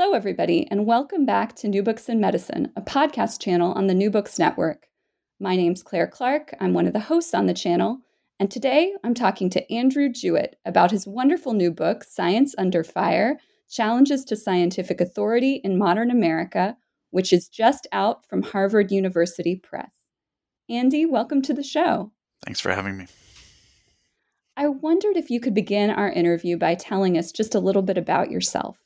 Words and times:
Hello, 0.00 0.12
everybody, 0.12 0.64
and 0.70 0.86
welcome 0.86 1.26
back 1.26 1.56
to 1.56 1.66
New 1.66 1.82
Books 1.82 2.08
in 2.08 2.20
Medicine, 2.20 2.70
a 2.76 2.80
podcast 2.80 3.40
channel 3.40 3.72
on 3.72 3.88
the 3.88 3.94
New 3.94 4.12
Books 4.12 4.38
Network. 4.38 4.86
My 5.40 5.56
name's 5.56 5.82
Claire 5.82 6.06
Clark. 6.06 6.54
I'm 6.60 6.72
one 6.72 6.86
of 6.86 6.92
the 6.92 7.00
hosts 7.00 7.34
on 7.34 7.46
the 7.46 7.52
channel, 7.52 7.98
and 8.38 8.48
today 8.48 8.94
I'm 9.02 9.12
talking 9.12 9.50
to 9.50 9.74
Andrew 9.74 10.08
Jewett 10.08 10.54
about 10.64 10.92
his 10.92 11.08
wonderful 11.08 11.52
new 11.52 11.72
book, 11.72 12.04
Science 12.04 12.54
Under 12.56 12.84
Fire 12.84 13.40
Challenges 13.68 14.24
to 14.26 14.36
Scientific 14.36 15.00
Authority 15.00 15.60
in 15.64 15.76
Modern 15.76 16.12
America, 16.12 16.76
which 17.10 17.32
is 17.32 17.48
just 17.48 17.88
out 17.90 18.24
from 18.24 18.42
Harvard 18.42 18.92
University 18.92 19.56
Press. 19.56 19.92
Andy, 20.68 21.06
welcome 21.06 21.42
to 21.42 21.52
the 21.52 21.64
show. 21.64 22.12
Thanks 22.44 22.60
for 22.60 22.70
having 22.70 22.96
me. 22.96 23.08
I 24.56 24.68
wondered 24.68 25.16
if 25.16 25.28
you 25.28 25.40
could 25.40 25.54
begin 25.54 25.90
our 25.90 26.08
interview 26.08 26.56
by 26.56 26.76
telling 26.76 27.18
us 27.18 27.32
just 27.32 27.56
a 27.56 27.60
little 27.60 27.82
bit 27.82 27.98
about 27.98 28.30
yourself. 28.30 28.78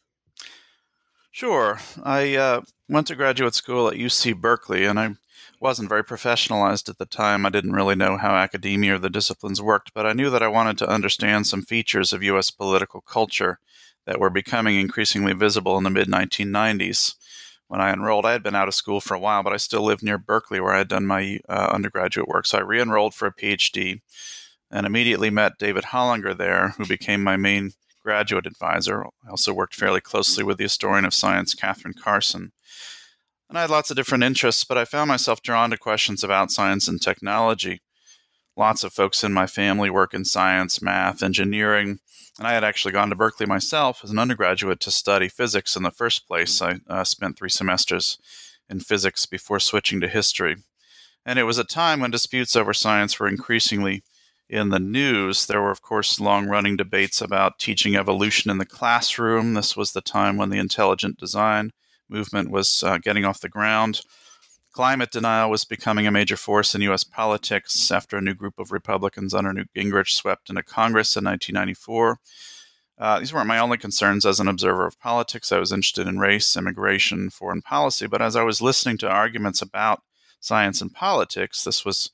Sure. 1.32 1.80
I 2.04 2.36
uh, 2.36 2.60
went 2.88 3.06
to 3.08 3.16
graduate 3.16 3.54
school 3.54 3.88
at 3.88 3.96
UC 3.96 4.34
Berkeley, 4.34 4.84
and 4.84 5.00
I 5.00 5.14
wasn't 5.60 5.88
very 5.88 6.04
professionalized 6.04 6.88
at 6.90 6.98
the 6.98 7.06
time. 7.06 7.46
I 7.46 7.48
didn't 7.50 7.72
really 7.72 7.94
know 7.94 8.18
how 8.18 8.34
academia 8.34 8.96
or 8.96 8.98
the 8.98 9.08
disciplines 9.10 9.60
worked, 9.62 9.94
but 9.94 10.06
I 10.06 10.12
knew 10.12 10.28
that 10.30 10.42
I 10.42 10.48
wanted 10.48 10.76
to 10.78 10.88
understand 10.88 11.46
some 11.46 11.62
features 11.62 12.12
of 12.12 12.22
U.S. 12.22 12.50
political 12.50 13.00
culture 13.00 13.58
that 14.04 14.20
were 14.20 14.30
becoming 14.30 14.78
increasingly 14.78 15.32
visible 15.32 15.78
in 15.78 15.84
the 15.84 15.90
mid 15.90 16.06
1990s. 16.06 17.14
When 17.66 17.80
I 17.80 17.92
enrolled, 17.92 18.26
I 18.26 18.32
had 18.32 18.42
been 18.42 18.54
out 18.54 18.68
of 18.68 18.74
school 18.74 19.00
for 19.00 19.14
a 19.14 19.20
while, 19.20 19.42
but 19.42 19.54
I 19.54 19.56
still 19.56 19.82
lived 19.82 20.02
near 20.02 20.18
Berkeley 20.18 20.60
where 20.60 20.74
I 20.74 20.78
had 20.78 20.88
done 20.88 21.06
my 21.06 21.40
uh, 21.48 21.70
undergraduate 21.72 22.28
work. 22.28 22.44
So 22.44 22.58
I 22.58 22.60
re 22.60 22.80
enrolled 22.82 23.14
for 23.14 23.26
a 23.26 23.34
PhD 23.34 24.02
and 24.70 24.86
immediately 24.86 25.30
met 25.30 25.58
David 25.58 25.84
Hollinger 25.84 26.36
there, 26.36 26.74
who 26.76 26.86
became 26.86 27.22
my 27.22 27.36
main 27.38 27.72
graduate 28.02 28.46
advisor. 28.46 29.04
I 29.04 29.30
also 29.30 29.52
worked 29.52 29.74
fairly 29.74 30.00
closely 30.00 30.44
with 30.44 30.58
the 30.58 30.64
historian 30.64 31.04
of 31.04 31.14
science, 31.14 31.54
Cathryn 31.54 31.98
Carson. 31.98 32.52
And 33.48 33.58
I 33.58 33.62
had 33.62 33.70
lots 33.70 33.90
of 33.90 33.96
different 33.96 34.24
interests, 34.24 34.64
but 34.64 34.78
I 34.78 34.84
found 34.84 35.08
myself 35.08 35.42
drawn 35.42 35.70
to 35.70 35.76
questions 35.76 36.24
about 36.24 36.50
science 36.50 36.88
and 36.88 37.00
technology. 37.00 37.82
Lots 38.56 38.84
of 38.84 38.92
folks 38.92 39.24
in 39.24 39.32
my 39.32 39.46
family 39.46 39.90
work 39.90 40.14
in 40.14 40.24
science, 40.24 40.82
math, 40.82 41.22
engineering, 41.22 41.98
and 42.38 42.46
I 42.46 42.52
had 42.52 42.64
actually 42.64 42.92
gone 42.92 43.10
to 43.10 43.14
Berkeley 43.14 43.46
myself 43.46 44.00
as 44.02 44.10
an 44.10 44.18
undergraduate 44.18 44.80
to 44.80 44.90
study 44.90 45.28
physics 45.28 45.76
in 45.76 45.82
the 45.82 45.90
first 45.90 46.26
place. 46.26 46.62
I 46.62 46.76
uh, 46.88 47.04
spent 47.04 47.36
three 47.36 47.50
semesters 47.50 48.18
in 48.68 48.80
physics 48.80 49.26
before 49.26 49.60
switching 49.60 50.00
to 50.00 50.08
history. 50.08 50.56
And 51.26 51.38
it 51.38 51.44
was 51.44 51.58
a 51.58 51.64
time 51.64 52.00
when 52.00 52.10
disputes 52.10 52.56
over 52.56 52.72
science 52.72 53.20
were 53.20 53.28
increasingly 53.28 54.02
in 54.52 54.68
the 54.68 54.78
news, 54.78 55.46
there 55.46 55.62
were, 55.62 55.70
of 55.70 55.80
course, 55.80 56.20
long 56.20 56.46
running 56.46 56.76
debates 56.76 57.22
about 57.22 57.58
teaching 57.58 57.96
evolution 57.96 58.50
in 58.50 58.58
the 58.58 58.66
classroom. 58.66 59.54
This 59.54 59.74
was 59.78 59.92
the 59.92 60.02
time 60.02 60.36
when 60.36 60.50
the 60.50 60.58
intelligent 60.58 61.16
design 61.18 61.70
movement 62.06 62.50
was 62.50 62.82
uh, 62.82 62.98
getting 62.98 63.24
off 63.24 63.40
the 63.40 63.48
ground. 63.48 64.02
Climate 64.70 65.10
denial 65.10 65.48
was 65.48 65.64
becoming 65.64 66.06
a 66.06 66.10
major 66.10 66.36
force 66.36 66.74
in 66.74 66.82
U.S. 66.82 67.02
politics 67.02 67.90
after 67.90 68.18
a 68.18 68.20
new 68.20 68.34
group 68.34 68.58
of 68.58 68.72
Republicans 68.72 69.32
under 69.32 69.54
Newt 69.54 69.70
Gingrich 69.74 70.10
swept 70.10 70.50
into 70.50 70.62
Congress 70.62 71.16
in 71.16 71.24
1994. 71.24 72.18
Uh, 72.98 73.20
these 73.20 73.32
weren't 73.32 73.46
my 73.46 73.58
only 73.58 73.78
concerns 73.78 74.26
as 74.26 74.38
an 74.38 74.48
observer 74.48 74.86
of 74.86 75.00
politics. 75.00 75.50
I 75.50 75.58
was 75.58 75.72
interested 75.72 76.06
in 76.06 76.18
race, 76.18 76.58
immigration, 76.58 77.30
foreign 77.30 77.62
policy, 77.62 78.06
but 78.06 78.20
as 78.20 78.36
I 78.36 78.42
was 78.42 78.60
listening 78.60 78.98
to 78.98 79.08
arguments 79.08 79.62
about 79.62 80.02
science 80.40 80.82
and 80.82 80.92
politics, 80.92 81.64
this 81.64 81.86
was 81.86 82.10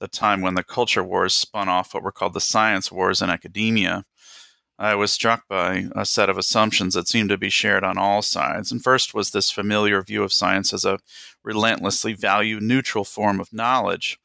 the 0.00 0.08
time 0.08 0.40
when 0.40 0.54
the 0.54 0.62
culture 0.62 1.02
wars 1.02 1.34
spun 1.34 1.68
off 1.68 1.94
what 1.94 2.02
were 2.02 2.12
called 2.12 2.34
the 2.34 2.40
science 2.40 2.92
wars 2.92 3.20
in 3.22 3.30
academia, 3.30 4.04
I 4.78 4.94
was 4.94 5.10
struck 5.10 5.48
by 5.48 5.86
a 5.96 6.04
set 6.04 6.30
of 6.30 6.38
assumptions 6.38 6.94
that 6.94 7.08
seemed 7.08 7.30
to 7.30 7.38
be 7.38 7.50
shared 7.50 7.82
on 7.82 7.98
all 7.98 8.22
sides. 8.22 8.70
And 8.70 8.82
first 8.82 9.12
was 9.12 9.30
this 9.30 9.50
familiar 9.50 10.00
view 10.02 10.22
of 10.22 10.32
science 10.32 10.72
as 10.72 10.84
a 10.84 11.00
relentlessly 11.42 12.12
value 12.12 12.60
neutral 12.60 13.04
form 13.04 13.40
of 13.40 13.52
knowledge. 13.52 14.20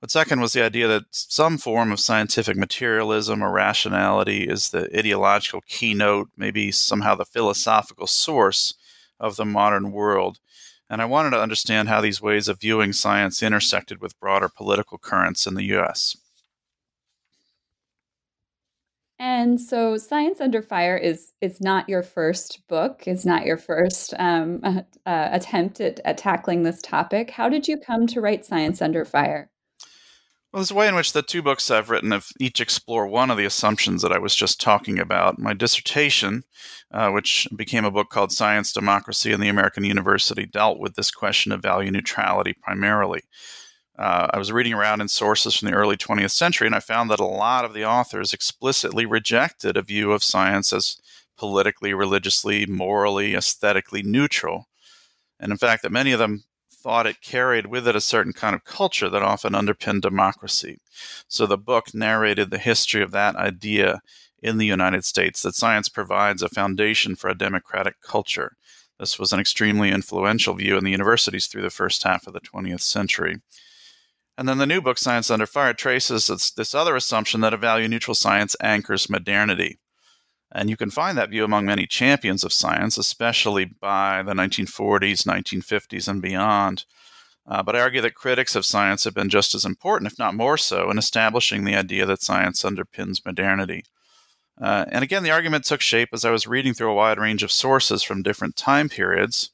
But 0.00 0.10
second 0.10 0.40
was 0.40 0.52
the 0.52 0.62
idea 0.62 0.86
that 0.88 1.04
some 1.10 1.56
form 1.56 1.90
of 1.90 2.00
scientific 2.00 2.58
materialism 2.58 3.42
or 3.42 3.50
rationality 3.50 4.44
is 4.44 4.68
the 4.68 4.90
ideological 4.96 5.62
keynote, 5.66 6.28
maybe 6.36 6.70
somehow 6.70 7.14
the 7.14 7.24
philosophical 7.24 8.06
source 8.06 8.74
of 9.18 9.36
the 9.36 9.46
modern 9.46 9.92
world 9.92 10.38
and 10.88 11.02
I 11.02 11.04
wanted 11.04 11.30
to 11.30 11.40
understand 11.40 11.88
how 11.88 12.00
these 12.00 12.22
ways 12.22 12.48
of 12.48 12.60
viewing 12.60 12.92
science 12.92 13.42
intersected 13.42 14.00
with 14.00 14.18
broader 14.20 14.48
political 14.48 14.98
currents 14.98 15.46
in 15.46 15.54
the 15.54 15.64
US. 15.76 16.16
And 19.18 19.58
so, 19.58 19.96
Science 19.96 20.42
Under 20.42 20.60
Fire 20.60 20.96
is 20.96 21.32
is 21.40 21.60
not 21.60 21.88
your 21.88 22.02
first 22.02 22.60
book. 22.68 23.04
It's 23.06 23.24
not 23.24 23.46
your 23.46 23.56
first 23.56 24.12
um, 24.18 24.60
uh, 24.62 24.82
attempt 25.06 25.80
at, 25.80 26.00
at 26.04 26.18
tackling 26.18 26.62
this 26.62 26.82
topic. 26.82 27.30
How 27.30 27.48
did 27.48 27.66
you 27.66 27.78
come 27.78 28.06
to 28.08 28.20
write 28.20 28.44
Science 28.44 28.82
Under 28.82 29.06
Fire? 29.06 29.50
Well, 30.56 30.62
there's 30.62 30.70
a 30.70 30.74
way 30.74 30.88
in 30.88 30.94
which 30.94 31.12
the 31.12 31.20
two 31.20 31.42
books 31.42 31.70
I've 31.70 31.90
written 31.90 32.12
have 32.12 32.28
each 32.40 32.62
explore 32.62 33.06
one 33.06 33.30
of 33.30 33.36
the 33.36 33.44
assumptions 33.44 34.00
that 34.00 34.10
I 34.10 34.16
was 34.16 34.34
just 34.34 34.58
talking 34.58 34.98
about. 34.98 35.38
My 35.38 35.52
dissertation, 35.52 36.44
uh, 36.90 37.10
which 37.10 37.46
became 37.54 37.84
a 37.84 37.90
book 37.90 38.08
called 38.08 38.32
Science, 38.32 38.72
Democracy, 38.72 39.32
and 39.32 39.42
the 39.42 39.50
American 39.50 39.84
University, 39.84 40.46
dealt 40.46 40.78
with 40.78 40.94
this 40.94 41.10
question 41.10 41.52
of 41.52 41.60
value 41.60 41.90
neutrality 41.90 42.54
primarily. 42.54 43.20
Uh, 43.98 44.28
I 44.32 44.38
was 44.38 44.50
reading 44.50 44.72
around 44.72 45.02
in 45.02 45.08
sources 45.08 45.54
from 45.54 45.68
the 45.68 45.76
early 45.76 45.98
20th 45.98 46.30
century, 46.30 46.66
and 46.66 46.74
I 46.74 46.80
found 46.80 47.10
that 47.10 47.20
a 47.20 47.26
lot 47.26 47.66
of 47.66 47.74
the 47.74 47.84
authors 47.84 48.32
explicitly 48.32 49.04
rejected 49.04 49.76
a 49.76 49.82
view 49.82 50.12
of 50.12 50.24
science 50.24 50.72
as 50.72 50.96
politically, 51.36 51.92
religiously, 51.92 52.64
morally, 52.64 53.34
aesthetically 53.34 54.02
neutral. 54.02 54.68
And 55.38 55.52
in 55.52 55.58
fact, 55.58 55.82
that 55.82 55.92
many 55.92 56.12
of 56.12 56.18
them 56.18 56.44
thought 56.86 57.04
it 57.04 57.20
carried 57.20 57.66
with 57.66 57.88
it 57.88 57.96
a 57.96 58.00
certain 58.00 58.32
kind 58.32 58.54
of 58.54 58.62
culture 58.62 59.10
that 59.10 59.20
often 59.20 59.56
underpinned 59.56 60.02
democracy. 60.02 60.78
So 61.26 61.44
the 61.44 61.58
book 61.58 61.86
narrated 61.92 62.50
the 62.50 62.58
history 62.58 63.02
of 63.02 63.10
that 63.10 63.34
idea 63.34 64.02
in 64.40 64.58
the 64.58 64.66
United 64.66 65.04
States 65.04 65.42
that 65.42 65.56
science 65.56 65.88
provides 65.88 66.42
a 66.42 66.48
foundation 66.48 67.16
for 67.16 67.28
a 67.28 67.36
democratic 67.36 68.00
culture. 68.00 68.52
This 69.00 69.18
was 69.18 69.32
an 69.32 69.40
extremely 69.40 69.90
influential 69.90 70.54
view 70.54 70.76
in 70.76 70.84
the 70.84 70.92
universities 70.92 71.48
through 71.48 71.62
the 71.62 71.70
first 71.70 72.04
half 72.04 72.28
of 72.28 72.34
the 72.34 72.40
20th 72.40 72.82
century. 72.82 73.38
And 74.38 74.48
then 74.48 74.58
the 74.58 74.64
new 74.64 74.80
book, 74.80 74.98
Science 74.98 75.28
Under 75.28 75.46
Fire, 75.46 75.74
traces 75.74 76.28
this 76.56 76.72
other 76.72 76.94
assumption 76.94 77.40
that 77.40 77.52
a 77.52 77.56
value 77.56 77.88
neutral 77.88 78.14
science 78.14 78.54
anchors 78.62 79.10
modernity. 79.10 79.80
And 80.56 80.70
you 80.70 80.76
can 80.78 80.88
find 80.88 81.18
that 81.18 81.28
view 81.28 81.44
among 81.44 81.66
many 81.66 81.86
champions 81.86 82.42
of 82.42 82.50
science, 82.50 82.96
especially 82.96 83.66
by 83.66 84.22
the 84.22 84.32
1940s, 84.32 85.26
1950s, 85.26 86.08
and 86.08 86.22
beyond. 86.22 86.86
Uh, 87.46 87.62
but 87.62 87.76
I 87.76 87.80
argue 87.80 88.00
that 88.00 88.14
critics 88.14 88.56
of 88.56 88.64
science 88.64 89.04
have 89.04 89.12
been 89.12 89.28
just 89.28 89.54
as 89.54 89.66
important, 89.66 90.10
if 90.10 90.18
not 90.18 90.34
more 90.34 90.56
so, 90.56 90.90
in 90.90 90.96
establishing 90.96 91.64
the 91.64 91.76
idea 91.76 92.06
that 92.06 92.22
science 92.22 92.62
underpins 92.62 93.24
modernity. 93.24 93.84
Uh, 94.58 94.86
and 94.88 95.04
again, 95.04 95.22
the 95.22 95.30
argument 95.30 95.66
took 95.66 95.82
shape 95.82 96.08
as 96.14 96.24
I 96.24 96.30
was 96.30 96.46
reading 96.46 96.72
through 96.72 96.90
a 96.90 96.94
wide 96.94 97.18
range 97.18 97.42
of 97.42 97.52
sources 97.52 98.02
from 98.02 98.22
different 98.22 98.56
time 98.56 98.88
periods. 98.88 99.50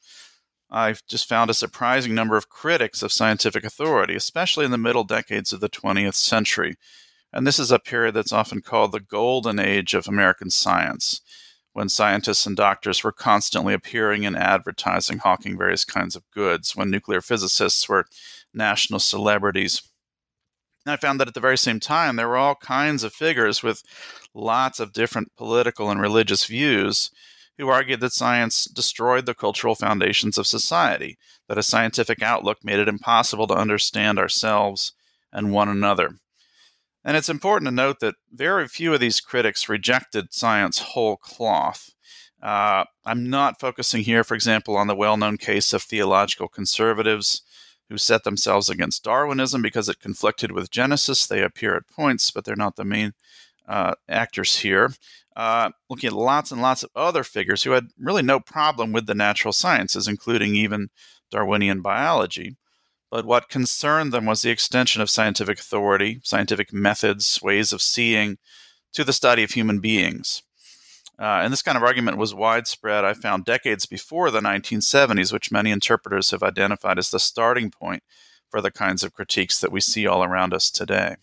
I've 0.71 1.05
just 1.09 1.29
found 1.29 1.51
a 1.51 1.55
surprising 1.55 2.15
number 2.15 2.37
of 2.37 2.49
critics 2.49 3.03
of 3.03 3.11
scientific 3.11 3.65
authority, 3.65 4.15
especially 4.15 4.65
in 4.65 4.71
the 4.71 4.79
middle 4.79 5.05
decades 5.05 5.53
of 5.53 5.59
the 5.59 5.69
20th 5.69 6.15
century, 6.15 6.77
and 7.33 7.47
this 7.47 7.59
is 7.59 7.71
a 7.71 7.79
period 7.79 8.15
that's 8.15 8.33
often 8.33 8.61
called 8.61 8.93
the 8.93 9.01
golden 9.01 9.59
age 9.59 9.95
of 9.95 10.07
American 10.07 10.51
science, 10.51 11.21
when 11.73 11.89
scientists 11.89 12.47
and 12.47 12.57
doctors 12.57 13.03
were 13.03 13.13
constantly 13.13 13.73
appearing 13.73 14.25
in 14.25 14.37
advertising, 14.37 15.19
hawking 15.19 15.57
various 15.57 15.85
kinds 15.85 16.15
of 16.15 16.31
goods, 16.31 16.77
when 16.77 16.91
nuclear 16.91 17.23
physicists 17.23 17.89
were 17.89 18.07
national 18.53 19.01
celebrities. 19.01 19.83
And 20.85 20.93
I 20.93 20.97
found 20.97 21.21
that 21.21 21.29
at 21.29 21.35
the 21.35 21.41
very 21.41 21.57
same 21.57 21.81
time, 21.81 22.17
there 22.17 22.29
were 22.29 22.37
all 22.37 22.57
kinds 22.57 23.05
of 23.05 23.15
figures 23.15 23.63
with 23.63 23.83
lots 24.35 24.81
of 24.81 24.93
different 24.93 25.35
political 25.37 25.91
and 25.91 26.01
religious 26.01 26.45
views 26.45 27.11
who 27.57 27.69
argued 27.69 28.01
that 28.01 28.13
science 28.13 28.65
destroyed 28.65 29.25
the 29.25 29.35
cultural 29.35 29.75
foundations 29.75 30.37
of 30.37 30.47
society, 30.47 31.17
that 31.49 31.59
a 31.59 31.63
scientific 31.63 32.23
outlook 32.23 32.59
made 32.65 32.79
it 32.79 32.89
impossible 32.89 33.47
to 33.47 33.55
understand 33.55 34.19
ourselves 34.19 34.93
and 35.33 35.53
one 35.53 35.69
another. 35.69 36.19
And 37.05 37.17
it's 37.17 37.29
important 37.29 37.69
to 37.69 37.75
note 37.75 38.01
that 38.01 38.15
very 38.33 38.69
few 38.69 38.95
of 38.95 39.01
these 39.01 39.21
critics 39.21 39.69
rejected 39.69 40.33
science 40.33 40.79
whole 40.79 41.17
cloth. 41.17 41.91
Uh, 42.43 42.85
I'm 43.05 43.29
not 43.29 43.61
focusing 43.61 44.03
here, 44.03 44.25
for 44.25 44.35
example, 44.35 44.77
on 44.77 44.87
the 44.87 44.97
well 44.97 45.17
known 45.17 45.37
case 45.37 45.73
of 45.73 45.83
theological 45.83 46.49
conservatives 46.49 47.43
who 47.89 47.99
set 47.99 48.25
themselves 48.25 48.69
against 48.69 49.05
Darwinism 49.05 49.63
because 49.63 49.89
it 49.89 50.01
conflicted 50.01 50.53
with 50.53 50.71
Genesis. 50.71 51.27
They 51.27 51.43
appear 51.43 51.77
at 51.77 51.89
points, 51.89 52.31
but 52.31 52.45
they're 52.45 52.57
not 52.57 52.77
the 52.77 52.85
main 52.85 53.13
uh, 53.69 53.95
actors 54.09 54.59
here. 54.59 54.93
Uh, 55.37 55.71
looking 55.89 56.09
at 56.09 56.13
lots 56.13 56.51
and 56.51 56.61
lots 56.61 56.83
of 56.83 56.91
other 56.95 57.25
figures 57.25 57.63
who 57.63 57.71
had 57.71 57.89
really 57.99 58.23
no 58.23 58.39
problem 58.39 58.93
with 58.93 59.07
the 59.07 59.15
natural 59.15 59.53
sciences, 59.53 60.07
including 60.07 60.55
even 60.55 60.89
Darwinian 61.31 61.81
biology. 61.81 62.57
But 63.13 63.27
what 63.27 63.51
concerned 63.51 64.11
them 64.11 64.25
was 64.25 64.41
the 64.41 64.49
extension 64.49 65.03
of 65.03 65.11
scientific 65.11 65.59
authority, 65.59 66.21
scientific 66.25 66.73
methods, 66.73 67.43
ways 67.43 67.71
of 67.71 67.83
seeing 67.83 68.39
to 68.95 69.05
the 69.05 69.13
study 69.13 69.43
of 69.43 69.51
human 69.51 69.81
beings. 69.81 70.43
Uh, 71.19 71.43
and 71.45 71.53
this 71.53 71.61
kind 71.61 71.77
of 71.77 71.83
argument 71.83 72.17
was 72.17 72.35
widespread, 72.35 73.05
I 73.05 73.13
found, 73.13 73.45
decades 73.45 73.85
before 73.85 74.31
the 74.31 74.41
1970s, 74.41 75.31
which 75.31 75.53
many 75.53 75.71
interpreters 75.71 76.31
have 76.31 76.43
identified 76.43 76.99
as 76.99 77.11
the 77.11 77.19
starting 77.19 77.71
point 77.71 78.03
for 78.49 78.63
the 78.63 78.71
kinds 78.71 79.05
of 79.05 79.13
critiques 79.13 79.61
that 79.61 79.71
we 79.71 79.81
see 79.83 80.07
all 80.07 80.25
around 80.25 80.55
us 80.55 80.71
today. 80.71 81.17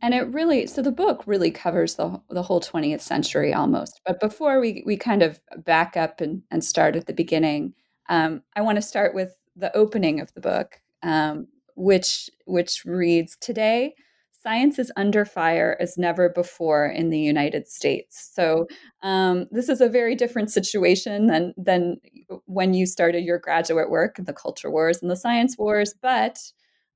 And 0.00 0.14
it 0.14 0.22
really, 0.28 0.66
so 0.66 0.80
the 0.80 0.90
book 0.90 1.24
really 1.26 1.50
covers 1.50 1.96
the, 1.96 2.22
the 2.30 2.42
whole 2.42 2.62
20th 2.62 3.02
century 3.02 3.52
almost. 3.52 4.00
But 4.06 4.18
before 4.18 4.60
we, 4.60 4.82
we 4.86 4.96
kind 4.96 5.22
of 5.22 5.40
back 5.58 5.94
up 5.94 6.22
and, 6.22 6.42
and 6.50 6.64
start 6.64 6.96
at 6.96 7.06
the 7.06 7.12
beginning, 7.12 7.74
um, 8.08 8.42
I 8.56 8.62
want 8.62 8.76
to 8.76 8.82
start 8.82 9.14
with 9.14 9.36
the 9.56 9.74
opening 9.76 10.20
of 10.20 10.32
the 10.34 10.40
book, 10.40 10.80
um, 11.02 11.46
which, 11.74 12.30
which 12.46 12.84
reads 12.84 13.36
Today, 13.40 13.94
science 14.42 14.78
is 14.78 14.92
under 14.96 15.24
fire 15.24 15.76
as 15.80 15.96
never 15.96 16.28
before 16.28 16.86
in 16.86 17.10
the 17.10 17.18
United 17.18 17.68
States. 17.68 18.30
So 18.34 18.66
um, 19.02 19.46
this 19.50 19.68
is 19.68 19.80
a 19.80 19.88
very 19.88 20.14
different 20.14 20.50
situation 20.50 21.28
than, 21.28 21.54
than 21.56 21.98
when 22.46 22.74
you 22.74 22.86
started 22.86 23.24
your 23.24 23.38
graduate 23.38 23.90
work, 23.90 24.18
in 24.18 24.24
the 24.24 24.32
culture 24.32 24.70
wars 24.70 25.00
and 25.00 25.10
the 25.10 25.16
science 25.16 25.56
wars. 25.56 25.94
But 26.00 26.38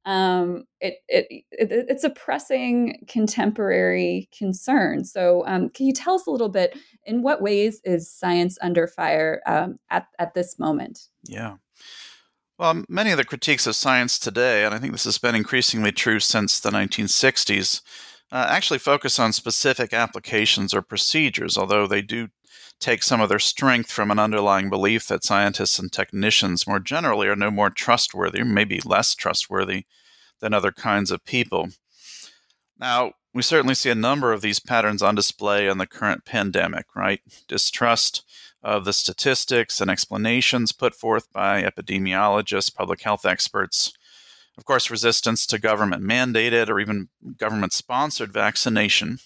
um, 0.06 0.64
it, 0.80 0.98
it, 1.08 1.26
it, 1.50 1.68
it's 1.88 2.04
a 2.04 2.10
pressing 2.10 3.04
contemporary 3.08 4.28
concern. 4.36 5.04
So, 5.04 5.44
um, 5.46 5.68
can 5.68 5.86
you 5.86 5.92
tell 5.92 6.14
us 6.14 6.28
a 6.28 6.30
little 6.30 6.48
bit 6.48 6.78
in 7.04 7.22
what 7.22 7.42
ways 7.42 7.80
is 7.84 8.08
science 8.08 8.56
under 8.62 8.86
fire 8.86 9.42
um, 9.46 9.78
at 9.90 10.06
at 10.20 10.34
this 10.34 10.60
moment? 10.60 11.08
Yeah. 11.24 11.56
Well, 12.58 12.84
many 12.88 13.10
of 13.10 13.18
the 13.18 13.24
critiques 13.24 13.66
of 13.66 13.76
science 13.76 14.18
today, 14.18 14.64
and 14.64 14.74
I 14.74 14.78
think 14.78 14.92
this 14.92 15.04
has 15.04 15.18
been 15.18 15.34
increasingly 15.34 15.92
true 15.92 16.20
since 16.20 16.58
the 16.58 16.70
1960s, 16.70 17.82
uh, 18.32 18.46
actually 18.48 18.78
focus 18.78 19.18
on 19.18 19.34
specific 19.34 19.92
applications 19.92 20.72
or 20.72 20.80
procedures, 20.80 21.58
although 21.58 21.86
they 21.86 22.00
do 22.00 22.28
take 22.80 23.02
some 23.02 23.20
of 23.20 23.28
their 23.28 23.38
strength 23.38 23.90
from 23.90 24.10
an 24.10 24.18
underlying 24.18 24.70
belief 24.70 25.06
that 25.08 25.22
scientists 25.22 25.78
and 25.78 25.92
technicians 25.92 26.66
more 26.66 26.80
generally 26.80 27.28
are 27.28 27.36
no 27.36 27.50
more 27.50 27.68
trustworthy, 27.68 28.42
maybe 28.42 28.80
less 28.84 29.14
trustworthy 29.14 29.84
than 30.40 30.54
other 30.54 30.72
kinds 30.72 31.10
of 31.10 31.24
people. 31.26 31.68
Now, 32.78 33.12
we 33.34 33.42
certainly 33.42 33.74
see 33.74 33.90
a 33.90 33.94
number 33.94 34.32
of 34.32 34.40
these 34.40 34.60
patterns 34.60 35.02
on 35.02 35.14
display 35.14 35.68
in 35.68 35.76
the 35.76 35.86
current 35.86 36.24
pandemic, 36.24 36.86
right? 36.96 37.20
Distrust 37.48 38.24
of 38.62 38.84
the 38.84 38.92
statistics 38.92 39.80
and 39.80 39.90
explanations 39.90 40.72
put 40.72 40.94
forth 40.94 41.32
by 41.32 41.62
epidemiologists, 41.62 42.74
public 42.74 43.02
health 43.02 43.24
experts. 43.24 43.92
Of 44.58 44.64
course, 44.64 44.90
resistance 44.90 45.46
to 45.46 45.58
government 45.58 46.02
mandated 46.02 46.68
or 46.68 46.80
even 46.80 47.08
government 47.36 47.72
sponsored 47.72 48.32
vaccination. 48.32 49.18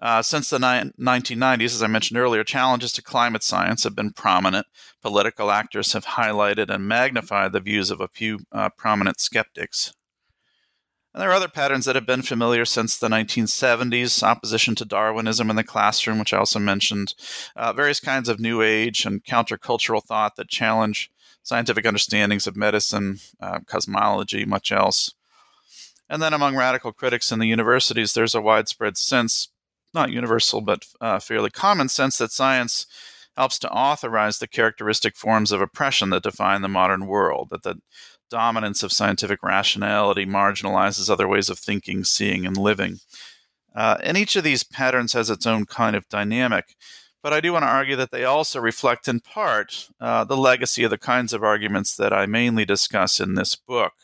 Uh, 0.00 0.20
since 0.20 0.50
the 0.50 0.58
ni- 0.58 0.90
1990s, 1.00 1.66
as 1.66 1.82
I 1.82 1.86
mentioned 1.86 2.18
earlier, 2.18 2.44
challenges 2.44 2.92
to 2.92 3.02
climate 3.02 3.42
science 3.42 3.84
have 3.84 3.94
been 3.94 4.12
prominent. 4.12 4.66
Political 5.00 5.50
actors 5.50 5.92
have 5.92 6.04
highlighted 6.04 6.68
and 6.68 6.86
magnified 6.86 7.52
the 7.52 7.60
views 7.60 7.90
of 7.90 8.00
a 8.00 8.08
few 8.08 8.40
uh, 8.52 8.68
prominent 8.76 9.20
skeptics. 9.20 9.92
And 11.14 11.22
there 11.22 11.30
are 11.30 11.34
other 11.34 11.48
patterns 11.48 11.84
that 11.84 11.94
have 11.94 12.06
been 12.06 12.22
familiar 12.22 12.64
since 12.64 12.98
the 12.98 13.08
1970s 13.08 14.20
opposition 14.24 14.74
to 14.74 14.84
Darwinism 14.84 15.48
in 15.48 15.54
the 15.54 15.62
classroom, 15.62 16.18
which 16.18 16.32
I 16.32 16.38
also 16.38 16.58
mentioned, 16.58 17.14
uh, 17.54 17.72
various 17.72 18.00
kinds 18.00 18.28
of 18.28 18.40
New 18.40 18.62
Age 18.62 19.06
and 19.06 19.24
countercultural 19.24 20.02
thought 20.02 20.34
that 20.34 20.48
challenge 20.48 21.12
scientific 21.44 21.86
understandings 21.86 22.48
of 22.48 22.56
medicine, 22.56 23.20
uh, 23.40 23.60
cosmology, 23.66 24.44
much 24.44 24.72
else. 24.72 25.14
And 26.10 26.20
then 26.20 26.34
among 26.34 26.56
radical 26.56 26.92
critics 26.92 27.30
in 27.30 27.38
the 27.38 27.46
universities, 27.46 28.12
there's 28.12 28.34
a 28.34 28.40
widespread 28.40 28.96
sense 28.96 29.48
not 29.94 30.10
universal, 30.10 30.60
but 30.60 30.84
uh, 31.00 31.20
fairly 31.20 31.50
common 31.50 31.88
sense 31.88 32.18
that 32.18 32.32
science 32.32 32.86
helps 33.36 33.58
to 33.58 33.70
authorize 33.70 34.38
the 34.38 34.48
characteristic 34.48 35.16
forms 35.16 35.52
of 35.52 35.60
oppression 35.60 36.10
that 36.10 36.22
define 36.22 36.62
the 36.62 36.68
modern 36.68 37.06
world, 37.06 37.48
that 37.50 37.62
the 37.62 37.80
dominance 38.30 38.82
of 38.82 38.92
scientific 38.92 39.42
rationality 39.42 40.24
marginalizes 40.24 41.10
other 41.10 41.28
ways 41.28 41.48
of 41.48 41.58
thinking, 41.58 42.04
seeing, 42.04 42.46
and 42.46 42.56
living. 42.56 42.98
Uh, 43.74 43.96
and 44.02 44.16
each 44.16 44.36
of 44.36 44.44
these 44.44 44.62
patterns 44.64 45.12
has 45.12 45.30
its 45.30 45.46
own 45.46 45.66
kind 45.66 45.96
of 45.96 46.08
dynamic. 46.08 46.76
But 47.22 47.32
I 47.32 47.40
do 47.40 47.54
want 47.54 47.62
to 47.62 47.68
argue 47.68 47.96
that 47.96 48.10
they 48.10 48.24
also 48.24 48.60
reflect, 48.60 49.08
in 49.08 49.20
part, 49.20 49.88
uh, 49.98 50.24
the 50.24 50.36
legacy 50.36 50.84
of 50.84 50.90
the 50.90 50.98
kinds 50.98 51.32
of 51.32 51.42
arguments 51.42 51.96
that 51.96 52.12
I 52.12 52.26
mainly 52.26 52.66
discuss 52.66 53.18
in 53.18 53.34
this 53.34 53.56
book. 53.56 53.94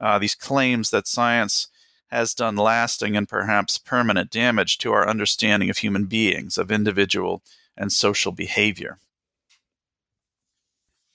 Uh, 0.00 0.18
these 0.18 0.34
claims 0.34 0.90
that 0.90 1.06
science 1.06 1.68
has 2.10 2.34
done 2.34 2.56
lasting 2.56 3.16
and 3.16 3.28
perhaps 3.28 3.78
permanent 3.78 4.30
damage 4.30 4.78
to 4.78 4.92
our 4.92 5.06
understanding 5.06 5.70
of 5.70 5.78
human 5.78 6.06
beings, 6.06 6.56
of 6.56 6.72
individual 6.72 7.42
and 7.76 7.92
social 7.92 8.32
behavior. 8.32 8.98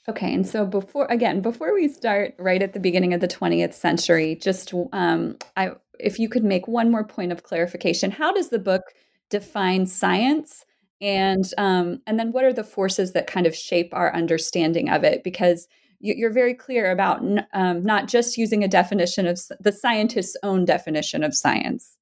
Okay, 0.09 0.33
and 0.33 0.47
so 0.47 0.65
before 0.65 1.05
again, 1.07 1.41
before 1.41 1.73
we 1.73 1.89
start 1.89 2.33
right 2.39 2.61
at 2.61 2.73
the 2.73 2.79
beginning 2.79 3.13
of 3.13 3.19
the 3.19 3.27
20th 3.27 3.73
century, 3.73 4.35
just 4.35 4.73
um, 4.93 5.35
I, 5.57 5.71
if 5.99 6.17
you 6.17 6.29
could 6.29 6.45
make 6.45 6.67
one 6.67 6.89
more 6.89 7.03
point 7.03 7.33
of 7.33 7.43
clarification, 7.43 8.11
how 8.11 8.31
does 8.33 8.49
the 8.49 8.59
book 8.59 8.83
define 9.29 9.85
science, 9.85 10.63
and 11.01 11.43
um, 11.57 12.01
and 12.07 12.17
then 12.17 12.31
what 12.31 12.45
are 12.45 12.53
the 12.53 12.63
forces 12.63 13.11
that 13.13 13.27
kind 13.27 13.45
of 13.45 13.53
shape 13.53 13.93
our 13.93 14.13
understanding 14.15 14.89
of 14.89 15.03
it? 15.03 15.25
Because 15.25 15.67
you're 15.99 16.31
very 16.31 16.53
clear 16.53 16.91
about 16.91 17.21
um, 17.53 17.83
not 17.83 18.07
just 18.07 18.37
using 18.37 18.63
a 18.63 18.67
definition 18.67 19.27
of 19.27 19.41
the 19.59 19.71
scientist's 19.71 20.37
own 20.43 20.63
definition 20.63 21.23
of 21.23 21.35
science. 21.35 21.97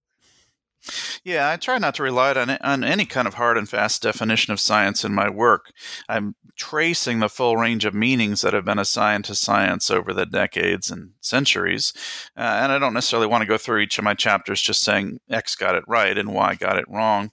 Yeah, 1.23 1.49
I 1.49 1.57
try 1.57 1.77
not 1.77 1.95
to 1.95 2.03
rely 2.03 2.33
on, 2.33 2.49
on 2.49 2.83
any 2.83 3.05
kind 3.05 3.27
of 3.27 3.35
hard 3.35 3.57
and 3.57 3.67
fast 3.67 4.01
definition 4.01 4.53
of 4.53 4.59
science 4.59 5.03
in 5.03 5.13
my 5.13 5.29
work. 5.29 5.71
I'm 6.07 6.35
tracing 6.55 7.19
the 7.19 7.29
full 7.29 7.57
range 7.57 7.85
of 7.85 7.93
meanings 7.93 8.41
that 8.41 8.53
have 8.53 8.65
been 8.65 8.79
assigned 8.79 9.25
to 9.25 9.35
science 9.35 9.91
over 9.91 10.13
the 10.13 10.25
decades 10.25 10.89
and 10.89 11.11
centuries. 11.21 11.93
Uh, 12.37 12.59
and 12.61 12.71
I 12.71 12.79
don't 12.79 12.93
necessarily 12.93 13.27
want 13.27 13.41
to 13.41 13.47
go 13.47 13.57
through 13.57 13.79
each 13.79 13.97
of 13.97 14.03
my 14.03 14.13
chapters 14.13 14.61
just 14.61 14.81
saying 14.81 15.19
X 15.29 15.55
got 15.55 15.75
it 15.75 15.83
right 15.87 16.17
and 16.17 16.33
Y 16.33 16.55
got 16.55 16.77
it 16.77 16.89
wrong. 16.89 17.31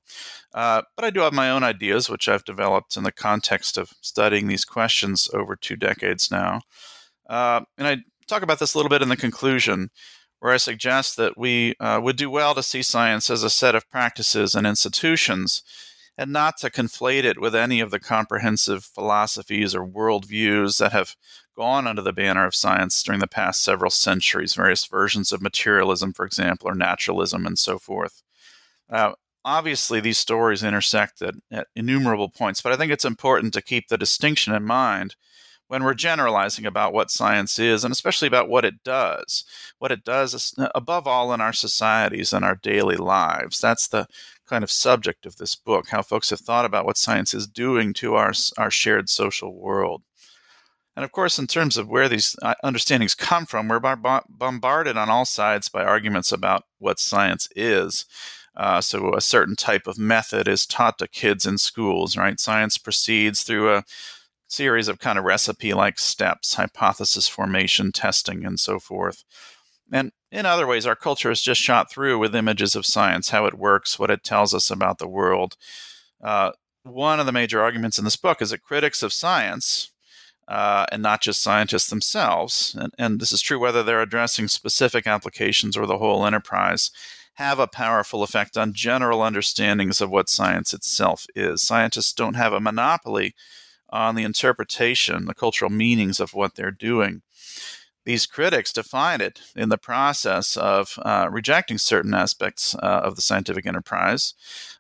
Uh, 0.54 0.82
but 0.97 1.04
I 1.04 1.11
do 1.11 1.21
have 1.21 1.32
my 1.32 1.50
own 1.50 1.62
ideas, 1.62 2.11
which 2.11 2.28
I've 2.28 2.44
developed 2.44 2.97
in 2.97 3.04
the 3.04 3.12
context 3.12 3.78
of 3.78 3.92
studying 4.00 4.49
these 4.49 4.64
questions 4.64 5.30
over 5.32 5.56
two 5.56 5.76
decades 5.76 6.30
now. 6.30 6.61
Uh, 7.28 7.62
and 7.78 7.87
I 7.87 7.99
talk 8.26 8.42
about 8.42 8.59
this 8.59 8.75
a 8.75 8.78
little 8.78 8.90
bit 8.90 9.02
in 9.02 9.09
the 9.09 9.16
conclusion, 9.16 9.90
where 10.42 10.52
I 10.52 10.56
suggest 10.56 11.16
that 11.18 11.38
we 11.38 11.76
uh, 11.78 12.00
would 12.02 12.16
do 12.16 12.28
well 12.28 12.52
to 12.56 12.64
see 12.64 12.82
science 12.82 13.30
as 13.30 13.44
a 13.44 13.49
set 13.49 13.76
of 13.76 13.88
practices 13.88 14.56
and 14.56 14.66
institutions, 14.66 15.62
and 16.18 16.32
not 16.32 16.56
to 16.58 16.68
conflate 16.68 17.22
it 17.22 17.40
with 17.40 17.54
any 17.54 17.78
of 17.78 17.92
the 17.92 18.00
comprehensive 18.00 18.82
philosophies 18.84 19.72
or 19.72 19.87
worldviews 19.87 20.80
that 20.80 20.90
have 20.90 21.14
gone 21.56 21.87
under 21.87 22.02
the 22.02 22.12
banner 22.12 22.44
of 22.44 22.56
science 22.56 23.00
during 23.04 23.20
the 23.20 23.28
past 23.28 23.62
several 23.62 23.88
centuries, 23.88 24.56
various 24.56 24.84
versions 24.84 25.30
of 25.30 25.40
materialism, 25.40 26.12
for 26.12 26.26
example, 26.26 26.68
or 26.68 26.75
naturalism, 26.75 27.46
and 27.46 27.56
so 27.56 27.78
forth. 27.78 28.25
Uh, 28.90 29.12
obviously 29.44 30.00
these 30.00 30.18
stories 30.18 30.64
intersect 30.64 31.22
at, 31.22 31.37
at, 31.52 31.68
innumerable 31.76 32.28
points, 32.28 32.61
but 32.61 32.72
I 32.72 32.76
think 32.76 32.90
it's 32.90 33.04
important 33.04 33.54
to 33.54 33.62
keep 33.62 33.87
the 33.87 33.96
distinction 33.96 34.52
in 34.52 34.64
mind 34.64 35.14
when 35.69 35.85
we're 35.85 35.95
generalizing 35.95 36.66
about 36.66 36.92
what 36.92 37.11
science 37.11 37.59
is 37.59 37.85
and 37.85 37.92
especially 37.92 38.28
about 38.28 38.49
what 38.49 38.64
it 38.64 38.83
does. 38.85 39.45
What 39.78 39.92
it 39.92 40.04
does 40.04 40.35
is, 40.35 40.54
above 40.75 41.07
all 41.07 41.33
in 41.33 41.40
our 41.40 41.52
societies 41.52 42.33
and 42.33 42.45
our 42.45 42.57
daily 42.57 42.97
lives. 42.97 43.61
That's 43.61 43.88
the 43.88 44.07
kind 44.47 44.62
of 44.62 44.71
subject 44.71 45.25
of 45.25 45.37
this 45.37 45.54
book, 45.54 45.88
how 45.88 46.02
folks 46.02 46.31
have 46.31 46.40
thought 46.40 46.64
about 46.64 46.85
what 46.85 46.99
science 46.99 47.33
is 47.33 47.47
doing 47.47 47.95
to 47.95 48.16
our, 48.16 48.33
our 48.59 48.71
shared 48.71 49.09
social 49.09 49.54
world. 49.54 50.02
And 50.95 51.04
of 51.04 51.12
course, 51.12 51.38
in 51.38 51.47
terms 51.47 51.78
of 51.78 51.88
where 51.88 52.09
these 52.09 52.37
uh, 52.42 52.54
understandings 52.62 53.14
come 53.14 53.47
from, 53.47 53.69
we're 53.69 53.81
bombarded 53.81 54.97
on 54.97 55.09
all 55.09 55.25
sides 55.25 55.71
by 55.71 55.83
arguments 55.83 56.33
about 56.33 56.64
what 56.78 56.99
science 56.99 57.49
is. 57.57 58.04
Uh, 58.54 58.83
so 58.83 59.14
a 59.14 59.21
certain 59.23 59.57
type 59.57 59.87
of 59.87 59.97
method 59.97 60.47
is 60.47 60.66
taught 60.66 60.99
to 60.99 61.09
kids 61.09 61.47
in 61.47 61.57
schools, 61.57 62.16
right? 62.16 62.38
Science 62.38 62.76
proceeds 62.76 63.42
through 63.42 63.75
a 63.75 63.85
series 64.52 64.87
of 64.87 64.99
kind 64.99 65.18
of 65.18 65.25
recipe 65.25 65.73
like 65.73 65.99
steps, 65.99 66.54
hypothesis 66.54 67.26
formation, 67.26 67.90
testing, 67.90 68.44
and 68.44 68.61
so 68.61 68.78
forth. 68.78 69.25
And 69.90 70.12
in 70.30 70.47
other 70.47 70.66
ways, 70.66 70.87
our 70.87 70.94
culture 70.94 71.30
is 71.30 71.42
just 71.42 71.61
shot 71.61 71.90
through 71.90 72.18
with 72.18 72.37
images 72.37 72.76
of 72.76 72.87
science, 72.87 73.30
how 73.30 73.47
it 73.47 73.59
works, 73.59 73.99
what 73.99 74.11
it 74.11 74.23
tells 74.23 74.54
us 74.54 74.71
about 74.71 74.99
the 74.99 75.09
world. 75.09 75.56
Uh, 76.23 76.52
one 76.82 77.18
of 77.18 77.26
the 77.26 77.32
major 77.32 77.62
arguments 77.62 77.99
in 77.99 78.04
this 78.04 78.16
book 78.16 78.42
is 78.42 78.50
that 78.50 78.62
critics 78.62 79.02
of 79.02 79.12
science, 79.12 79.90
uh, 80.49 80.85
and 80.92 81.02
not 81.02 81.23
just 81.23 81.42
scientists 81.42 81.88
themselves, 81.88 82.76
and, 82.78 82.92
and 82.99 83.21
this 83.21 83.32
is 83.32 83.40
true 83.40 83.59
whether 83.59 83.82
they're 83.82 84.02
addressing 84.02 84.49
specific 84.49 85.06
applications 85.06 85.76
or 85.76 85.87
the 85.87 85.99
whole 85.99 86.26
enterprise, 86.26 86.90
have 87.35 87.59
a 87.59 87.66
powerful 87.66 88.23
effect 88.23 88.59
on 88.59 88.75
general 88.75 89.23
understandings 89.23 90.00
of 90.02 90.11
what 90.11 90.28
science 90.28 90.75
itself 90.75 91.26
is. 91.35 91.62
Scientists 91.62 92.12
don't 92.12 92.35
have 92.35 92.52
a 92.52 92.61
monopoly 92.61 93.35
on 93.92 94.14
the 94.14 94.25
interpretation, 94.25 95.26
the 95.26 95.34
cultural 95.34 95.70
meanings 95.70 96.18
of 96.18 96.34
what 96.34 96.54
they're 96.54 96.70
doing. 96.70 97.22
These 98.04 98.26
critics 98.26 98.72
define 98.72 99.20
it 99.20 99.40
in 99.54 99.68
the 99.68 99.78
process 99.78 100.56
of 100.56 100.99
uh, 101.02 101.28
rejecting 101.30 101.78
certain 101.78 102.14
aspects 102.14 102.75
uh, 102.75 103.02
of 103.04 103.14
the 103.14 103.22
scientific 103.22 103.64
enterprise, 103.64 104.34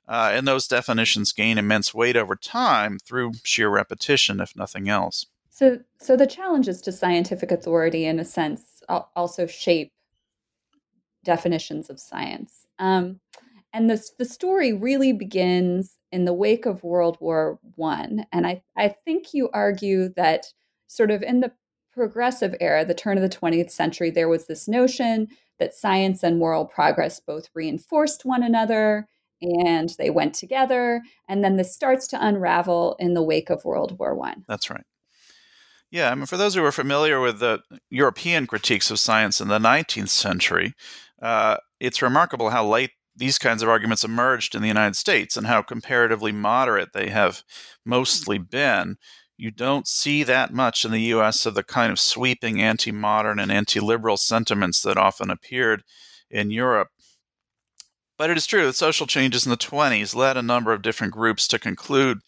uh, 0.08 0.32
and 0.32 0.48
those 0.48 0.66
definitions 0.66 1.32
gain 1.32 1.56
immense 1.56 1.94
weight 1.94 2.16
over 2.16 2.34
time 2.34 2.98
through 2.98 3.34
sheer 3.44 3.68
repetition, 3.68 4.40
if 4.40 4.56
nothing 4.56 4.88
else. 4.88 5.26
So, 5.50 5.78
so 5.98 6.16
the 6.16 6.26
challenges 6.26 6.80
to 6.82 6.90
scientific 6.92 7.52
authority, 7.52 8.06
in 8.06 8.18
a 8.18 8.24
sense, 8.24 8.82
also 8.88 9.46
shape 9.46 9.92
definitions 11.22 11.88
of 11.90 12.00
science. 12.00 12.66
Um, 12.80 13.20
and 13.72 13.88
this, 13.88 14.10
the 14.18 14.24
story 14.24 14.72
really 14.72 15.12
begins 15.12 15.98
in 16.12 16.24
the 16.24 16.32
wake 16.32 16.66
of 16.66 16.84
World 16.84 17.16
War 17.20 17.58
One, 17.74 18.26
and 18.30 18.46
I, 18.46 18.62
I 18.76 18.88
think 18.88 19.34
you 19.34 19.48
argue 19.52 20.10
that 20.10 20.52
sort 20.86 21.10
of 21.10 21.22
in 21.22 21.40
the 21.40 21.52
progressive 21.92 22.54
era, 22.60 22.84
the 22.84 22.94
turn 22.94 23.18
of 23.18 23.22
the 23.22 23.36
20th 23.36 23.70
century, 23.70 24.10
there 24.10 24.28
was 24.28 24.46
this 24.46 24.68
notion 24.68 25.28
that 25.58 25.74
science 25.74 26.22
and 26.22 26.38
moral 26.38 26.64
progress 26.64 27.20
both 27.20 27.48
reinforced 27.54 28.24
one 28.24 28.42
another 28.42 29.08
and 29.40 29.90
they 29.98 30.10
went 30.10 30.34
together. 30.34 31.02
And 31.28 31.44
then 31.44 31.56
this 31.56 31.74
starts 31.74 32.06
to 32.08 32.26
unravel 32.26 32.96
in 32.98 33.14
the 33.14 33.22
wake 33.22 33.50
of 33.50 33.64
World 33.64 33.98
War 33.98 34.14
One. 34.14 34.44
That's 34.48 34.70
right. 34.70 34.84
Yeah, 35.90 36.10
I 36.10 36.14
mean, 36.14 36.26
for 36.26 36.38
those 36.38 36.54
who 36.54 36.64
are 36.64 36.72
familiar 36.72 37.20
with 37.20 37.38
the 37.38 37.60
European 37.90 38.46
critiques 38.46 38.90
of 38.90 38.98
science 38.98 39.40
in 39.40 39.48
the 39.48 39.58
19th 39.58 40.08
century, 40.08 40.72
uh, 41.20 41.58
it's 41.80 42.00
remarkable 42.00 42.48
how 42.48 42.66
late 42.66 42.92
these 43.14 43.38
kinds 43.38 43.62
of 43.62 43.68
arguments 43.68 44.04
emerged 44.04 44.54
in 44.54 44.62
the 44.62 44.68
United 44.68 44.96
States 44.96 45.36
and 45.36 45.46
how 45.46 45.62
comparatively 45.62 46.32
moderate 46.32 46.92
they 46.92 47.10
have 47.10 47.42
mostly 47.84 48.38
been. 48.38 48.96
You 49.36 49.50
don't 49.50 49.86
see 49.86 50.22
that 50.24 50.52
much 50.52 50.84
in 50.84 50.92
the 50.92 51.00
US 51.14 51.46
of 51.46 51.54
the 51.54 51.62
kind 51.62 51.92
of 51.92 52.00
sweeping 52.00 52.62
anti 52.62 52.92
modern 52.92 53.38
and 53.38 53.50
anti 53.50 53.80
liberal 53.80 54.16
sentiments 54.16 54.82
that 54.82 54.96
often 54.96 55.30
appeared 55.30 55.82
in 56.30 56.50
Europe. 56.50 56.88
But 58.16 58.30
it 58.30 58.36
is 58.36 58.46
true 58.46 58.66
that 58.66 58.76
social 58.76 59.06
changes 59.06 59.46
in 59.46 59.50
the 59.50 59.56
20s 59.56 60.14
led 60.14 60.36
a 60.36 60.42
number 60.42 60.72
of 60.72 60.82
different 60.82 61.12
groups 61.12 61.48
to 61.48 61.58
conclude 61.58 62.20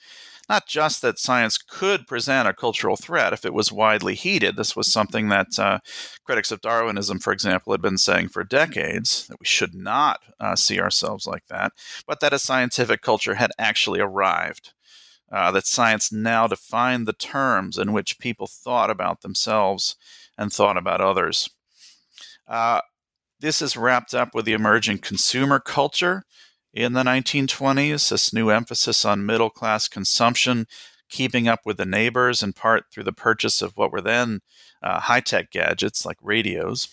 not 0.49 0.67
just 0.67 1.03
that 1.03 1.19
science 1.19 1.59
could 1.59 2.07
present 2.07 2.49
a 2.49 2.53
cultural 2.53 2.97
threat 2.97 3.33
if 3.33 3.45
it 3.45 3.55
was 3.55 3.73
widely 3.73 4.15
heeded. 4.15 4.57
This 4.57 4.77
was 4.77 4.93
something 4.93 5.29
that 5.29 5.59
uh, 5.59 5.79
critics 6.25 6.51
of 6.51 6.61
Darwinism, 6.61 7.19
for 7.19 7.33
example, 7.33 7.73
had 7.73 7.83
been 7.83 7.99
saying 7.99 8.29
for 8.29 8.45
decades 8.45 9.27
that 9.29 9.41
we 9.41 9.47
should 9.47 9.75
not 9.75 10.21
uh, 10.41 10.57
see 10.57 10.81
ourselves 10.81 11.27
like 11.27 11.47
that, 11.49 11.73
but 12.07 12.21
that 12.21 12.33
a 12.33 12.39
scientific 12.39 13.03
culture 13.03 13.35
had 13.35 13.51
actually 13.59 14.01
arrived. 14.01 14.73
Uh, 15.33 15.51
that 15.51 15.67
science 15.67 16.13
now 16.13 16.47
defined 16.47 17.09
the 17.09 17.13
terms 17.13 17.79
in 17.79 17.93
which 17.93 18.19
people 18.19 18.47
thought 18.47 18.91
about 18.91 19.23
themselves 19.23 19.97
and 20.39 20.53
thought 20.53 20.77
about 20.77 21.01
others. 21.01 21.49
Uh, 22.47 22.81
this 23.41 23.61
is 23.61 23.77
wrapped 23.77 24.15
up 24.15 24.35
with 24.35 24.45
the 24.45 24.53
emerging 24.53 24.99
consumer 24.99 25.59
culture 25.59 26.23
in 26.75 26.93
the 26.93 27.05
1920s, 27.05 28.11
this 28.11 28.33
new 28.33 28.51
emphasis 28.51 29.05
on 29.05 29.25
middle 29.25 29.49
class 29.49 29.87
consumption, 29.87 30.67
keeping 31.09 31.47
up 31.47 31.61
with 31.65 31.77
the 31.77 31.87
neighbors, 31.87 32.43
in 32.43 32.53
part 32.53 32.87
through 32.91 33.05
the 33.05 33.13
purchase 33.13 33.63
of 33.63 33.77
what 33.77 33.93
were 33.93 34.01
then 34.01 34.41
uh, 34.83 34.99
high 35.01 35.21
tech 35.21 35.53
gadgets 35.53 36.05
like 36.05 36.17
radios. 36.21 36.89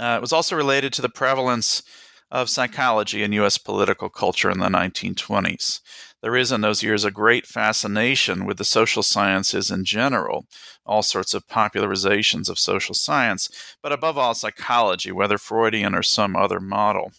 Uh, 0.00 0.14
it 0.16 0.22
was 0.22 0.32
also 0.32 0.56
related 0.56 0.94
to 0.94 1.02
the 1.02 1.10
prevalence 1.10 1.82
of 2.30 2.48
psychology 2.48 3.22
in 3.22 3.32
U.S. 3.32 3.58
political 3.58 4.08
culture 4.08 4.50
in 4.50 4.60
the 4.60 4.68
1920s. 4.68 5.80
There 6.22 6.36
is 6.36 6.50
in 6.50 6.62
those 6.62 6.82
years 6.82 7.04
a 7.04 7.10
great 7.10 7.46
fascination 7.46 8.46
with 8.46 8.56
the 8.56 8.64
social 8.64 9.02
sciences 9.02 9.70
in 9.70 9.84
general, 9.84 10.46
all 10.86 11.02
sorts 11.02 11.34
of 11.34 11.48
popularizations 11.48 12.48
of 12.48 12.58
social 12.58 12.94
science, 12.94 13.50
but 13.82 13.92
above 13.92 14.16
all, 14.16 14.32
psychology, 14.32 15.12
whether 15.12 15.36
Freudian 15.36 15.94
or 15.94 16.02
some 16.02 16.34
other 16.34 16.60
model. 16.60 17.12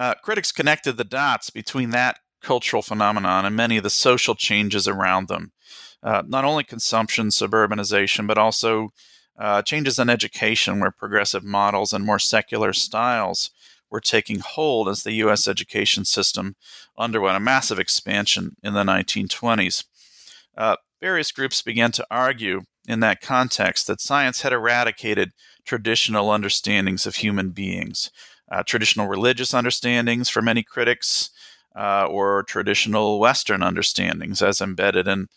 Uh, 0.00 0.14
critics 0.14 0.50
connected 0.50 0.96
the 0.96 1.04
dots 1.04 1.50
between 1.50 1.90
that 1.90 2.20
cultural 2.40 2.80
phenomenon 2.80 3.44
and 3.44 3.54
many 3.54 3.76
of 3.76 3.82
the 3.82 3.90
social 3.90 4.34
changes 4.34 4.88
around 4.88 5.28
them. 5.28 5.52
Uh, 6.02 6.22
not 6.26 6.42
only 6.42 6.64
consumption, 6.64 7.28
suburbanization, 7.28 8.26
but 8.26 8.38
also 8.38 8.88
uh, 9.38 9.60
changes 9.60 9.98
in 9.98 10.08
education, 10.08 10.80
where 10.80 10.90
progressive 10.90 11.44
models 11.44 11.92
and 11.92 12.02
more 12.06 12.18
secular 12.18 12.72
styles 12.72 13.50
were 13.90 14.00
taking 14.00 14.38
hold 14.38 14.88
as 14.88 15.02
the 15.02 15.12
U.S. 15.12 15.46
education 15.46 16.06
system 16.06 16.56
underwent 16.96 17.36
a 17.36 17.40
massive 17.40 17.78
expansion 17.78 18.56
in 18.62 18.72
the 18.72 18.84
1920s. 18.84 19.84
Uh, 20.56 20.76
various 21.02 21.30
groups 21.30 21.60
began 21.60 21.92
to 21.92 22.06
argue 22.10 22.62
in 22.88 23.00
that 23.00 23.20
context 23.20 23.86
that 23.86 24.00
science 24.00 24.40
had 24.40 24.52
eradicated 24.54 25.32
traditional 25.66 26.30
understandings 26.30 27.06
of 27.06 27.16
human 27.16 27.50
beings, 27.50 28.10
uh, 28.50 28.62
traditional 28.64 29.06
religious 29.06 29.54
understandings 29.54 30.28
for 30.28 30.42
many 30.42 30.62
critics, 30.62 31.30
uh, 31.76 32.06
or 32.06 32.42
traditional 32.44 33.20
Western 33.20 33.62
understandings 33.62 34.42
as 34.42 34.60
embedded 34.60 35.06
in 35.06 35.28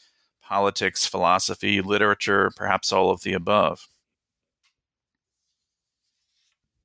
politics, 0.41 1.05
philosophy, 1.05 1.81
literature, 1.81 2.51
perhaps 2.55 2.91
all 2.91 3.09
of 3.09 3.21
the 3.21 3.33
above. 3.33 3.87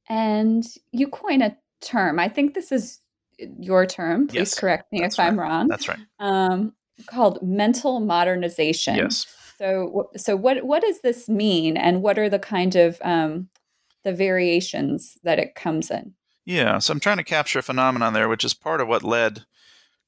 And 0.09 0.65
you 0.93 1.09
coin 1.09 1.43
a 1.43 1.57
term. 1.81 2.19
I 2.19 2.29
think 2.29 2.55
this 2.55 2.73
is 2.73 3.01
your 3.39 3.87
term. 3.87 4.27
Please 4.29 4.37
yes, 4.37 4.59
correct 4.59 4.91
me 4.93 5.05
if 5.05 5.19
right. 5.19 5.27
I'm 5.27 5.39
wrong. 5.39 5.69
That's 5.69 5.89
right. 5.89 5.99
Um, 6.19 6.73
called 7.07 7.43
mental 7.43 8.01
modernization. 8.01 8.97
Yes. 8.97 9.27
So, 9.59 10.11
so 10.17 10.37
what 10.37 10.65
what 10.65 10.83
does 10.83 11.01
this 11.01 11.29
mean, 11.29 11.77
and 11.77 12.01
what 12.03 12.19
are 12.19 12.29
the 12.31 12.39
kind 12.39 12.77
of 12.77 12.99
um, 13.03 13.49
the 14.05 14.13
variations 14.13 15.19
that 15.25 15.39
it 15.39 15.55
comes 15.55 15.91
in? 15.91 16.15
Yeah, 16.49 16.79
so 16.79 16.93
I'm 16.93 17.01
trying 17.01 17.19
to 17.19 17.25
capture 17.25 17.59
a 17.59 17.63
phenomenon 17.63 18.15
there, 18.15 18.27
which 18.27 18.43
is 18.43 18.55
part 18.55 18.81
of 18.81 18.89
what 18.89 19.03
led 19.05 19.45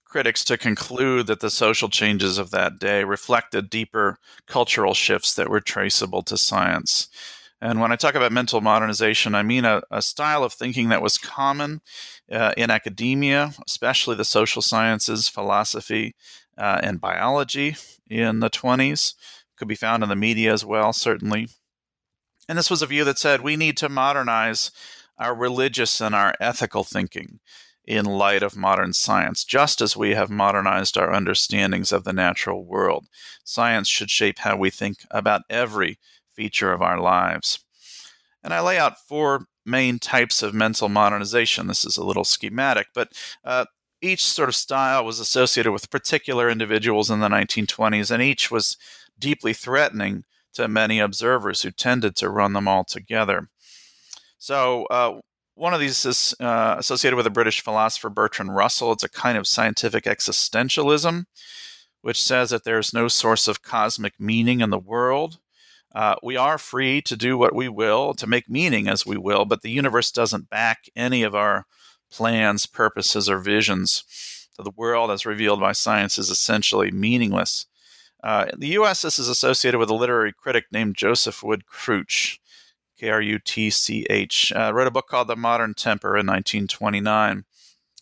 critics 0.06 0.42
to 0.44 0.56
conclude 0.56 1.26
that 1.26 1.40
the 1.40 1.50
social 1.50 1.90
changes 1.90 2.38
of 2.38 2.50
that 2.50 2.78
day 2.78 3.04
reflected 3.04 3.68
deeper 3.68 4.16
cultural 4.46 4.94
shifts 4.94 5.34
that 5.34 5.50
were 5.50 5.60
traceable 5.60 6.22
to 6.22 6.38
science. 6.38 7.08
And 7.60 7.78
when 7.78 7.92
I 7.92 7.96
talk 7.96 8.14
about 8.14 8.32
mental 8.32 8.62
modernization, 8.62 9.34
I 9.34 9.42
mean 9.42 9.66
a, 9.66 9.82
a 9.90 10.00
style 10.00 10.42
of 10.42 10.54
thinking 10.54 10.88
that 10.88 11.02
was 11.02 11.18
common 11.18 11.82
uh, 12.32 12.54
in 12.56 12.70
academia, 12.70 13.52
especially 13.66 14.16
the 14.16 14.24
social 14.24 14.62
sciences, 14.62 15.28
philosophy, 15.28 16.14
uh, 16.56 16.80
and 16.82 17.02
biology 17.02 17.76
in 18.08 18.40
the 18.40 18.48
20s. 18.48 19.12
Could 19.58 19.68
be 19.68 19.74
found 19.74 20.02
in 20.02 20.08
the 20.08 20.16
media 20.16 20.54
as 20.54 20.64
well, 20.64 20.94
certainly. 20.94 21.48
And 22.48 22.56
this 22.56 22.70
was 22.70 22.80
a 22.80 22.86
view 22.86 23.04
that 23.04 23.18
said 23.18 23.42
we 23.42 23.56
need 23.56 23.76
to 23.76 23.90
modernize 23.90 24.70
our 25.20 25.34
religious 25.34 26.00
and 26.00 26.14
our 26.14 26.34
ethical 26.40 26.82
thinking 26.82 27.38
in 27.84 28.04
light 28.04 28.42
of 28.42 28.56
modern 28.56 28.92
science, 28.92 29.44
just 29.44 29.80
as 29.80 29.96
we 29.96 30.14
have 30.14 30.30
modernized 30.30 30.96
our 30.96 31.12
understandings 31.12 31.92
of 31.92 32.04
the 32.04 32.12
natural 32.12 32.64
world. 32.64 33.06
Science 33.44 33.88
should 33.88 34.10
shape 34.10 34.38
how 34.40 34.56
we 34.56 34.70
think 34.70 34.98
about 35.10 35.42
every 35.50 35.98
feature 36.34 36.72
of 36.72 36.82
our 36.82 37.00
lives. 37.00 37.64
And 38.42 38.54
I 38.54 38.60
lay 38.60 38.78
out 38.78 38.98
four 39.06 39.46
main 39.66 39.98
types 39.98 40.42
of 40.42 40.54
mental 40.54 40.88
modernization. 40.88 41.66
This 41.66 41.84
is 41.84 41.96
a 41.96 42.04
little 42.04 42.24
schematic, 42.24 42.88
but 42.94 43.12
uh, 43.44 43.66
each 44.00 44.24
sort 44.24 44.48
of 44.48 44.54
style 44.54 45.04
was 45.04 45.20
associated 45.20 45.72
with 45.72 45.90
particular 45.90 46.48
individuals 46.48 47.10
in 47.10 47.20
the 47.20 47.28
1920s, 47.28 48.10
and 48.10 48.22
each 48.22 48.50
was 48.50 48.76
deeply 49.18 49.52
threatening 49.52 50.24
to 50.54 50.66
many 50.68 50.98
observers 50.98 51.62
who 51.62 51.70
tended 51.70 52.16
to 52.16 52.30
run 52.30 52.54
them 52.54 52.66
all 52.66 52.84
together. 52.84 53.48
So 54.40 54.86
uh, 54.86 55.20
one 55.54 55.74
of 55.74 55.80
these 55.80 56.06
is 56.06 56.34
uh, 56.40 56.76
associated 56.78 57.14
with 57.14 57.26
a 57.26 57.30
British 57.30 57.60
philosopher, 57.60 58.08
Bertrand 58.08 58.56
Russell. 58.56 58.90
It's 58.90 59.04
a 59.04 59.08
kind 59.08 59.36
of 59.36 59.46
scientific 59.46 60.04
existentialism, 60.04 61.26
which 62.00 62.22
says 62.22 62.48
that 62.48 62.64
there's 62.64 62.94
no 62.94 63.06
source 63.06 63.46
of 63.46 63.60
cosmic 63.60 64.18
meaning 64.18 64.62
in 64.62 64.70
the 64.70 64.78
world. 64.78 65.38
Uh, 65.94 66.14
we 66.22 66.38
are 66.38 66.56
free 66.56 67.02
to 67.02 67.16
do 67.16 67.36
what 67.36 67.54
we 67.54 67.68
will, 67.68 68.14
to 68.14 68.26
make 68.26 68.48
meaning 68.48 68.88
as 68.88 69.04
we 69.04 69.18
will, 69.18 69.44
but 69.44 69.60
the 69.60 69.70
universe 69.70 70.10
doesn't 70.10 70.48
back 70.48 70.88
any 70.96 71.22
of 71.22 71.34
our 71.34 71.66
plans, 72.10 72.64
purposes, 72.64 73.28
or 73.28 73.38
visions. 73.40 74.04
So 74.52 74.62
the 74.62 74.72
world, 74.74 75.10
as 75.10 75.26
revealed 75.26 75.60
by 75.60 75.72
science, 75.72 76.16
is 76.16 76.30
essentially 76.30 76.90
meaningless. 76.90 77.66
Uh, 78.24 78.46
in 78.50 78.60
the 78.60 78.68
U.S., 78.68 79.02
this 79.02 79.18
is 79.18 79.28
associated 79.28 79.76
with 79.76 79.90
a 79.90 79.94
literary 79.94 80.32
critic 80.32 80.64
named 80.72 80.96
Joseph 80.96 81.42
Wood 81.42 81.64
Krutch 81.70 82.38
K 83.00 83.08
R 83.08 83.22
U 83.22 83.38
T 83.38 83.70
C 83.70 84.06
H, 84.10 84.52
uh, 84.54 84.72
wrote 84.74 84.86
a 84.86 84.90
book 84.90 85.08
called 85.08 85.28
The 85.28 85.36
Modern 85.36 85.72
Temper 85.72 86.18
in 86.18 86.26
1929. 86.26 87.44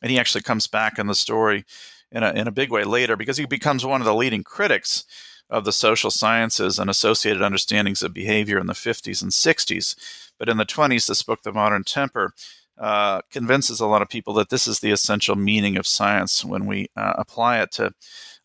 And 0.02 0.10
he 0.10 0.18
actually 0.18 0.42
comes 0.42 0.66
back 0.66 0.98
in 0.98 1.06
the 1.06 1.14
story 1.14 1.64
in 2.10 2.24
a, 2.24 2.32
in 2.32 2.48
a 2.48 2.52
big 2.52 2.72
way 2.72 2.82
later 2.82 3.16
because 3.16 3.36
he 3.36 3.46
becomes 3.46 3.86
one 3.86 4.00
of 4.00 4.04
the 4.04 4.14
leading 4.14 4.42
critics 4.42 5.04
of 5.48 5.64
the 5.64 5.72
social 5.72 6.10
sciences 6.10 6.80
and 6.80 6.90
associated 6.90 7.42
understandings 7.42 8.02
of 8.02 8.12
behavior 8.12 8.58
in 8.58 8.66
the 8.66 8.72
50s 8.72 9.22
and 9.22 9.30
60s. 9.30 10.30
But 10.36 10.48
in 10.48 10.56
the 10.56 10.66
20s, 10.66 11.06
this 11.06 11.22
book, 11.22 11.42
The 11.42 11.52
Modern 11.52 11.84
Temper, 11.84 12.32
uh, 12.76 13.22
convinces 13.30 13.80
a 13.80 13.86
lot 13.86 14.02
of 14.02 14.08
people 14.08 14.34
that 14.34 14.50
this 14.50 14.66
is 14.66 14.80
the 14.80 14.90
essential 14.90 15.36
meaning 15.36 15.76
of 15.76 15.86
science 15.86 16.44
when 16.44 16.66
we 16.66 16.88
uh, 16.96 17.14
apply 17.16 17.60
it 17.60 17.70
to 17.72 17.92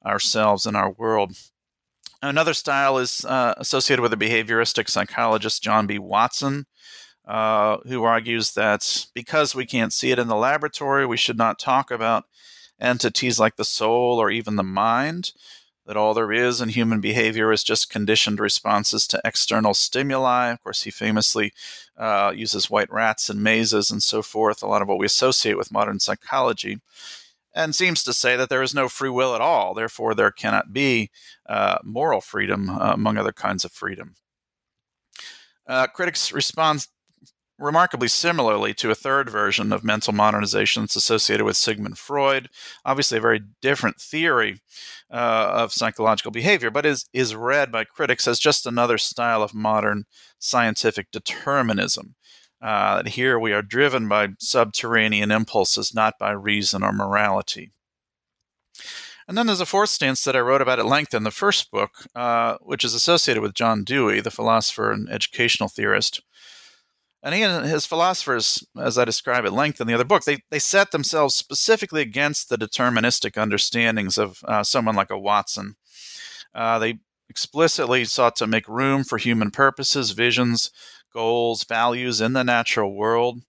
ourselves 0.06 0.66
and 0.66 0.78
our 0.78 0.92
world. 0.92 1.36
Another 2.24 2.54
style 2.54 3.00
is 3.00 3.26
uh, 3.26 3.54
associated 3.58 4.02
with 4.02 4.14
a 4.14 4.18
behavioristic 4.18 4.90
psychologist, 4.90 5.62
John 5.62 5.88
B. 5.88 6.00
Watson, 6.00 6.68
uh, 7.28 7.78
who 7.86 8.04
argues 8.04 8.54
that 8.54 9.08
because 9.14 9.54
we 9.54 9.66
can't 9.66 9.92
see 9.92 10.12
it 10.12 10.20
in 10.20 10.30
the 10.30 10.36
laboratory, 10.38 11.06
we 11.06 11.18
should 11.18 11.38
not 11.38 11.60
talk 11.60 11.92
about 11.92 12.24
entities 12.80 13.42
like 13.42 13.58
the 13.58 13.66
soul 13.66 14.22
or 14.22 14.32
even 14.32 14.56
the 14.56 14.64
mind 14.64 15.34
that 15.86 15.98
all 15.98 16.14
there 16.14 16.32
is 16.32 16.62
in 16.62 16.70
human 16.70 17.02
behavior 17.02 17.52
is 17.52 17.62
just 17.62 17.90
conditioned 17.90 18.40
responses 18.40 19.06
to 19.08 19.22
external 19.26 19.74
stimuli. 19.74 20.48
Of 20.48 20.64
course, 20.64 20.84
he 20.84 20.92
famously 20.92 21.52
uh, 21.98 22.32
uses 22.34 22.70
white 22.70 22.90
rats 22.90 23.30
and 23.30 23.44
mazes 23.44 23.92
and 23.92 24.02
so 24.02 24.22
forth, 24.22 24.64
a 24.64 24.68
lot 24.68 24.82
of 24.82 24.88
what 24.88 24.98
we 24.98 25.06
associate 25.06 25.58
with 25.58 25.74
modern 25.74 26.00
psychology, 26.00 26.80
and 27.54 27.76
seems 27.76 28.04
to 28.04 28.14
say 28.14 28.36
that 28.36 28.50
there 28.50 28.64
is 28.64 28.74
no 28.74 28.90
free 28.90 29.10
will 29.10 29.36
at 29.36 29.42
all. 29.42 29.74
Therefore, 29.74 30.16
there 30.16 30.32
cannot 30.32 30.74
be 30.74 31.12
uh, 31.48 31.78
moral 31.84 32.22
freedom, 32.22 32.70
uh, 32.70 32.94
among 32.94 33.18
other 33.18 33.34
kinds 33.34 33.64
of 33.66 33.72
freedom. 33.72 34.16
Uh, 35.68 35.88
critics 35.88 36.32
respond 36.32 36.88
remarkably 37.60 38.08
similarly 38.08 38.74
to 38.74 38.92
a 38.92 38.96
third 38.96 39.30
version 39.30 39.72
of 39.72 39.84
mental 39.84 40.12
modernization 40.12 40.84
that's 40.84 40.96
associated 40.96 41.46
with 41.46 41.56
Sigmund 41.56 41.98
Freud. 41.98 42.50
Obviously, 42.84 43.18
a 43.18 43.22
very 43.22 43.42
different 43.62 44.02
theory 44.02 44.60
uh, 45.12 45.52
of 45.54 45.72
psychological 45.72 46.32
behavior, 46.32 46.72
but 46.72 46.86
is, 46.86 47.06
is 47.14 47.36
read 47.36 47.72
by 47.72 47.84
critics 47.84 48.28
as 48.28 48.40
just 48.40 48.66
another 48.66 48.98
style 48.98 49.44
of 49.44 49.54
modern 49.54 50.06
scientific 50.40 51.12
determinism. 51.12 52.16
Uh, 52.64 53.04
here 53.06 53.38
we 53.38 53.52
are 53.52 53.62
driven 53.62 54.08
by 54.08 54.30
subterranean 54.40 55.32
impulses, 55.32 55.94
not 55.94 56.18
by 56.18 56.32
reason 56.32 56.82
or 56.82 56.94
morality. 56.94 57.74
And 59.28 59.38
then 59.38 59.48
there's 59.48 59.60
a 59.62 59.66
fourth 59.66 59.90
stance 59.90 60.24
that 60.24 60.36
I 60.36 60.40
wrote 60.40 60.62
about 60.62 60.80
at 60.80 60.86
length 60.86 61.14
in 61.14 61.24
the 61.24 61.32
first 61.32 61.72
book, 61.72 61.92
uh, 62.16 62.58
which 62.62 62.86
is 62.86 62.94
associated 62.94 63.42
with 63.42 63.54
John 63.54 63.84
Dewey, 63.84 64.22
the 64.22 64.32
philosopher 64.32 64.92
and 64.92 65.10
educational 65.10 65.68
theorist. 65.68 66.22
And 67.22 67.36
he 67.36 67.42
and 67.42 67.66
his 67.66 67.86
philosophers, 67.86 68.66
as 68.78 68.98
I 68.98 69.06
describe 69.06 69.46
at 69.46 69.54
length 69.54 69.80
in 69.80 69.88
the 69.88 69.94
other 69.94 70.04
book, 70.06 70.24
they, 70.24 70.40
they 70.50 70.60
set 70.60 70.92
themselves 70.92 71.36
specifically 71.36 72.02
against 72.02 72.50
the 72.50 72.58
deterministic 72.58 73.38
understandings 73.38 74.18
of 74.18 74.44
uh, 74.46 74.64
someone 74.64 74.96
like 74.96 75.10
a 75.10 75.20
Watson. 75.20 75.76
Uh, 76.54 76.80
they 76.80 77.00
explicitly 77.30 78.06
sought 78.06 78.36
to 78.38 78.48
make 78.48 78.68
room 78.68 79.04
for 79.06 79.18
human 79.18 79.52
purposes, 79.52 80.12
visions, 80.12 80.70
goals, 81.14 81.64
values 81.64 82.22
in 82.22 82.34
the 82.34 82.44
natural 82.44 82.94
world. 82.94 83.42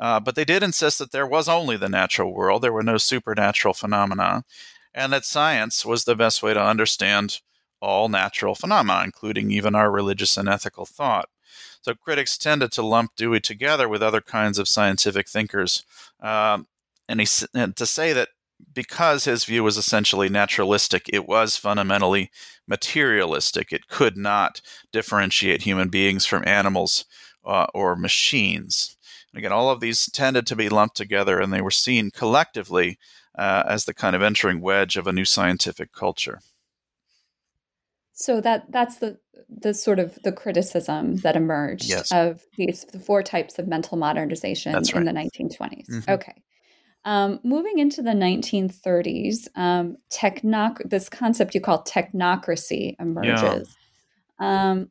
Uh, 0.00 0.20
but 0.20 0.34
they 0.34 0.44
did 0.44 0.62
insist 0.62 0.98
that 0.98 1.10
there 1.10 1.26
was 1.26 1.48
only 1.48 1.76
the 1.76 1.88
natural 1.88 2.32
world, 2.32 2.62
there 2.62 2.72
were 2.72 2.82
no 2.82 2.98
supernatural 2.98 3.74
phenomena, 3.74 4.44
and 4.94 5.12
that 5.12 5.24
science 5.24 5.84
was 5.84 6.04
the 6.04 6.14
best 6.14 6.42
way 6.42 6.54
to 6.54 6.62
understand 6.62 7.40
all 7.80 8.08
natural 8.08 8.54
phenomena, 8.54 9.02
including 9.04 9.50
even 9.50 9.74
our 9.74 9.90
religious 9.90 10.36
and 10.36 10.48
ethical 10.48 10.86
thought. 10.86 11.28
So 11.82 11.94
critics 11.94 12.38
tended 12.38 12.72
to 12.72 12.82
lump 12.82 13.12
Dewey 13.16 13.40
together 13.40 13.88
with 13.88 14.02
other 14.02 14.20
kinds 14.20 14.58
of 14.58 14.68
scientific 14.68 15.28
thinkers, 15.28 15.84
um, 16.20 16.66
and, 17.08 17.20
he, 17.20 17.26
and 17.54 17.74
to 17.76 17.86
say 17.86 18.12
that 18.12 18.28
because 18.78 19.24
his 19.24 19.44
view 19.44 19.64
was 19.64 19.76
essentially 19.76 20.28
naturalistic, 20.28 21.10
it 21.12 21.26
was 21.26 21.56
fundamentally 21.56 22.30
materialistic. 22.68 23.72
It 23.72 23.88
could 23.88 24.16
not 24.16 24.60
differentiate 24.92 25.62
human 25.62 25.88
beings 25.88 26.26
from 26.26 26.46
animals 26.46 27.04
uh, 27.44 27.66
or 27.74 27.96
machines. 27.96 28.96
And 29.32 29.40
again, 29.40 29.50
all 29.50 29.68
of 29.68 29.80
these 29.80 30.08
tended 30.12 30.46
to 30.46 30.54
be 30.54 30.68
lumped 30.68 30.96
together, 30.96 31.40
and 31.40 31.52
they 31.52 31.60
were 31.60 31.72
seen 31.72 32.12
collectively 32.12 33.00
uh, 33.36 33.64
as 33.66 33.84
the 33.84 33.94
kind 33.94 34.14
of 34.14 34.22
entering 34.22 34.60
wedge 34.60 34.96
of 34.96 35.08
a 35.08 35.12
new 35.12 35.24
scientific 35.24 35.90
culture. 35.90 36.38
So 38.12 38.40
that 38.40 38.70
that's 38.70 38.98
the 38.98 39.18
the 39.48 39.74
sort 39.74 39.98
of 39.98 40.22
the 40.22 40.30
criticism 40.30 41.16
that 41.16 41.34
emerged 41.34 41.86
yes. 41.86 42.12
of 42.12 42.44
these 42.56 42.84
the 42.92 43.00
four 43.00 43.24
types 43.24 43.58
of 43.58 43.66
mental 43.66 43.98
modernization 43.98 44.72
right. 44.72 44.94
in 44.94 45.04
the 45.04 45.10
1920s. 45.10 45.90
Mm-hmm. 45.90 46.10
Okay. 46.12 46.34
Um, 47.08 47.40
moving 47.42 47.78
into 47.78 48.02
the 48.02 48.10
1930s, 48.10 49.48
um, 49.56 49.96
technoc- 50.10 50.90
this 50.90 51.08
concept 51.08 51.54
you 51.54 51.60
call 51.62 51.82
technocracy 51.82 52.96
emerges. 53.00 53.74
Yeah. 54.38 54.70
Um, 54.70 54.90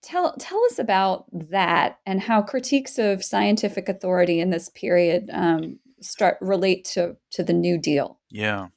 tell 0.00 0.36
tell 0.38 0.64
us 0.66 0.78
about 0.78 1.24
that 1.32 1.98
and 2.06 2.20
how 2.20 2.40
critiques 2.40 2.98
of 2.98 3.24
scientific 3.24 3.88
authority 3.88 4.38
in 4.38 4.50
this 4.50 4.68
period 4.68 5.28
um, 5.32 5.80
start 6.00 6.38
relate 6.40 6.84
to 6.92 7.16
to 7.32 7.42
the 7.42 7.52
New 7.52 7.78
Deal. 7.78 8.20
Yeah. 8.30 8.68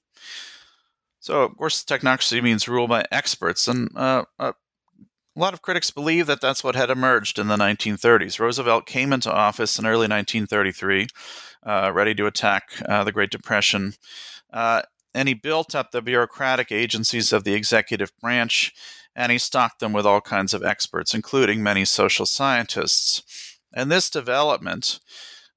So, 1.20 1.44
of 1.44 1.56
course, 1.56 1.84
technocracy 1.84 2.42
means 2.42 2.68
rule 2.68 2.88
by 2.88 3.06
experts, 3.12 3.68
and 3.68 3.92
uh, 3.96 4.24
uh, 4.40 4.54
a 5.36 5.40
lot 5.40 5.54
of 5.54 5.62
critics 5.62 5.90
believe 5.90 6.28
that 6.28 6.42
that's 6.42 6.64
what 6.64 6.76
had 6.76 6.90
emerged 6.90 7.40
in 7.40 7.48
the 7.48 7.56
1930s. 7.56 8.40
Roosevelt 8.40 8.86
came 8.86 9.12
into 9.12 9.32
office 9.32 9.80
in 9.80 9.86
early 9.86 10.08
1933, 10.08 11.04
uh, 11.04 11.06
ready 11.66 12.14
to 12.16 12.26
attack 12.26 12.70
uh, 12.88 13.04
the 13.04 13.12
Great 13.12 13.32
Depression, 13.32 13.94
uh, 14.52 14.82
and 15.14 15.28
he 15.28 15.34
built 15.34 15.76
up 15.76 15.92
the 15.92 16.02
bureaucratic 16.02 16.72
agencies 16.72 17.32
of 17.32 17.44
the 17.44 17.54
executive 17.54 18.12
branch, 18.20 18.74
and 19.16 19.32
he 19.32 19.38
stocked 19.38 19.80
them 19.80 19.94
with 19.94 20.06
all 20.06 20.22
kinds 20.22 20.54
of 20.54 20.64
experts, 20.64 21.14
including 21.14 21.62
many 21.62 21.86
social 21.86 22.26
scientists. 22.26 23.58
And 23.74 23.92
this 23.92 24.10
development, 24.10 25.00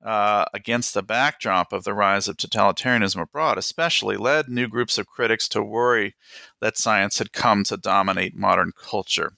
uh, 0.05 0.45
against 0.55 0.95
the 0.95 1.03
backdrop 1.03 1.73
of 1.73 1.85
the 1.85 1.95
rise 1.95 2.29
of 2.29 2.37
totalitarianism 2.37 3.21
abroad, 3.21 3.59
especially 3.59 4.17
led 4.17 4.49
new 4.49 4.69
groups 4.69 4.99
of 4.99 5.07
critics 5.07 5.49
to 5.49 5.63
worry 5.63 6.15
that 6.61 6.79
science 6.79 7.19
had 7.19 7.33
come 7.33 7.65
to 7.65 7.77
dominate 7.77 8.37
modern 8.37 8.73
culture. 8.81 9.33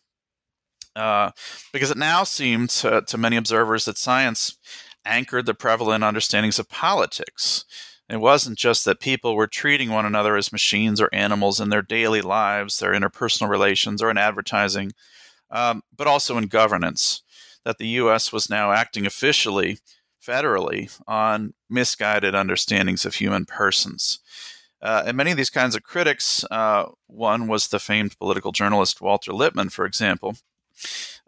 Uh, 0.94 1.30
because 1.72 1.90
it 1.90 1.96
now 1.96 2.24
seemed 2.24 2.68
to, 2.68 3.02
to, 3.06 3.16
many 3.16 3.36
observers 3.36 3.84
that 3.84 3.96
science 3.96 4.56
anchored 5.08 5.46
the 5.46 5.54
prevalent 5.54 6.04
understandings 6.04 6.58
of 6.58 6.68
politics. 6.68 7.64
It 8.08 8.20
wasn't 8.20 8.58
just 8.58 8.84
that 8.84 9.00
people 9.00 9.34
were 9.34 9.46
treating 9.46 9.90
one 9.90 10.06
another 10.06 10.36
as 10.36 10.52
machines 10.52 11.00
or 11.00 11.10
animals 11.12 11.60
in 11.60 11.68
their 11.68 11.82
daily 11.82 12.22
lives, 12.22 12.78
their 12.78 12.92
interpersonal 12.92 13.48
relations, 13.48 14.02
or 14.02 14.10
in 14.10 14.16
advertising, 14.16 14.92
um, 15.50 15.82
but 15.94 16.06
also 16.06 16.38
in 16.38 16.46
governance. 16.46 17.22
That 17.64 17.78
the 17.78 17.88
U.S. 17.88 18.32
was 18.32 18.48
now 18.48 18.72
acting 18.72 19.04
officially, 19.04 19.78
federally, 20.24 20.98
on 21.06 21.52
misguided 21.68 22.34
understandings 22.34 23.04
of 23.04 23.16
human 23.16 23.44
persons. 23.44 24.20
Uh, 24.80 25.02
and 25.06 25.16
many 25.16 25.32
of 25.32 25.36
these 25.36 25.50
kinds 25.50 25.74
of 25.74 25.82
critics, 25.82 26.44
uh, 26.50 26.86
one 27.08 27.48
was 27.48 27.68
the 27.68 27.80
famed 27.80 28.16
political 28.18 28.52
journalist 28.52 29.00
Walter 29.00 29.32
Lippmann, 29.32 29.70
for 29.70 29.84
example, 29.84 30.36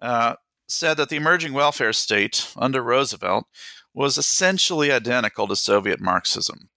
uh, 0.01 0.37
said 0.71 0.97
that 0.97 1.09
the 1.09 1.17
emerging 1.17 1.53
welfare 1.53 1.93
state 1.93 2.53
under 2.57 2.83
Roosevelt 2.83 3.47
was 3.95 4.17
essentially 4.17 4.93
identical 4.93 5.49
to 5.49 5.57
Soviet 5.57 6.01
Marxism. 6.01 6.69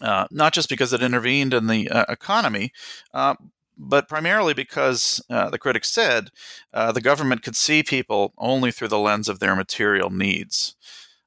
Uh, 0.00 0.26
not 0.30 0.54
just 0.54 0.68
because 0.68 0.92
it 0.92 1.02
intervened 1.02 1.52
in 1.52 1.66
the 1.66 1.90
uh, 1.90 2.06
economy, 2.08 2.72
uh, 3.12 3.34
but 3.76 4.08
primarily 4.08 4.54
because, 4.54 5.22
uh, 5.28 5.50
the 5.50 5.58
critics 5.58 5.90
said, 5.90 6.30
uh, 6.72 6.90
the 6.90 7.02
government 7.02 7.42
could 7.42 7.56
see 7.56 7.82
people 7.82 8.32
only 8.38 8.70
through 8.70 8.88
the 8.88 8.98
lens 8.98 9.28
of 9.28 9.40
their 9.40 9.54
material 9.54 10.08
needs. 10.08 10.74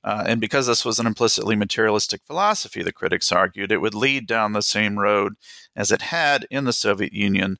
and 0.04 0.42
because 0.42 0.68
this 0.68 0.84
was 0.84 1.00
an 1.00 1.08
implicitly 1.08 1.56
materialistic 1.56 2.22
philosophy, 2.26 2.82
the 2.84 2.92
critics 2.92 3.32
argued, 3.32 3.72
it 3.72 3.82
would 3.82 3.96
lead 3.96 4.28
down 4.28 4.54
the 4.54 4.62
same 4.62 5.00
road 5.00 5.36
as 5.76 5.92
it 5.92 6.02
had 6.02 6.46
in 6.50 6.66
the 6.66 6.74
Soviet 6.74 7.14
Union 7.14 7.58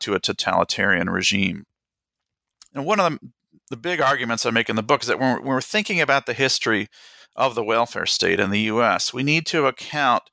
to 0.00 0.14
a 0.14 0.20
totalitarian 0.20 1.10
regime. 1.10 1.66
And 2.74 2.86
one 2.86 3.00
of 3.00 3.12
the, 3.12 3.30
the 3.72 3.76
big 3.78 4.02
arguments 4.02 4.44
I 4.44 4.50
make 4.50 4.68
in 4.68 4.76
the 4.76 4.82
book 4.82 5.00
is 5.00 5.08
that 5.08 5.18
when 5.18 5.32
we're, 5.32 5.40
when 5.40 5.48
we're 5.48 5.62
thinking 5.62 5.98
about 5.98 6.26
the 6.26 6.34
history 6.34 6.88
of 7.34 7.54
the 7.54 7.64
welfare 7.64 8.04
state 8.04 8.38
in 8.38 8.50
the 8.50 8.60
U.S., 8.60 9.14
we 9.14 9.22
need 9.22 9.46
to 9.46 9.64
account 9.64 10.24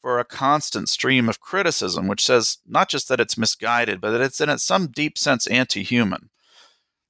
for 0.00 0.20
a 0.20 0.24
constant 0.24 0.88
stream 0.88 1.28
of 1.28 1.40
criticism, 1.40 2.06
which 2.06 2.24
says 2.24 2.58
not 2.64 2.88
just 2.88 3.08
that 3.08 3.18
it's 3.18 3.36
misguided, 3.36 4.00
but 4.00 4.12
that 4.12 4.20
it's 4.20 4.40
in 4.40 4.56
some 4.58 4.86
deep 4.86 5.18
sense 5.18 5.48
anti 5.48 5.82
human. 5.82 6.30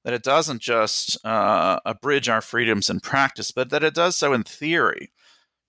That 0.03 0.15
it 0.15 0.23
doesn't 0.23 0.63
just 0.63 1.23
uh, 1.23 1.79
abridge 1.85 2.27
our 2.27 2.41
freedoms 2.41 2.89
in 2.89 2.99
practice, 2.99 3.51
but 3.51 3.69
that 3.69 3.83
it 3.83 3.93
does 3.93 4.15
so 4.15 4.33
in 4.33 4.41
theory 4.41 5.11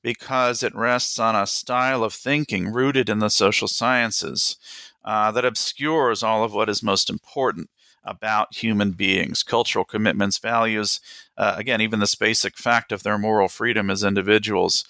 because 0.03 0.63
it 0.63 0.75
rests 0.75 1.19
on 1.19 1.37
a 1.37 1.47
style 1.47 2.03
of 2.03 2.15
thinking 2.15 2.73
rooted 2.73 3.11
in 3.11 3.19
the 3.19 3.29
social 3.29 3.69
sciences 3.69 4.57
uh, 5.05 5.31
that 5.33 5.45
obscures 5.45 6.23
all 6.23 6.45
of 6.45 6.55
what 6.55 6.71
is 6.71 6.83
most 6.83 7.11
important 7.11 7.69
about 8.09 8.57
human 8.57 8.93
beings, 8.93 9.43
cultural 9.43 9.85
commitments, 9.85 10.39
values, 10.39 11.01
uh, 11.37 11.55
again, 11.57 11.81
even 11.81 12.01
this 12.01 12.15
basic 12.15 12.57
fact 12.57 12.91
of 12.91 13.03
their 13.03 13.19
moral 13.19 13.49
freedom 13.49 13.91
as 13.91 14.03
individuals. 14.03 14.85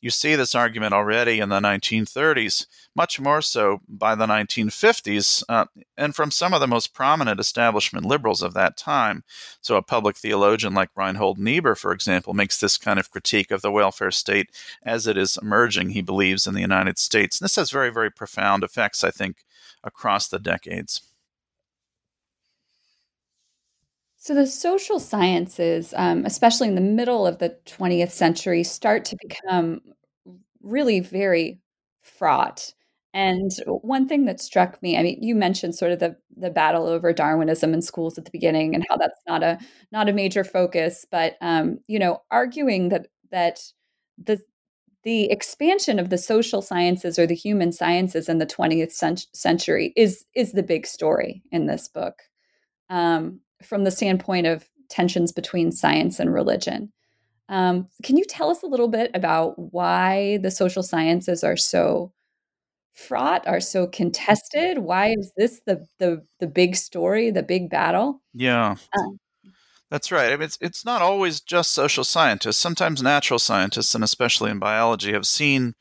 You 0.00 0.08
see 0.08 0.34
this 0.34 0.54
argument 0.54 0.94
already 0.94 1.40
in 1.40 1.50
the 1.50 1.60
1930s, 1.60 2.66
much 2.96 3.20
more 3.20 3.42
so 3.42 3.80
by 3.86 4.14
the 4.14 4.24
1950s, 4.24 5.42
uh, 5.48 5.66
and 5.98 6.14
from 6.14 6.30
some 6.30 6.54
of 6.54 6.60
the 6.60 6.66
most 6.66 6.94
prominent 6.94 7.38
establishment 7.38 8.06
liberals 8.06 8.40
of 8.40 8.54
that 8.54 8.78
time. 8.78 9.24
So, 9.60 9.76
a 9.76 9.82
public 9.82 10.16
theologian 10.16 10.72
like 10.72 10.88
Reinhold 10.96 11.38
Niebuhr, 11.38 11.74
for 11.74 11.92
example, 11.92 12.32
makes 12.32 12.58
this 12.58 12.78
kind 12.78 12.98
of 12.98 13.10
critique 13.10 13.50
of 13.50 13.60
the 13.60 13.70
welfare 13.70 14.10
state 14.10 14.48
as 14.86 15.06
it 15.06 15.18
is 15.18 15.38
emerging, 15.42 15.90
he 15.90 16.00
believes, 16.00 16.46
in 16.46 16.54
the 16.54 16.62
United 16.62 16.98
States. 16.98 17.38
And 17.38 17.44
this 17.44 17.56
has 17.56 17.70
very, 17.70 17.90
very 17.90 18.10
profound 18.10 18.64
effects, 18.64 19.04
I 19.04 19.10
think, 19.10 19.44
across 19.84 20.28
the 20.28 20.38
decades. 20.38 21.02
So, 24.22 24.34
the 24.34 24.46
social 24.46 25.00
sciences, 25.00 25.94
um, 25.96 26.26
especially 26.26 26.68
in 26.68 26.74
the 26.74 26.80
middle 26.82 27.26
of 27.26 27.38
the 27.38 27.56
20th 27.64 28.10
century, 28.10 28.62
start 28.62 29.06
to 29.06 29.16
become 29.22 29.80
really 30.62 31.00
very 31.00 31.60
fraught. 32.02 32.74
And 33.14 33.50
one 33.66 34.06
thing 34.08 34.26
that 34.26 34.38
struck 34.40 34.82
me, 34.82 34.98
I 34.98 35.02
mean, 35.02 35.22
you 35.22 35.34
mentioned 35.34 35.74
sort 35.74 35.92
of 35.92 36.00
the 36.00 36.16
the 36.36 36.50
battle 36.50 36.86
over 36.86 37.12
Darwinism 37.14 37.72
in 37.74 37.82
schools 37.82 38.18
at 38.18 38.26
the 38.26 38.30
beginning, 38.30 38.74
and 38.74 38.84
how 38.90 38.96
that's 38.98 39.20
not 39.26 39.42
a 39.42 39.58
not 39.90 40.08
a 40.10 40.12
major 40.12 40.44
focus. 40.44 41.06
But 41.10 41.36
um, 41.40 41.78
you 41.88 41.98
know, 41.98 42.22
arguing 42.30 42.90
that 42.90 43.06
that 43.32 43.60
the 44.22 44.38
the 45.04 45.30
expansion 45.30 45.98
of 45.98 46.10
the 46.10 46.18
social 46.18 46.62
sciences 46.62 47.18
or 47.18 47.26
the 47.26 47.34
human 47.34 47.72
sciences 47.72 48.28
in 48.28 48.38
the 48.38 48.46
20th 48.46 48.92
century 49.34 49.92
is 49.96 50.26
is 50.36 50.52
the 50.52 50.62
big 50.62 50.86
story 50.86 51.42
in 51.52 51.66
this 51.66 51.88
book. 51.88 52.16
Um, 52.90 53.40
from 53.62 53.84
the 53.84 53.90
standpoint 53.90 54.46
of 54.46 54.68
tensions 54.88 55.32
between 55.32 55.72
science 55.72 56.18
and 56.18 56.32
religion. 56.32 56.92
Um, 57.48 57.88
can 58.02 58.16
you 58.16 58.24
tell 58.24 58.50
us 58.50 58.62
a 58.62 58.66
little 58.66 58.88
bit 58.88 59.10
about 59.14 59.58
why 59.58 60.38
the 60.38 60.50
social 60.50 60.82
sciences 60.82 61.42
are 61.42 61.56
so 61.56 62.12
fraught, 62.94 63.46
are 63.46 63.60
so 63.60 63.86
contested? 63.86 64.78
Why 64.78 65.14
is 65.18 65.32
this 65.36 65.60
the 65.66 65.86
the 65.98 66.24
the 66.38 66.46
big 66.46 66.76
story, 66.76 67.30
the 67.30 67.42
big 67.42 67.70
battle? 67.70 68.22
Yeah. 68.34 68.76
Um, 68.96 69.18
that's 69.90 70.12
right. 70.12 70.32
I 70.32 70.36
mean, 70.36 70.42
it's, 70.42 70.58
it's 70.60 70.84
not 70.84 71.02
always 71.02 71.40
just 71.40 71.72
social 71.72 72.04
scientists. 72.04 72.58
Sometimes 72.58 73.02
natural 73.02 73.40
scientists, 73.40 73.94
and 73.94 74.04
especially 74.04 74.52
in 74.52 74.60
biology, 74.60 75.12
have 75.12 75.26
seen 75.26 75.74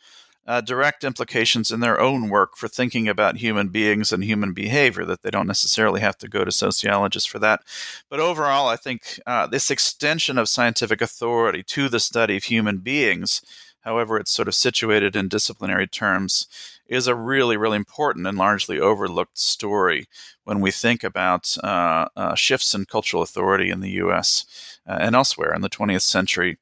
uh, 0.49 0.62
direct 0.62 1.03
implications 1.03 1.71
in 1.71 1.79
their 1.79 2.01
own 2.01 2.27
work 2.27 2.57
for 2.57 2.67
thinking 2.67 3.07
about 3.07 3.38
human 3.38 3.67
beings 3.67 4.12
and 4.12 4.23
human 4.23 4.51
behavior 4.51 5.05
that 5.05 5.21
they 5.21 5.29
don't 5.29 5.45
necessarily 5.45 6.01
have 6.01 6.17
to 6.17 6.27
go 6.27 6.43
to 6.43 6.51
sociologists 6.51 7.29
for 7.29 7.38
that. 7.38 7.62
But 8.09 8.19
overall, 8.19 8.67
I 8.67 8.75
think 8.75 9.19
uh, 9.27 9.45
this 9.45 9.69
extension 9.69 10.39
of 10.39 10.49
scientific 10.49 11.01
authority 11.01 11.62
to 11.67 11.88
the 11.88 11.99
study 11.99 12.35
of 12.35 12.45
human 12.45 12.79
beings, 12.79 13.43
however 13.81 14.17
it's 14.17 14.31
sort 14.31 14.47
of 14.47 14.55
situated 14.55 15.15
in 15.15 15.27
disciplinary 15.27 15.85
terms, 15.85 16.47
is 16.88 17.05
a 17.05 17.13
really, 17.13 17.55
really 17.55 17.77
important 17.77 18.25
and 18.25 18.35
largely 18.35 18.79
overlooked 18.79 19.38
story 19.38 20.07
when 20.45 20.62
we 20.62 20.71
think 20.71 21.03
about 21.03 21.55
uh, 21.63 22.07
uh 22.15 22.33
shifts 22.33 22.73
in 22.73 22.85
cultural 22.85 23.21
authority 23.21 23.69
in 23.69 23.81
the 23.81 23.91
US 24.03 24.79
uh, 24.89 24.97
and 24.99 25.15
elsewhere 25.15 25.53
in 25.53 25.62
the 25.62 25.69
20th 25.69 26.01
century. 26.01 26.57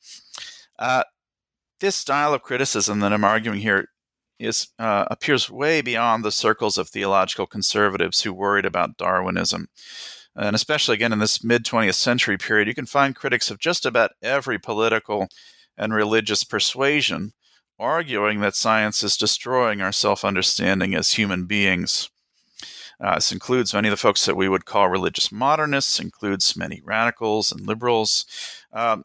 This 1.79 1.95
style 1.95 2.33
of 2.33 2.41
criticism 2.41 3.01
that 3.01 3.13
I'm 3.13 3.23
arguing 3.23 3.59
here 3.59 3.89
is 4.39 4.69
uh, 4.79 5.05
appears 5.11 5.49
way 5.49 5.81
beyond 5.81 6.23
the 6.23 6.31
circles 6.31 6.77
of 6.77 6.89
theological 6.89 7.45
conservatives 7.45 8.21
who 8.21 8.33
worried 8.33 8.65
about 8.65 8.97
Darwinism. 8.97 9.67
And 10.35 10.55
especially 10.55 10.95
again 10.95 11.13
in 11.13 11.19
this 11.19 11.43
mid 11.43 11.65
20th 11.65 11.95
century 11.95 12.37
period, 12.37 12.67
you 12.67 12.75
can 12.75 12.85
find 12.85 13.15
critics 13.15 13.51
of 13.51 13.59
just 13.59 13.85
about 13.85 14.11
every 14.21 14.57
political 14.57 15.27
and 15.77 15.93
religious 15.93 16.43
persuasion 16.43 17.33
arguing 17.79 18.39
that 18.39 18.55
science 18.55 19.03
is 19.03 19.17
destroying 19.17 19.81
our 19.81 19.91
self 19.91 20.25
understanding 20.25 20.95
as 20.95 21.13
human 21.13 21.45
beings. 21.45 22.09
Uh, 22.99 23.15
this 23.15 23.31
includes 23.31 23.73
many 23.73 23.87
of 23.87 23.91
the 23.91 23.97
folks 23.97 24.25
that 24.25 24.35
we 24.35 24.49
would 24.49 24.65
call 24.65 24.89
religious 24.89 25.31
modernists, 25.31 25.99
includes 25.99 26.57
many 26.57 26.81
radicals 26.83 27.51
and 27.51 27.67
liberals. 27.67 28.25
Um, 28.73 29.03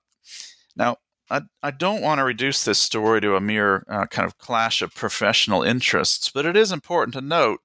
now, 0.74 0.96
I, 1.30 1.42
I 1.62 1.70
don't 1.70 2.02
want 2.02 2.18
to 2.18 2.24
reduce 2.24 2.64
this 2.64 2.78
story 2.78 3.20
to 3.20 3.36
a 3.36 3.40
mere 3.40 3.84
uh, 3.88 4.06
kind 4.06 4.26
of 4.26 4.38
clash 4.38 4.82
of 4.82 4.94
professional 4.94 5.62
interests, 5.62 6.30
but 6.30 6.46
it 6.46 6.56
is 6.56 6.72
important 6.72 7.14
to 7.14 7.20
note 7.20 7.60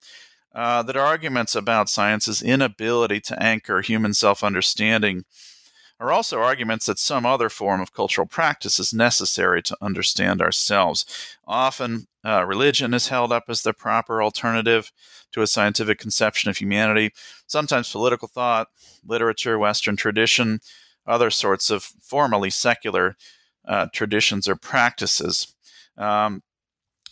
uh, 0.56 0.84
that 0.84 0.98
arguments 0.98 1.56
about 1.56 1.90
science's 1.90 2.42
inability 2.42 3.20
to 3.22 3.42
anchor 3.42 3.82
human 3.82 4.14
self 4.14 4.44
understanding 4.44 5.26
are 6.00 6.12
also 6.12 6.40
arguments 6.40 6.86
that 6.86 7.00
some 7.00 7.26
other 7.26 7.50
form 7.50 7.82
of 7.82 7.94
cultural 7.94 8.28
practice 8.28 8.80
is 8.80 8.94
necessary 8.94 9.62
to 9.64 9.78
understand 9.82 10.42
ourselves. 10.42 11.06
Often, 11.46 12.08
uh, 12.24 12.46
religion 12.46 12.94
is 12.94 13.08
held 13.08 13.32
up 13.32 13.46
as 13.50 13.64
the 13.64 13.74
proper 13.74 14.22
alternative 14.22 14.92
to 15.32 15.42
a 15.42 15.48
scientific 15.48 15.98
conception 15.98 16.50
of 16.50 16.58
humanity. 16.58 17.12
Sometimes 17.48 17.92
political 17.92 18.28
thought, 18.28 18.68
literature, 19.06 19.58
Western 19.58 19.96
tradition, 19.96 20.60
other 21.08 21.32
sorts 21.32 21.70
of 21.70 21.84
formally 21.84 22.50
secular 22.50 23.16
uh, 23.68 23.88
traditions 23.94 24.48
or 24.48 24.56
practices. 24.56 25.54
Um, 25.98 26.42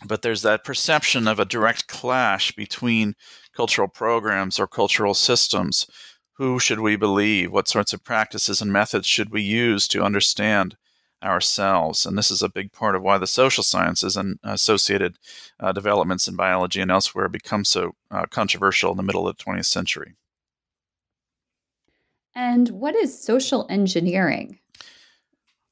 but 0.04 0.22
there's 0.22 0.42
that 0.42 0.64
perception 0.64 1.26
of 1.26 1.40
a 1.40 1.44
direct 1.44 1.88
clash 1.88 2.52
between 2.52 3.14
cultural 3.54 3.88
programs 3.88 4.58
or 4.58 4.66
cultural 4.66 5.14
systems. 5.14 5.86
Who 6.34 6.58
should 6.58 6.80
we 6.80 6.96
believe? 6.96 7.50
What 7.50 7.68
sorts 7.68 7.94
of 7.94 8.04
practices 8.04 8.60
and 8.60 8.72
methods 8.72 9.06
should 9.06 9.30
we 9.30 9.42
use 9.42 9.88
to 9.88 10.02
understand 10.02 10.76
ourselves? 11.22 12.04
And 12.04 12.18
this 12.18 12.30
is 12.30 12.42
a 12.42 12.48
big 12.50 12.72
part 12.72 12.94
of 12.94 13.02
why 13.02 13.16
the 13.16 13.26
social 13.26 13.64
sciences 13.64 14.18
and 14.18 14.38
associated 14.44 15.18
uh, 15.58 15.72
developments 15.72 16.28
in 16.28 16.36
biology 16.36 16.80
and 16.82 16.90
elsewhere 16.90 17.28
become 17.28 17.64
so 17.64 17.94
uh, 18.10 18.26
controversial 18.26 18.90
in 18.90 18.98
the 18.98 19.02
middle 19.02 19.26
of 19.26 19.36
the 19.36 19.42
20th 19.42 19.64
century. 19.64 20.14
And 22.34 22.68
what 22.68 22.94
is 22.94 23.18
social 23.18 23.66
engineering? 23.70 24.58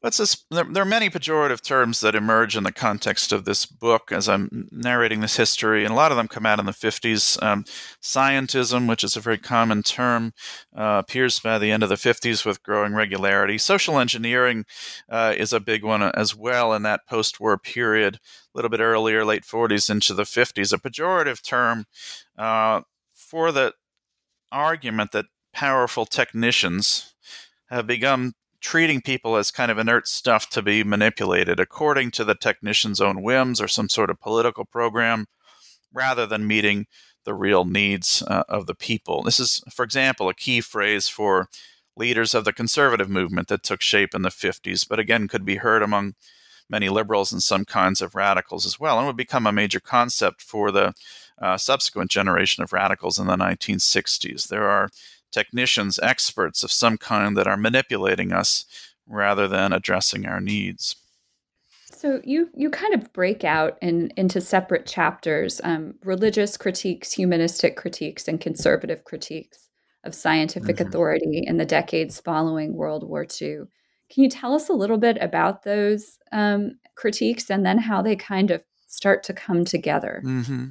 Let's 0.05 0.19
just, 0.19 0.45
there, 0.51 0.65
there, 0.65 0.83
are 0.83 0.87
many 0.87 1.09
pejorative 1.09 1.63
terms 1.63 2.01
that 2.01 2.15
emerge 2.15 2.59
in 2.59 2.65
the 2.65 2.73
context 2.73 3.33
of 3.33 3.47
this 3.47 3.65
book 3.65 4.13
as 4.13 4.29
I'm 4.29 4.69
narrating 4.71 5.23
this 5.23 5.39
history, 5.39 5.83
and 5.83 5.95
a 5.95 5.97
lot 5.97 6.11
of 6.11 6.19
them 6.19 6.29
come 6.29 6.45
out 6.45 6.59
in 6.59 6.67
the 6.67 6.73
50s. 6.73 7.43
Um, 7.43 7.65
scientism, 8.03 8.87
which 8.87 9.03
is 9.03 9.17
a 9.17 9.21
very 9.21 9.39
common 9.39 9.83
term, 9.83 10.35
uh, 10.77 11.01
appears 11.03 11.41
by 11.41 11.59
the 11.59 11.71
end 11.71 11.83
of 11.83 11.89
the 11.89 11.95
50s 11.95 12.45
with 12.45 12.63
growing 12.63 12.93
regularity. 12.93 13.57
Social 13.57 13.99
engineering 13.99 14.67
uh, 15.09 15.33
is 15.35 15.55
a 15.55 15.59
big 15.59 15.83
one 15.83 16.03
as 16.03 16.37
well 16.37 16.75
in 16.75 16.83
that 16.83 17.07
post 17.09 17.41
war 17.41 17.57
period, 17.57 18.17
a 18.17 18.19
little 18.55 18.69
bit 18.69 18.81
earlier, 18.81 19.25
late 19.25 19.45
40s 19.45 19.89
into 19.89 20.13
the 20.13 20.25
50s. 20.25 20.71
A 20.71 20.77
pejorative 20.77 21.43
term 21.43 21.87
uh, 22.37 22.83
for 23.15 23.51
the 23.53 23.73
argument 24.53 25.13
that 25.13 25.25
powerful 25.55 26.05
technicians 26.05 27.15
have 27.71 27.87
become 27.87 28.35
treating 28.65 29.03
people 29.03 29.37
as 29.37 29.51
kind 29.51 29.71
of 29.71 29.77
inert 29.77 30.09
stuff 30.09 30.49
to 30.49 30.63
be 30.63 30.83
manipulated 30.83 31.61
according 31.61 32.11
to 32.11 32.25
the 32.25 32.35
technician's 32.35 32.99
own 32.99 33.23
whims 33.23 33.61
or 33.61 33.69
some 33.69 33.91
sort 33.91 34.09
of 34.09 34.19
political 34.19 34.65
program 34.65 35.27
rather 35.93 36.27
than 36.27 36.47
meeting 36.47 36.87
the 37.25 37.35
real 37.35 37.67
needs 37.67 38.23
uh, 38.27 38.43
of 38.49 38.67
the 38.67 38.75
people. 38.75 39.23
This 39.23 39.39
is, 39.39 39.63
for 39.71 39.85
example, 39.85 40.31
a 40.31 40.35
key 40.35 40.63
phrase 40.63 41.09
for 41.09 41.51
leaders 41.95 42.35
of 42.35 42.47
the 42.47 42.55
conservative 42.55 43.11
movement 43.11 43.49
that 43.49 43.63
took 43.63 43.83
shape 43.83 44.15
in 44.15 44.23
the 44.23 44.31
50s, 44.31 44.89
but 44.89 44.99
again 44.99 45.29
could 45.29 45.45
be 45.45 45.57
heard 45.57 45.83
among 45.83 46.15
many 46.71 46.89
liberals 46.89 47.33
and 47.33 47.43
some 47.43 47.67
kinds 47.67 48.01
of 48.01 48.15
radicals 48.15 48.65
as 48.65 48.81
well, 48.81 48.97
and 48.97 49.07
would 49.07 49.15
become 49.17 49.47
a 49.47 49.53
major 49.53 49.79
concept 49.79 50.41
for 50.41 50.71
the 50.71 50.95
uh, 51.39 51.59
subsequent 51.59 52.11
generation 52.11 52.65
of 52.65 52.73
radicals 52.73 53.19
in 53.19 53.27
the 53.27 53.37
1960s. 53.37 54.49
There 54.49 54.69
are 54.71 54.89
technicians, 55.35 55.99
experts 56.03 56.63
of 56.63 56.73
some 56.73 56.97
kind 56.97 57.37
that 57.37 57.47
are 57.47 57.57
manipulating 57.57 58.33
us 58.33 58.65
rather 59.07 59.47
than 59.47 59.73
addressing 59.73 60.27
our 60.27 60.41
needs. 60.41 60.97
So 61.93 62.21
you 62.25 62.51
you 62.55 62.71
kind 62.71 62.95
of 62.95 63.13
break 63.13 63.45
out 63.45 63.79
in, 63.81 64.13
into 64.17 64.41
separate 64.41 64.87
chapters: 64.87 65.61
um, 65.65 65.95
religious 66.05 66.57
critiques, 66.57 67.13
humanistic 67.13 67.77
critiques, 67.77 68.29
and 68.29 68.41
conservative 68.41 69.05
critiques 69.05 69.69
of 70.05 70.15
scientific 70.15 70.77
mm-hmm. 70.77 70.89
authority 70.89 71.43
in 71.47 71.57
the 71.57 71.65
decades 71.65 72.21
following 72.21 72.75
World 72.75 73.09
War 73.09 73.23
II. 73.23 73.63
Can 74.11 74.23
you 74.23 74.29
tell 74.29 74.55
us 74.55 74.69
a 74.69 74.75
little 74.75 74.99
bit 74.99 75.17
about 75.21 75.63
those 75.63 76.19
um, 76.31 76.79
critiques 76.95 77.51
and 77.51 77.65
then 77.65 77.79
how 77.79 78.03
they 78.03 78.17
kind 78.17 78.51
of 78.51 78.63
start 78.87 79.23
to 79.25 79.33
come 79.33 79.65
together? 79.65 80.23
Mm-hmm. 80.25 80.71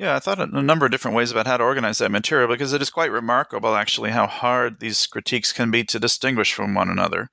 Yeah, 0.00 0.16
I 0.16 0.18
thought 0.18 0.40
a 0.40 0.62
number 0.62 0.86
of 0.86 0.92
different 0.92 1.14
ways 1.14 1.30
about 1.30 1.46
how 1.46 1.58
to 1.58 1.62
organize 1.62 1.98
that 1.98 2.10
material 2.10 2.48
because 2.48 2.72
it 2.72 2.80
is 2.80 2.88
quite 2.88 3.10
remarkable, 3.12 3.76
actually, 3.76 4.12
how 4.12 4.26
hard 4.26 4.80
these 4.80 5.06
critiques 5.06 5.52
can 5.52 5.70
be 5.70 5.84
to 5.84 6.00
distinguish 6.00 6.54
from 6.54 6.72
one 6.72 6.88
another. 6.88 7.28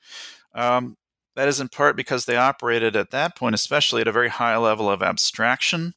Um, 0.54 0.98
that 1.38 1.48
is 1.48 1.62
in 1.62 1.70
part 1.70 1.96
because 1.96 2.26
they 2.26 2.36
operated 2.36 2.98
at 2.98 3.12
that 3.12 3.38
point, 3.38 3.56
especially 3.56 4.02
at 4.02 4.08
a 4.10 4.12
very 4.12 4.28
high 4.28 4.58
level 4.58 4.90
of 4.92 5.02
abstraction. 5.02 5.94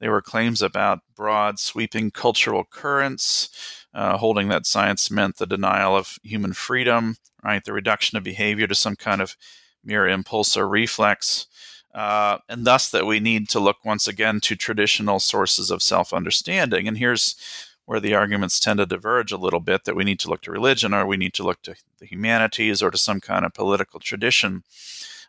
They 0.00 0.08
were 0.08 0.22
claims 0.22 0.62
about 0.62 1.00
broad, 1.14 1.58
sweeping 1.58 2.10
cultural 2.10 2.64
currents, 2.64 3.50
uh, 3.92 4.16
holding 4.16 4.48
that 4.48 4.64
science 4.64 5.10
meant 5.10 5.36
the 5.36 5.46
denial 5.46 5.94
of 5.94 6.18
human 6.22 6.54
freedom, 6.54 7.16
right? 7.44 7.62
The 7.62 7.74
reduction 7.74 8.16
of 8.16 8.24
behavior 8.24 8.66
to 8.66 8.74
some 8.74 8.96
kind 8.96 9.20
of 9.20 9.36
mere 9.84 10.08
impulse 10.08 10.56
or 10.56 10.66
reflex. 10.66 11.47
Uh, 11.94 12.38
and 12.48 12.64
thus 12.64 12.90
that 12.90 13.06
we 13.06 13.18
need 13.18 13.48
to 13.48 13.60
look 13.60 13.84
once 13.84 14.06
again 14.06 14.40
to 14.40 14.54
traditional 14.54 15.18
sources 15.18 15.70
of 15.70 15.82
self 15.82 16.12
understanding. 16.12 16.86
And 16.86 16.98
here's 16.98 17.34
where 17.86 18.00
the 18.00 18.14
arguments 18.14 18.60
tend 18.60 18.78
to 18.78 18.86
diverge 18.86 19.32
a 19.32 19.38
little 19.38 19.60
bit 19.60 19.84
that 19.84 19.96
we 19.96 20.04
need 20.04 20.20
to 20.20 20.28
look 20.28 20.42
to 20.42 20.50
religion 20.50 20.92
or 20.92 21.06
we 21.06 21.16
need 21.16 21.32
to 21.32 21.42
look 21.42 21.62
to 21.62 21.74
the 21.98 22.06
humanities 22.06 22.82
or 22.82 22.90
to 22.90 22.98
some 22.98 23.18
kind 23.18 23.46
of 23.46 23.54
political 23.54 23.98
tradition. 23.98 24.62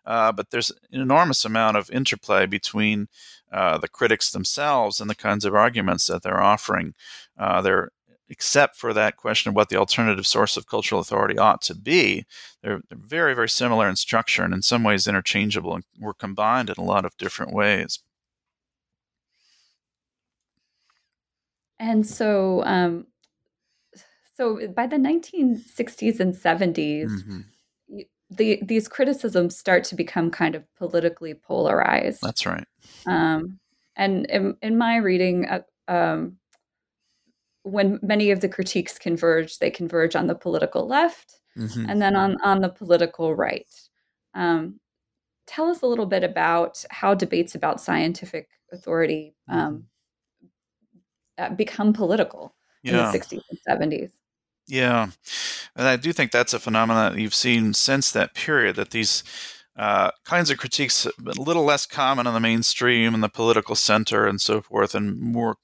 Uh, 0.06 0.32
but 0.32 0.52
there's 0.52 0.72
an 0.92 1.00
enormous 1.02 1.46
amount 1.46 1.78
of 1.78 1.90
interplay 1.92 2.46
between 2.46 3.08
uh, 3.52 3.78
the 3.78 3.88
critics 3.88 4.32
themselves 4.32 5.00
and 5.00 5.10
the 5.10 5.16
kinds 5.16 5.46
of 5.46 5.56
arguments 5.56 6.08
that 6.08 6.22
they're 6.22 6.42
offering. 6.42 6.94
Uh, 7.38 7.62
they're 7.62 7.92
except 8.30 8.76
for 8.76 8.94
that 8.94 9.18
question 9.18 9.50
of 9.50 9.56
what 9.56 9.70
the 9.70 9.76
alternative 9.76 10.28
source 10.28 10.56
of 10.56 10.68
cultural 10.68 11.02
authority 11.02 11.38
ought 11.38 11.62
to 11.64 11.76
be, 11.76 12.26
they're, 12.62 12.82
they're 12.90 12.98
very, 12.98 13.34
very 13.34 13.50
similar 13.50 13.90
in 13.90 13.96
structure 13.96 14.44
and 14.44 14.54
in 14.54 14.62
some 14.62 14.84
ways 14.84 15.08
interchangeable 15.08 15.74
and 15.74 15.84
were 16.00 16.14
combined 16.14 16.70
in 16.70 16.76
a 16.78 16.86
lot 16.86 17.06
of 17.06 17.18
different 17.18 17.54
ways. 17.54 18.00
And 21.80 22.06
so, 22.06 22.64
um, 22.66 23.08
so 24.36 24.68
by 24.76 24.86
the 24.86 24.98
1960s 24.98 26.20
and 26.20 26.36
70s, 26.36 27.08
mm-hmm. 27.08 28.00
the, 28.30 28.60
these 28.62 28.88
criticisms 28.88 29.58
start 29.58 29.86
to 29.86 29.96
become 29.96 30.30
kind 30.30 30.56
of 30.56 30.64
politically 30.76 31.34
polarized. 31.34 32.20
That's 32.22 32.46
right. 32.46 32.66
Um, 33.08 33.60
and 33.96 34.26
in, 34.28 34.56
in, 34.62 34.78
my 34.78 34.98
reading, 34.98 35.48
uh, 35.48 35.62
um, 35.88 36.38
when 37.64 38.00
many 38.02 38.32
of 38.32 38.42
the 38.42 38.50
critiques 38.50 38.98
converge, 38.98 39.60
they 39.60 39.70
converge 39.70 40.16
on 40.16 40.28
the 40.28 40.36
political 40.36 40.88
left 40.88 41.40
mm-hmm. 41.58 41.86
and 41.90 42.02
then 42.02 42.16
on, 42.16 42.38
on 42.42 42.62
the 42.62 42.70
political 42.70 43.36
right. 43.36 43.68
Um, 44.34 44.80
tell 45.48 45.68
us 45.68 45.82
a 45.82 45.88
little 45.88 46.06
bit 46.06 46.24
about 46.24 46.84
how 46.90 47.14
debates 47.14 47.56
about 47.56 47.82
scientific 47.82 48.48
authority 48.72 49.36
um, 49.48 49.86
uh, 51.38 51.50
become 51.50 51.94
political 51.94 52.54
yeah. 52.84 52.92
in 52.92 53.12
the 53.12 53.20
60s 53.20 53.42
and 53.50 53.92
70s. 53.92 54.12
Yeah. 54.68 55.08
And 55.76 55.88
I 55.88 55.96
do 55.96 56.14
think 56.14 56.32
that's 56.32 56.54
a 56.54 56.60
phenomenon 56.60 57.14
that 57.14 57.22
you've 57.22 57.34
seen 57.34 57.74
since 57.74 58.12
that 58.12 58.36
period 58.36 58.76
that 58.76 58.92
these 58.92 59.24
uh, 59.76 60.12
kinds 60.26 60.52
of 60.52 60.58
critiques 60.58 61.06
a 61.06 61.12
little 61.42 61.64
less 61.64 61.86
common 61.86 62.28
in 62.28 62.34
the 62.34 62.40
mainstream 62.40 63.14
and 63.14 63.24
the 63.24 63.30
political 63.30 63.76
center 63.76 64.28
and 64.28 64.42
so 64.42 64.62
forth, 64.62 64.94
and 64.94 65.18
more 65.20 65.56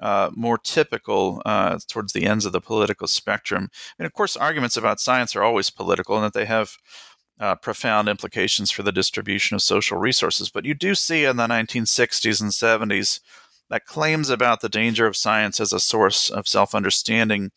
uh, 0.00 0.30
more 0.34 0.58
typical 0.58 1.42
uh, 1.44 1.78
towards 1.88 2.12
the 2.12 2.26
ends 2.26 2.44
of 2.46 2.52
the 2.52 2.60
political 2.60 3.06
spectrum. 3.06 3.68
And 3.98 4.06
of 4.06 4.12
course, 4.12 4.36
arguments 4.36 4.76
about 4.76 5.00
science 5.00 5.34
are 5.34 5.42
always 5.42 5.70
political, 5.70 6.16
and 6.16 6.24
that 6.24 6.34
they 6.34 6.46
have 6.46 6.76
uh, 7.40 7.54
profound 7.56 8.08
implications 8.08 8.70
for 8.70 8.82
the 8.82 8.92
distribution 8.92 9.54
of 9.54 9.62
social 9.62 9.98
resources. 9.98 10.50
But 10.50 10.64
you 10.64 10.74
do 10.74 10.94
see 10.94 11.24
in 11.24 11.36
the 11.36 11.46
1960s 11.46 12.40
and 12.40 12.50
70s 12.50 13.20
that 13.70 13.86
claims 13.86 14.30
about 14.30 14.60
the 14.60 14.68
danger 14.68 15.06
of 15.06 15.16
science 15.16 15.60
as 15.60 15.72
a 15.72 15.80
source 15.80 16.30
of 16.30 16.48
self 16.48 16.74
understanding 16.74 17.50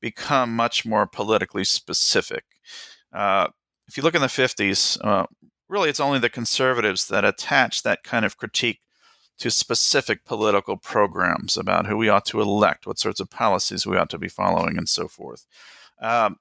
become 0.00 0.54
much 0.54 0.84
more 0.84 1.06
politically 1.06 1.64
specific. 1.64 2.44
Uh, 3.12 3.48
if 3.88 3.96
you 3.96 4.02
look 4.02 4.14
in 4.14 4.20
the 4.20 4.26
50s, 4.26 4.98
uh, 5.04 5.26
really 5.68 5.88
it's 5.88 6.00
only 6.00 6.18
the 6.18 6.28
conservatives 6.28 7.08
that 7.08 7.24
attach 7.24 7.82
that 7.82 8.02
kind 8.02 8.24
of 8.24 8.36
critique 8.36 8.80
to 9.38 9.50
specific 9.50 10.24
political 10.24 10.76
programs 10.76 11.56
about 11.56 11.86
who 11.86 11.96
we 11.96 12.08
ought 12.08 12.24
to 12.26 12.40
elect, 12.40 12.86
what 12.86 12.98
sorts 12.98 13.20
of 13.20 13.30
policies 13.30 13.86
we 13.86 13.96
ought 13.96 14.10
to 14.10 14.18
be 14.18 14.28
following, 14.28 14.78
and 14.78 14.88
so 14.88 15.08
forth. 15.08 15.46
Um, 16.00 16.38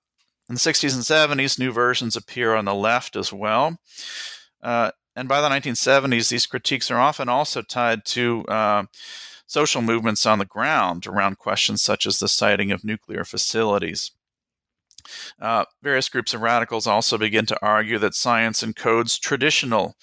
in 0.48 0.56
the 0.56 0.60
60s 0.60 0.94
and 0.94 1.40
70s, 1.40 1.60
new 1.60 1.72
versions 1.72 2.16
appear 2.16 2.56
on 2.56 2.66
the 2.66 2.76
left 2.76 3.16
as 3.16 3.34
well. 3.34 3.80
Uh, 4.62 4.92
and 5.16 5.28
by 5.28 5.42
the 5.42 5.50
1970s, 5.50 6.30
these 6.30 6.46
critiques 6.46 6.92
are 6.92 7.00
often 7.00 7.30
also 7.30 7.62
tied 7.62 8.06
to 8.06 8.46
uh, 8.46 8.84
social 9.48 9.82
movements 9.82 10.26
on 10.26 10.40
the 10.40 10.46
ground 10.46 11.08
around 11.08 11.38
questions 11.38 11.82
such 11.82 12.06
as 12.06 12.20
the 12.20 12.28
siting 12.28 12.72
of 12.72 12.84
nuclear 12.84 13.24
facilities. 13.24 14.12
Uh, 15.40 15.66
various 15.84 16.10
groups 16.10 16.34
of 16.34 16.42
radicals 16.42 16.88
also 16.88 17.18
begin 17.18 17.46
to 17.46 17.58
argue 17.62 18.00
that 18.00 18.16
science 18.16 18.64
encodes 18.64 19.20
traditional 19.20 19.96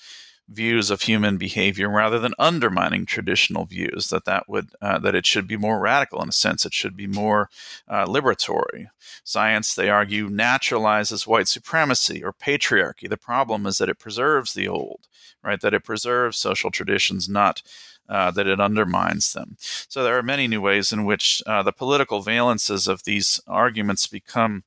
views 0.48 0.90
of 0.90 1.02
human 1.02 1.36
behavior 1.36 1.88
rather 1.88 2.18
than 2.18 2.34
undermining 2.38 3.06
traditional 3.06 3.64
views 3.64 4.08
that 4.08 4.24
that 4.24 4.48
would 4.48 4.70
uh, 4.80 4.98
that 4.98 5.14
it 5.14 5.24
should 5.24 5.46
be 5.46 5.56
more 5.56 5.80
radical 5.80 6.22
in 6.22 6.28
a 6.28 6.32
sense 6.32 6.66
it 6.66 6.74
should 6.74 6.96
be 6.96 7.06
more 7.06 7.48
uh, 7.88 8.04
liberatory 8.04 8.86
science 9.24 9.74
they 9.74 9.88
argue 9.88 10.28
naturalizes 10.28 11.26
white 11.26 11.48
supremacy 11.48 12.22
or 12.22 12.32
patriarchy 12.32 13.08
the 13.08 13.16
problem 13.16 13.66
is 13.66 13.78
that 13.78 13.88
it 13.88 13.98
preserves 13.98 14.52
the 14.52 14.68
old 14.68 15.06
right 15.42 15.60
that 15.60 15.74
it 15.74 15.84
preserves 15.84 16.36
social 16.36 16.70
traditions 16.70 17.28
not 17.28 17.62
uh, 18.08 18.30
that 18.30 18.46
it 18.46 18.60
undermines 18.60 19.32
them. 19.32 19.56
So 19.60 20.02
there 20.02 20.18
are 20.18 20.22
many 20.22 20.48
new 20.48 20.60
ways 20.60 20.92
in 20.92 21.04
which 21.04 21.42
uh, 21.46 21.62
the 21.62 21.72
political 21.72 22.22
valences 22.22 22.88
of 22.88 23.04
these 23.04 23.40
arguments 23.46 24.06
become 24.06 24.64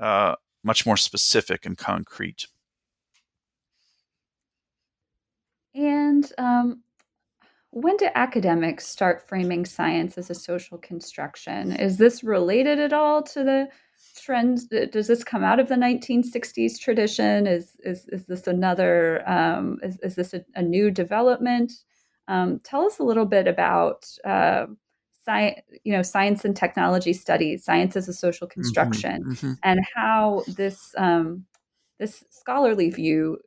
uh, 0.00 0.36
much 0.62 0.86
more 0.86 0.96
specific 0.96 1.66
and 1.66 1.76
concrete. 1.76 2.46
And 5.76 6.32
um, 6.38 6.82
when 7.70 7.96
do 7.98 8.08
academics 8.14 8.86
start 8.86 9.28
framing 9.28 9.66
science 9.66 10.16
as 10.16 10.30
a 10.30 10.34
social 10.34 10.78
construction? 10.78 11.72
Is 11.72 11.98
this 11.98 12.24
related 12.24 12.80
at 12.80 12.94
all 12.94 13.22
to 13.24 13.44
the 13.44 13.68
trends? 14.16 14.66
Does 14.66 15.06
this 15.06 15.22
come 15.22 15.44
out 15.44 15.60
of 15.60 15.68
the 15.68 15.74
1960s 15.74 16.80
tradition? 16.80 17.46
Is 17.46 17.76
is, 17.84 18.08
is 18.08 18.24
this 18.26 18.46
another? 18.46 19.28
Um, 19.28 19.78
is, 19.82 19.98
is 20.02 20.14
this 20.14 20.32
a, 20.32 20.42
a 20.54 20.62
new 20.62 20.90
development? 20.90 21.72
Um, 22.28 22.60
tell 22.64 22.82
us 22.82 22.98
a 22.98 23.04
little 23.04 23.26
bit 23.26 23.46
about 23.46 24.06
uh, 24.24 24.66
science, 25.26 25.60
you 25.84 25.92
know, 25.92 26.02
science 26.02 26.46
and 26.46 26.56
technology 26.56 27.12
studies, 27.12 27.64
science 27.64 27.96
as 27.96 28.08
a 28.08 28.14
social 28.14 28.46
mm-hmm, 28.46 28.60
construction, 28.60 29.22
mm-hmm, 29.24 29.32
mm-hmm. 29.32 29.52
and 29.62 29.80
how 29.94 30.42
this 30.56 30.94
um, 30.96 31.44
this 31.98 32.24
scholarly 32.30 32.88
view 32.88 33.38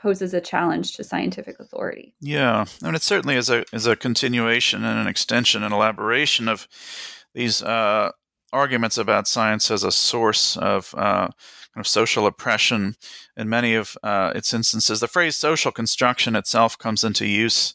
poses 0.00 0.32
a 0.32 0.40
challenge 0.40 0.96
to 0.96 1.04
scientific 1.04 1.60
authority. 1.60 2.14
Yeah, 2.20 2.64
I 2.82 2.86
mean, 2.86 2.94
it 2.94 3.02
certainly 3.02 3.36
is 3.36 3.50
a 3.50 3.64
is 3.72 3.86
a 3.86 3.96
continuation 3.96 4.84
and 4.84 4.98
an 4.98 5.06
extension 5.06 5.62
and 5.62 5.74
elaboration 5.74 6.48
of 6.48 6.66
these 7.34 7.62
uh, 7.62 8.10
arguments 8.52 8.98
about 8.98 9.28
science 9.28 9.70
as 9.70 9.84
a 9.84 9.92
source 9.92 10.56
of 10.56 10.94
uh, 10.96 11.28
kind 11.28 11.76
of 11.76 11.86
social 11.86 12.26
oppression. 12.26 12.96
In 13.36 13.48
many 13.48 13.74
of 13.74 13.96
uh, 14.02 14.32
its 14.34 14.52
instances, 14.52 15.00
the 15.00 15.08
phrase 15.08 15.36
social 15.36 15.72
construction 15.72 16.34
itself 16.34 16.78
comes 16.78 17.04
into 17.04 17.26
use 17.26 17.74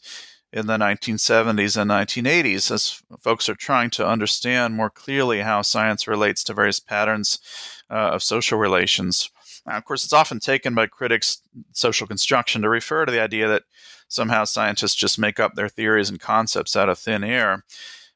in 0.52 0.66
the 0.66 0.76
1970s 0.76 1.76
and 1.76 1.90
1980s 1.90 2.70
as 2.70 3.02
folks 3.20 3.48
are 3.48 3.54
trying 3.54 3.90
to 3.90 4.06
understand 4.06 4.74
more 4.74 4.90
clearly 4.90 5.40
how 5.40 5.60
science 5.60 6.06
relates 6.06 6.44
to 6.44 6.54
various 6.54 6.80
patterns 6.80 7.38
uh, 7.90 8.10
of 8.12 8.22
social 8.22 8.58
relations. 8.58 9.30
Now, 9.66 9.76
of 9.76 9.84
course, 9.84 10.04
it's 10.04 10.12
often 10.12 10.38
taken 10.38 10.74
by 10.74 10.86
critics, 10.86 11.42
social 11.72 12.06
construction, 12.06 12.62
to 12.62 12.68
refer 12.68 13.04
to 13.04 13.12
the 13.12 13.20
idea 13.20 13.48
that 13.48 13.64
somehow 14.08 14.44
scientists 14.44 14.94
just 14.94 15.18
make 15.18 15.40
up 15.40 15.54
their 15.54 15.68
theories 15.68 16.08
and 16.08 16.20
concepts 16.20 16.76
out 16.76 16.88
of 16.88 16.98
thin 16.98 17.24
air. 17.24 17.64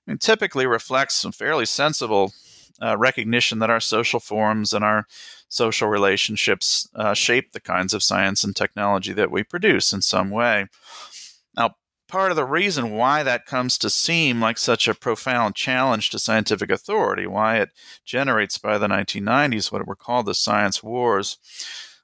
I 0.07 0.11
mean, 0.11 0.19
typically 0.19 0.67
reflects 0.67 1.15
some 1.15 1.33
fairly 1.33 1.67
sensible 1.67 2.33
uh, 2.81 2.97
recognition 2.97 3.59
that 3.59 3.71
our 3.71 3.81
social 3.81 4.21
forms 4.21 4.73
and 4.73 4.85
our 4.85 5.07
social 5.49 5.89
relationships 5.89 6.89
uh, 6.95 7.13
shape 7.13 7.53
the 7.53 7.61
kinds 7.61 7.93
of 7.93 8.03
science 8.03 8.45
and 8.45 8.55
technology 8.55 9.13
that 9.13 9.31
we 9.31 9.43
produce 9.43 9.93
in 9.93 10.01
some 10.01 10.31
way. 10.31 10.67
Part 12.11 12.33
of 12.33 12.37
the 12.37 12.45
reason 12.45 12.91
why 12.91 13.23
that 13.23 13.47
comes 13.47 13.79
to 13.79 13.89
seem 13.89 14.41
like 14.41 14.59
such 14.59 14.89
a 14.89 14.95
profound 14.95 15.55
challenge 15.55 16.11
to 16.11 16.19
scientific 16.19 16.69
authority, 16.69 17.25
why 17.25 17.59
it 17.59 17.71
generates 18.05 18.59
by 18.59 18.79
the 18.79 18.89
1990s 18.89 19.71
what 19.71 19.87
were 19.87 19.95
called 19.95 20.27
the 20.27 20.35
science 20.35 20.83
wars, 20.83 21.39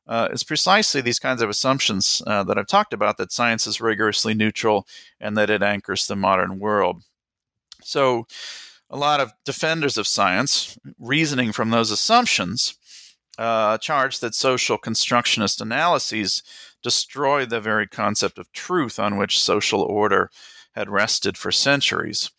uh, 0.06 0.28
is 0.30 0.44
precisely 0.44 1.00
these 1.00 1.18
kinds 1.18 1.42
of 1.42 1.50
assumptions 1.50 2.22
uh, 2.24 2.44
that 2.44 2.56
I've 2.56 2.68
talked 2.68 2.92
about 2.92 3.16
that 3.16 3.32
science 3.32 3.66
is 3.66 3.80
rigorously 3.80 4.32
neutral 4.32 4.86
and 5.20 5.36
that 5.36 5.50
it 5.50 5.60
anchors 5.60 6.06
the 6.06 6.14
modern 6.14 6.60
world. 6.60 7.02
So, 7.82 8.28
a 8.88 8.96
lot 8.96 9.18
of 9.18 9.32
defenders 9.44 9.98
of 9.98 10.06
science, 10.06 10.78
reasoning 11.00 11.50
from 11.50 11.70
those 11.70 11.90
assumptions, 11.90 12.78
uh, 13.38 13.78
charge 13.78 14.20
that 14.20 14.34
social 14.34 14.78
constructionist 14.78 15.60
analyses 15.60 16.42
destroy 16.82 17.44
the 17.44 17.60
very 17.60 17.86
concept 17.86 18.38
of 18.38 18.52
truth 18.52 18.98
on 18.98 19.16
which 19.16 19.40
social 19.42 19.82
order 19.82 20.30
had 20.74 20.88
rested 20.88 21.36
for 21.36 21.50
centuries. 21.50 22.30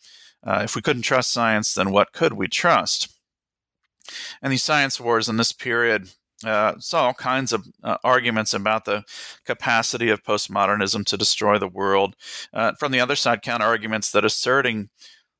Uh, 0.46 0.60
if 0.64 0.76
we 0.76 0.82
couldn't 0.82 1.02
trust 1.02 1.30
science, 1.30 1.74
then 1.74 1.90
what 1.90 2.12
could 2.12 2.32
we 2.32 2.48
trust? 2.48 3.08
And 4.40 4.52
these 4.52 4.62
science 4.62 5.00
wars 5.00 5.28
in 5.28 5.36
this 5.36 5.52
period 5.52 6.08
uh, 6.44 6.74
saw 6.78 7.06
all 7.06 7.14
kinds 7.14 7.52
of 7.52 7.66
uh, 7.82 7.96
arguments 8.04 8.54
about 8.54 8.84
the 8.84 9.02
capacity 9.44 10.08
of 10.08 10.22
postmodernism 10.22 11.04
to 11.06 11.16
destroy 11.16 11.58
the 11.58 11.68
world. 11.68 12.14
Uh, 12.52 12.72
from 12.78 12.92
the 12.92 13.00
other 13.00 13.16
side, 13.16 13.42
counter 13.42 13.66
arguments 13.66 14.12
that 14.12 14.24
asserting 14.24 14.88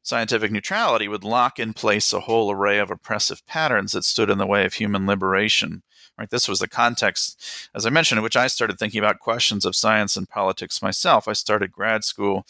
scientific 0.08 0.50
neutrality 0.50 1.08
would 1.08 1.24
lock 1.24 1.58
in 1.58 1.72
place 1.72 2.12
a 2.12 2.20
whole 2.20 2.50
array 2.50 2.78
of 2.78 2.90
oppressive 2.90 3.46
patterns 3.46 3.92
that 3.92 4.04
stood 4.04 4.30
in 4.30 4.38
the 4.38 4.46
way 4.46 4.64
of 4.64 4.74
human 4.74 5.06
liberation. 5.06 5.82
Right, 6.18 6.30
this 6.30 6.48
was 6.48 6.58
the 6.58 6.66
context, 6.66 7.40
as 7.76 7.86
I 7.86 7.90
mentioned, 7.90 8.18
in 8.18 8.24
which 8.24 8.36
I 8.36 8.48
started 8.48 8.76
thinking 8.76 8.98
about 8.98 9.20
questions 9.20 9.64
of 9.64 9.76
science 9.76 10.16
and 10.16 10.28
politics 10.28 10.82
myself. 10.82 11.28
I 11.28 11.32
started 11.32 11.70
grad 11.70 12.02
school 12.02 12.44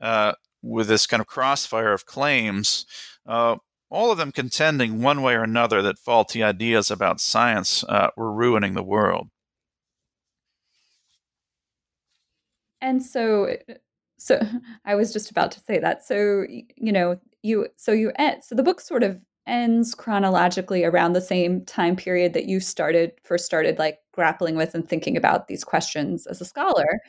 uh, 0.00 0.32
with 0.60 0.88
this 0.88 1.06
kind 1.06 1.20
of 1.20 1.28
crossfire 1.28 1.92
of 1.92 2.04
claims 2.04 2.84
uh, 3.26 3.56
all 3.90 4.10
of 4.10 4.18
them 4.18 4.32
contending 4.32 5.02
one 5.02 5.22
way 5.22 5.34
or 5.34 5.42
another 5.42 5.82
that 5.82 5.98
faulty 5.98 6.42
ideas 6.42 6.90
about 6.90 7.20
science 7.20 7.84
uh, 7.84 8.08
were 8.16 8.32
ruining 8.32 8.72
the 8.72 8.82
world. 8.82 9.28
And 12.80 13.02
so, 13.02 13.56
so 14.22 14.40
I 14.84 14.94
was 14.94 15.12
just 15.12 15.30
about 15.30 15.50
to 15.52 15.60
say 15.60 15.78
that. 15.78 16.04
So 16.04 16.46
you 16.48 16.92
know, 16.92 17.18
you 17.42 17.68
so 17.76 17.92
you 17.92 18.12
end. 18.16 18.44
So 18.44 18.54
the 18.54 18.62
book 18.62 18.80
sort 18.80 19.02
of 19.02 19.20
ends 19.46 19.94
chronologically 19.94 20.84
around 20.84 21.14
the 21.14 21.20
same 21.20 21.64
time 21.64 21.96
period 21.96 22.32
that 22.32 22.46
you 22.46 22.60
started 22.60 23.12
first 23.24 23.44
started 23.44 23.78
like 23.78 23.98
grappling 24.12 24.54
with 24.54 24.74
and 24.74 24.88
thinking 24.88 25.16
about 25.16 25.48
these 25.48 25.64
questions 25.64 26.26
as 26.26 26.40
a 26.40 26.44
scholar. 26.44 27.00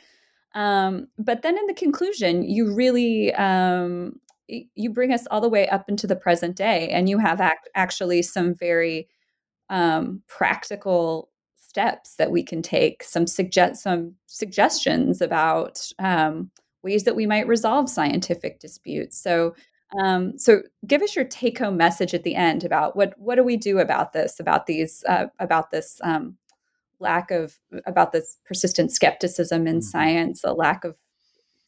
Um, 0.56 1.08
but 1.17 1.41
then 1.43 1.58
in 1.58 1.67
the 1.67 1.73
conclusion, 1.73 2.43
you 2.43 2.73
really 2.73 3.34
um, 3.36 4.19
you 4.47 4.89
bring 4.89 5.13
us 5.13 5.28
all 5.32 5.41
the 5.41 5.49
way 5.49 5.67
up 5.69 5.88
into 5.89 6.08
the 6.08 6.15
present 6.15 6.56
day 6.56 6.89
and 6.89 7.10
you 7.10 7.17
have 7.17 7.39
act- 7.39 7.69
actually 7.76 8.21
some 8.21 8.54
very 8.56 9.08
um, 9.69 10.21
practical 10.28 11.30
steps 11.56 12.15
that 12.17 12.30
we 12.30 12.43
can 12.43 12.62
take 12.62 13.04
some 13.04 13.26
suggest 13.26 13.82
some 13.82 14.13
suggestions 14.28 15.21
about 15.21 15.80
um, 15.97 16.52
ways 16.83 17.03
that 17.03 17.15
we 17.15 17.25
might 17.25 17.47
resolve 17.47 17.89
scientific 17.89 18.59
disputes 18.59 19.19
so 19.19 19.55
um, 20.01 20.37
so 20.39 20.63
give 20.87 21.01
us 21.01 21.15
your 21.15 21.25
take 21.25 21.59
home 21.59 21.77
message 21.77 22.13
at 22.13 22.23
the 22.23 22.35
end 22.35 22.63
about 22.63 22.95
what 22.95 23.13
what 23.17 23.35
do 23.35 23.43
we 23.43 23.57
do 23.57 23.79
about 23.79 24.13
this 24.13 24.39
about 24.39 24.65
these 24.65 25.03
uh, 25.07 25.27
about 25.39 25.71
this 25.71 25.99
um, 26.03 26.37
lack 26.99 27.31
of 27.31 27.59
about 27.85 28.11
this 28.11 28.37
persistent 28.45 28.91
skepticism 28.91 29.67
in 29.67 29.75
mm-hmm. 29.75 29.81
science 29.81 30.43
a 30.43 30.53
lack 30.53 30.83
of 30.83 30.95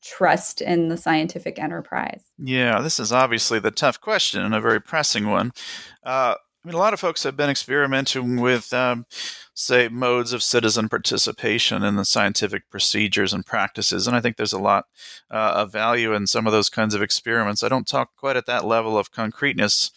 trust 0.06 0.62
in 0.62 0.88
the 0.88 0.98
scientific 0.98 1.60
enterprise? 1.60 2.24
Yeah, 2.38 2.80
this 2.82 3.00
is 3.00 3.12
obviously 3.12 3.60
the 3.60 3.72
tough 3.72 4.00
question 4.00 4.42
and 4.44 4.54
a 4.54 4.62
very 4.62 4.80
pressing 4.80 5.28
one. 5.28 5.52
Uh, 6.04 6.36
I 6.66 6.68
mean, 6.68 6.74
a 6.74 6.80
lot 6.80 6.96
of 6.96 7.00
folks 7.00 7.22
have 7.22 7.38
been 7.38 7.52
experimenting 7.52 8.42
with, 8.42 8.74
um, 8.74 9.06
say, 9.54 9.88
modes 9.88 10.34
of 10.34 10.42
citizen 10.42 10.90
participation 10.90 11.84
in 11.84 11.96
the 11.96 12.06
scientific 12.06 12.72
procedures 12.72 13.34
and 13.34 13.46
practices, 13.46 14.08
and 14.08 14.16
I 14.16 14.20
think 14.20 14.36
there's 14.36 14.52
a 14.52 14.58
lot 14.58 14.86
uh, 15.30 15.54
of 15.58 15.72
value 15.72 16.12
in 16.12 16.26
some 16.26 16.48
of 16.48 16.54
those 16.54 16.72
kinds 16.72 16.96
of 16.96 17.04
experiments. 17.04 17.62
I 17.62 17.70
don't 17.70 17.88
talk 17.88 18.16
quite 18.16 18.36
at 18.36 18.48
that 18.48 18.66
level 18.66 18.98
of 18.98 19.12
concreteness 19.12 19.92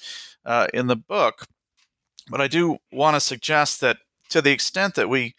uh, 0.44 0.66
in 0.74 0.88
the 0.88 0.96
book, 0.96 1.46
but 2.31 2.42
I 2.42 2.48
do 2.48 2.76
want 2.92 3.16
to 3.16 3.20
suggest 3.20 3.81
that 3.81 3.96
to 4.28 4.42
the 4.42 4.52
extent 4.52 4.94
that 4.96 5.09
we 5.09 5.35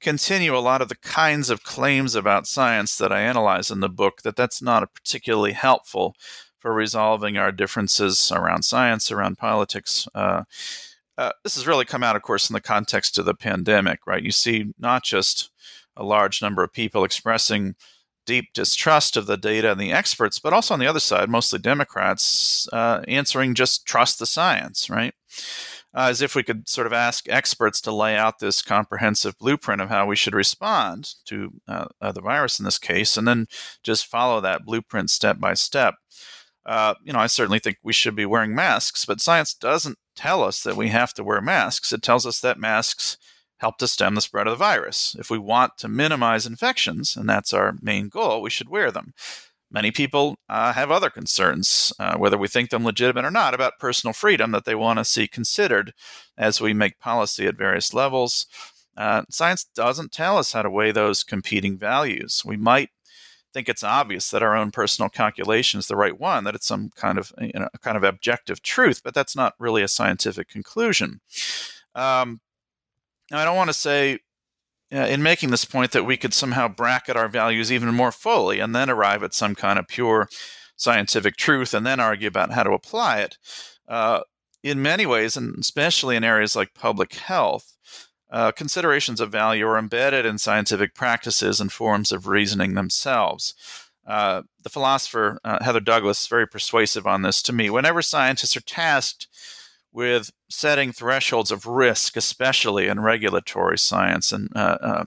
continue 0.00 0.56
a 0.56 0.60
lot 0.60 0.80
of 0.80 0.88
the 0.88 0.94
kinds 0.94 1.50
of 1.50 1.64
claims 1.64 2.14
about 2.14 2.46
science 2.46 2.96
that 2.96 3.10
I 3.10 3.22
analyze 3.22 3.72
in 3.72 3.80
the 3.80 3.88
book 3.88 4.22
that 4.22 4.36
that's 4.36 4.62
not 4.62 4.84
a 4.84 4.86
particularly 4.86 5.52
helpful 5.52 6.14
for 6.60 6.72
resolving 6.72 7.36
our 7.36 7.50
differences 7.50 8.30
around 8.32 8.64
science, 8.64 9.10
around 9.10 9.38
politics. 9.38 10.06
Uh, 10.14 10.44
uh, 11.18 11.32
this 11.42 11.56
has 11.56 11.66
really 11.66 11.84
come 11.84 12.02
out, 12.02 12.16
of 12.16 12.22
course, 12.22 12.48
in 12.48 12.54
the 12.54 12.60
context 12.60 13.18
of 13.18 13.24
the 13.24 13.34
pandemic, 13.34 14.06
right? 14.06 14.22
You 14.22 14.30
see 14.30 14.72
not 14.78 15.02
just 15.02 15.50
a 15.96 16.04
large 16.04 16.40
number 16.40 16.62
of 16.62 16.72
people 16.72 17.04
expressing 17.04 17.74
deep 18.26 18.52
distrust 18.54 19.16
of 19.16 19.26
the 19.26 19.36
data 19.36 19.72
and 19.72 19.80
the 19.80 19.92
experts, 19.92 20.38
but 20.38 20.52
also 20.52 20.72
on 20.74 20.80
the 20.80 20.86
other 20.86 21.00
side, 21.00 21.28
mostly 21.28 21.58
Democrats 21.58 22.68
uh, 22.72 23.02
answering 23.08 23.54
just 23.54 23.86
trust 23.86 24.18
the 24.18 24.26
science, 24.26 24.88
right? 24.88 25.14
uh, 25.94 26.06
as 26.08 26.22
if 26.22 26.34
we 26.34 26.42
could 26.42 26.68
sort 26.68 26.86
of 26.86 26.92
ask 26.92 27.28
experts 27.28 27.80
to 27.80 27.92
lay 27.92 28.16
out 28.16 28.38
this 28.38 28.62
comprehensive 28.62 29.36
blueprint 29.38 29.80
of 29.80 29.88
how 29.88 30.06
we 30.06 30.16
should 30.16 30.34
respond 30.34 31.14
to 31.24 31.52
uh, 31.66 31.86
uh, 32.00 32.12
the 32.12 32.20
virus 32.20 32.58
in 32.58 32.64
this 32.64 32.78
case, 32.78 33.16
and 33.16 33.26
then 33.26 33.46
just 33.82 34.06
follow 34.06 34.40
that 34.40 34.64
blueprint 34.64 35.10
step 35.10 35.40
by 35.40 35.54
step. 35.54 35.94
Uh, 36.66 36.94
you 37.04 37.12
know, 37.12 37.18
I 37.18 37.26
certainly 37.26 37.58
think 37.58 37.78
we 37.82 37.92
should 37.92 38.14
be 38.14 38.26
wearing 38.26 38.54
masks, 38.54 39.04
but 39.04 39.20
science 39.20 39.54
doesn't 39.54 39.98
tell 40.14 40.42
us 40.42 40.62
that 40.62 40.76
we 40.76 40.88
have 40.88 41.14
to 41.14 41.24
wear 41.24 41.40
masks. 41.40 41.92
It 41.92 42.02
tells 42.02 42.26
us 42.26 42.40
that 42.40 42.58
masks 42.58 43.16
help 43.58 43.78
to 43.78 43.88
stem 43.88 44.14
the 44.14 44.20
spread 44.20 44.46
of 44.46 44.52
the 44.52 44.64
virus. 44.64 45.16
If 45.18 45.30
we 45.30 45.38
want 45.38 45.78
to 45.78 45.88
minimize 45.88 46.46
infections, 46.46 47.16
and 47.16 47.28
that's 47.28 47.52
our 47.52 47.74
main 47.82 48.08
goal, 48.08 48.42
we 48.42 48.50
should 48.50 48.68
wear 48.68 48.90
them 48.90 49.14
many 49.70 49.90
people 49.90 50.36
uh, 50.48 50.72
have 50.72 50.90
other 50.90 51.10
concerns, 51.10 51.92
uh, 51.98 52.16
whether 52.16 52.36
we 52.36 52.48
think 52.48 52.70
them 52.70 52.84
legitimate 52.84 53.24
or 53.24 53.30
not, 53.30 53.54
about 53.54 53.78
personal 53.78 54.12
freedom 54.12 54.50
that 54.52 54.64
they 54.64 54.74
want 54.74 54.98
to 54.98 55.04
see 55.04 55.28
considered 55.28 55.92
as 56.36 56.60
we 56.60 56.74
make 56.74 56.98
policy 56.98 57.46
at 57.46 57.56
various 57.56 57.94
levels. 57.94 58.46
Uh, 58.96 59.22
science 59.30 59.64
doesn't 59.64 60.12
tell 60.12 60.36
us 60.36 60.52
how 60.52 60.62
to 60.62 60.70
weigh 60.70 60.92
those 60.92 61.22
competing 61.22 61.78
values. 61.78 62.42
We 62.44 62.56
might 62.56 62.90
think 63.52 63.68
it's 63.68 63.84
obvious 63.84 64.30
that 64.30 64.42
our 64.42 64.56
own 64.56 64.70
personal 64.70 65.08
calculation 65.08 65.78
is 65.78 65.86
the 65.86 65.96
right 65.96 66.18
one, 66.18 66.44
that 66.44 66.54
it's 66.54 66.66
some 66.66 66.90
kind 66.94 67.18
of 67.18 67.32
you 67.40 67.52
know, 67.54 67.68
kind 67.80 67.96
of 67.96 68.04
objective 68.04 68.62
truth, 68.62 69.02
but 69.02 69.14
that's 69.14 69.36
not 69.36 69.54
really 69.58 69.82
a 69.82 69.88
scientific 69.88 70.48
conclusion. 70.48 71.20
Um, 71.94 72.40
I 73.32 73.44
don't 73.44 73.56
want 73.56 73.70
to 73.70 73.74
say 73.74 74.20
uh, 74.92 74.98
in 74.98 75.22
making 75.22 75.50
this 75.50 75.64
point 75.64 75.92
that 75.92 76.04
we 76.04 76.16
could 76.16 76.34
somehow 76.34 76.68
bracket 76.68 77.16
our 77.16 77.28
values 77.28 77.70
even 77.70 77.94
more 77.94 78.12
fully 78.12 78.58
and 78.58 78.74
then 78.74 78.90
arrive 78.90 79.22
at 79.22 79.34
some 79.34 79.54
kind 79.54 79.78
of 79.78 79.86
pure 79.86 80.28
scientific 80.76 81.36
truth 81.36 81.74
and 81.74 81.86
then 81.86 82.00
argue 82.00 82.28
about 82.28 82.52
how 82.52 82.62
to 82.62 82.72
apply 82.72 83.20
it. 83.20 83.38
Uh, 83.86 84.20
in 84.62 84.82
many 84.82 85.06
ways, 85.06 85.36
and 85.36 85.56
especially 85.58 86.16
in 86.16 86.24
areas 86.24 86.54
like 86.54 86.74
public 86.74 87.14
health, 87.14 87.76
uh, 88.30 88.52
considerations 88.52 89.20
of 89.20 89.32
value 89.32 89.66
are 89.66 89.78
embedded 89.78 90.24
in 90.24 90.38
scientific 90.38 90.94
practices 90.94 91.60
and 91.60 91.72
forms 91.72 92.12
of 92.12 92.28
reasoning 92.28 92.74
themselves. 92.74 93.54
Uh, 94.06 94.42
the 94.62 94.70
philosopher 94.70 95.38
uh, 95.44 95.62
Heather 95.62 95.80
Douglas 95.80 96.22
is 96.22 96.26
very 96.26 96.46
persuasive 96.46 97.06
on 97.06 97.22
this 97.22 97.42
to 97.42 97.52
me. 97.52 97.70
Whenever 97.70 98.02
scientists 98.02 98.56
are 98.56 98.62
tasked 98.62 99.28
with 99.92 100.30
setting 100.48 100.92
thresholds 100.92 101.50
of 101.50 101.66
risk, 101.66 102.16
especially 102.16 102.86
in 102.86 103.00
regulatory 103.00 103.78
science 103.78 104.32
and 104.32 104.48
uh, 104.54 104.78
uh, 104.80 105.04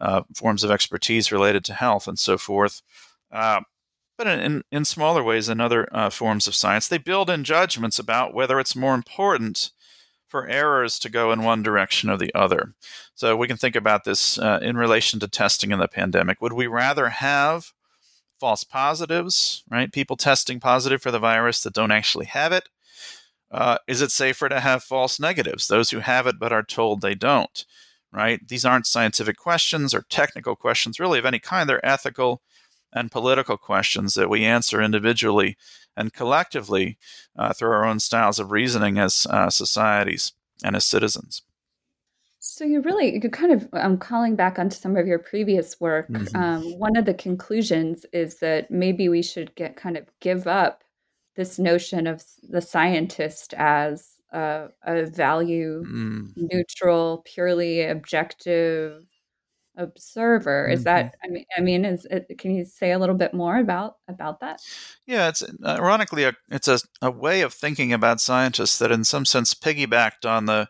uh, 0.00 0.22
forms 0.34 0.64
of 0.64 0.70
expertise 0.70 1.30
related 1.30 1.64
to 1.64 1.74
health 1.74 2.08
and 2.08 2.18
so 2.18 2.38
forth. 2.38 2.82
But 3.30 4.28
in, 4.28 4.62
in 4.70 4.84
smaller 4.84 5.24
ways 5.24 5.48
in 5.48 5.60
other 5.60 5.88
forms 6.12 6.46
of 6.46 6.54
science, 6.54 6.86
they 6.86 6.98
build 6.98 7.28
in 7.28 7.44
judgments 7.44 7.98
about 7.98 8.32
whether 8.32 8.60
it's 8.60 8.76
more 8.76 8.94
important 8.94 9.72
for 10.34 10.48
errors 10.48 10.98
to 10.98 11.08
go 11.08 11.30
in 11.30 11.44
one 11.44 11.62
direction 11.62 12.10
or 12.10 12.16
the 12.16 12.34
other. 12.34 12.74
So 13.14 13.36
we 13.36 13.46
can 13.46 13.56
think 13.56 13.76
about 13.76 14.02
this 14.02 14.36
uh, 14.36 14.58
in 14.60 14.76
relation 14.76 15.20
to 15.20 15.28
testing 15.28 15.70
in 15.70 15.78
the 15.78 15.86
pandemic. 15.86 16.42
Would 16.42 16.54
we 16.54 16.66
rather 16.66 17.10
have 17.10 17.72
false 18.40 18.64
positives, 18.64 19.62
right? 19.70 19.92
People 19.92 20.16
testing 20.16 20.58
positive 20.58 21.00
for 21.00 21.12
the 21.12 21.20
virus 21.20 21.62
that 21.62 21.72
don't 21.72 21.92
actually 21.92 22.26
have 22.26 22.50
it? 22.50 22.68
Uh, 23.52 23.78
is 23.86 24.02
it 24.02 24.10
safer 24.10 24.48
to 24.48 24.58
have 24.58 24.82
false 24.82 25.20
negatives, 25.20 25.68
those 25.68 25.90
who 25.90 26.00
have 26.00 26.26
it 26.26 26.40
but 26.40 26.52
are 26.52 26.64
told 26.64 27.00
they 27.00 27.14
don't? 27.14 27.64
Right? 28.12 28.40
These 28.48 28.64
aren't 28.64 28.88
scientific 28.88 29.36
questions 29.36 29.94
or 29.94 30.04
technical 30.10 30.56
questions, 30.56 30.98
really, 30.98 31.20
of 31.20 31.26
any 31.26 31.38
kind. 31.38 31.68
They're 31.68 31.86
ethical 31.86 32.42
and 32.94 33.10
political 33.10 33.56
questions 33.56 34.14
that 34.14 34.30
we 34.30 34.44
answer 34.44 34.80
individually 34.80 35.56
and 35.96 36.12
collectively 36.12 36.96
uh, 37.36 37.52
through 37.52 37.70
our 37.70 37.84
own 37.84 38.00
styles 38.00 38.38
of 38.38 38.50
reasoning 38.50 38.98
as 38.98 39.26
uh, 39.30 39.50
societies 39.50 40.32
and 40.62 40.76
as 40.76 40.84
citizens. 40.84 41.42
So 42.38 42.64
you 42.64 42.82
really, 42.82 43.18
you're 43.20 43.30
kind 43.30 43.52
of, 43.52 43.68
I'm 43.72 43.92
um, 43.92 43.98
calling 43.98 44.36
back 44.36 44.58
onto 44.58 44.76
some 44.76 44.96
of 44.96 45.06
your 45.06 45.18
previous 45.18 45.80
work. 45.80 46.08
Mm-hmm. 46.08 46.36
Um, 46.36 46.62
one 46.78 46.96
of 46.96 47.04
the 47.04 47.14
conclusions 47.14 48.06
is 48.12 48.38
that 48.38 48.70
maybe 48.70 49.08
we 49.08 49.22
should 49.22 49.54
get 49.56 49.76
kind 49.76 49.96
of 49.96 50.06
give 50.20 50.46
up 50.46 50.84
this 51.34 51.58
notion 51.58 52.06
of 52.06 52.22
the 52.48 52.60
scientist 52.60 53.54
as 53.54 54.20
a, 54.32 54.68
a 54.84 55.06
value 55.06 55.84
mm. 55.84 56.28
neutral, 56.36 57.22
purely 57.24 57.84
objective 57.84 59.04
observer. 59.76 60.68
Is 60.68 60.80
mm-hmm. 60.80 60.84
that? 60.84 61.14
I 61.24 61.28
mean, 61.28 61.44
I 61.56 61.60
mean, 61.60 61.84
is 61.84 62.06
it, 62.10 62.38
can 62.38 62.54
you 62.54 62.64
say 62.64 62.92
a 62.92 62.98
little 62.98 63.14
bit 63.14 63.34
more 63.34 63.58
about 63.58 63.96
about 64.08 64.40
that? 64.40 64.60
Yeah, 65.06 65.28
it's 65.28 65.42
ironically 65.64 66.24
a, 66.24 66.34
it's 66.50 66.68
a, 66.68 66.78
a 67.02 67.10
way 67.10 67.40
of 67.40 67.52
thinking 67.52 67.92
about 67.92 68.20
scientists 68.20 68.78
that, 68.78 68.92
in 68.92 69.04
some 69.04 69.24
sense, 69.24 69.54
piggybacked 69.54 70.24
on 70.24 70.46
the 70.46 70.68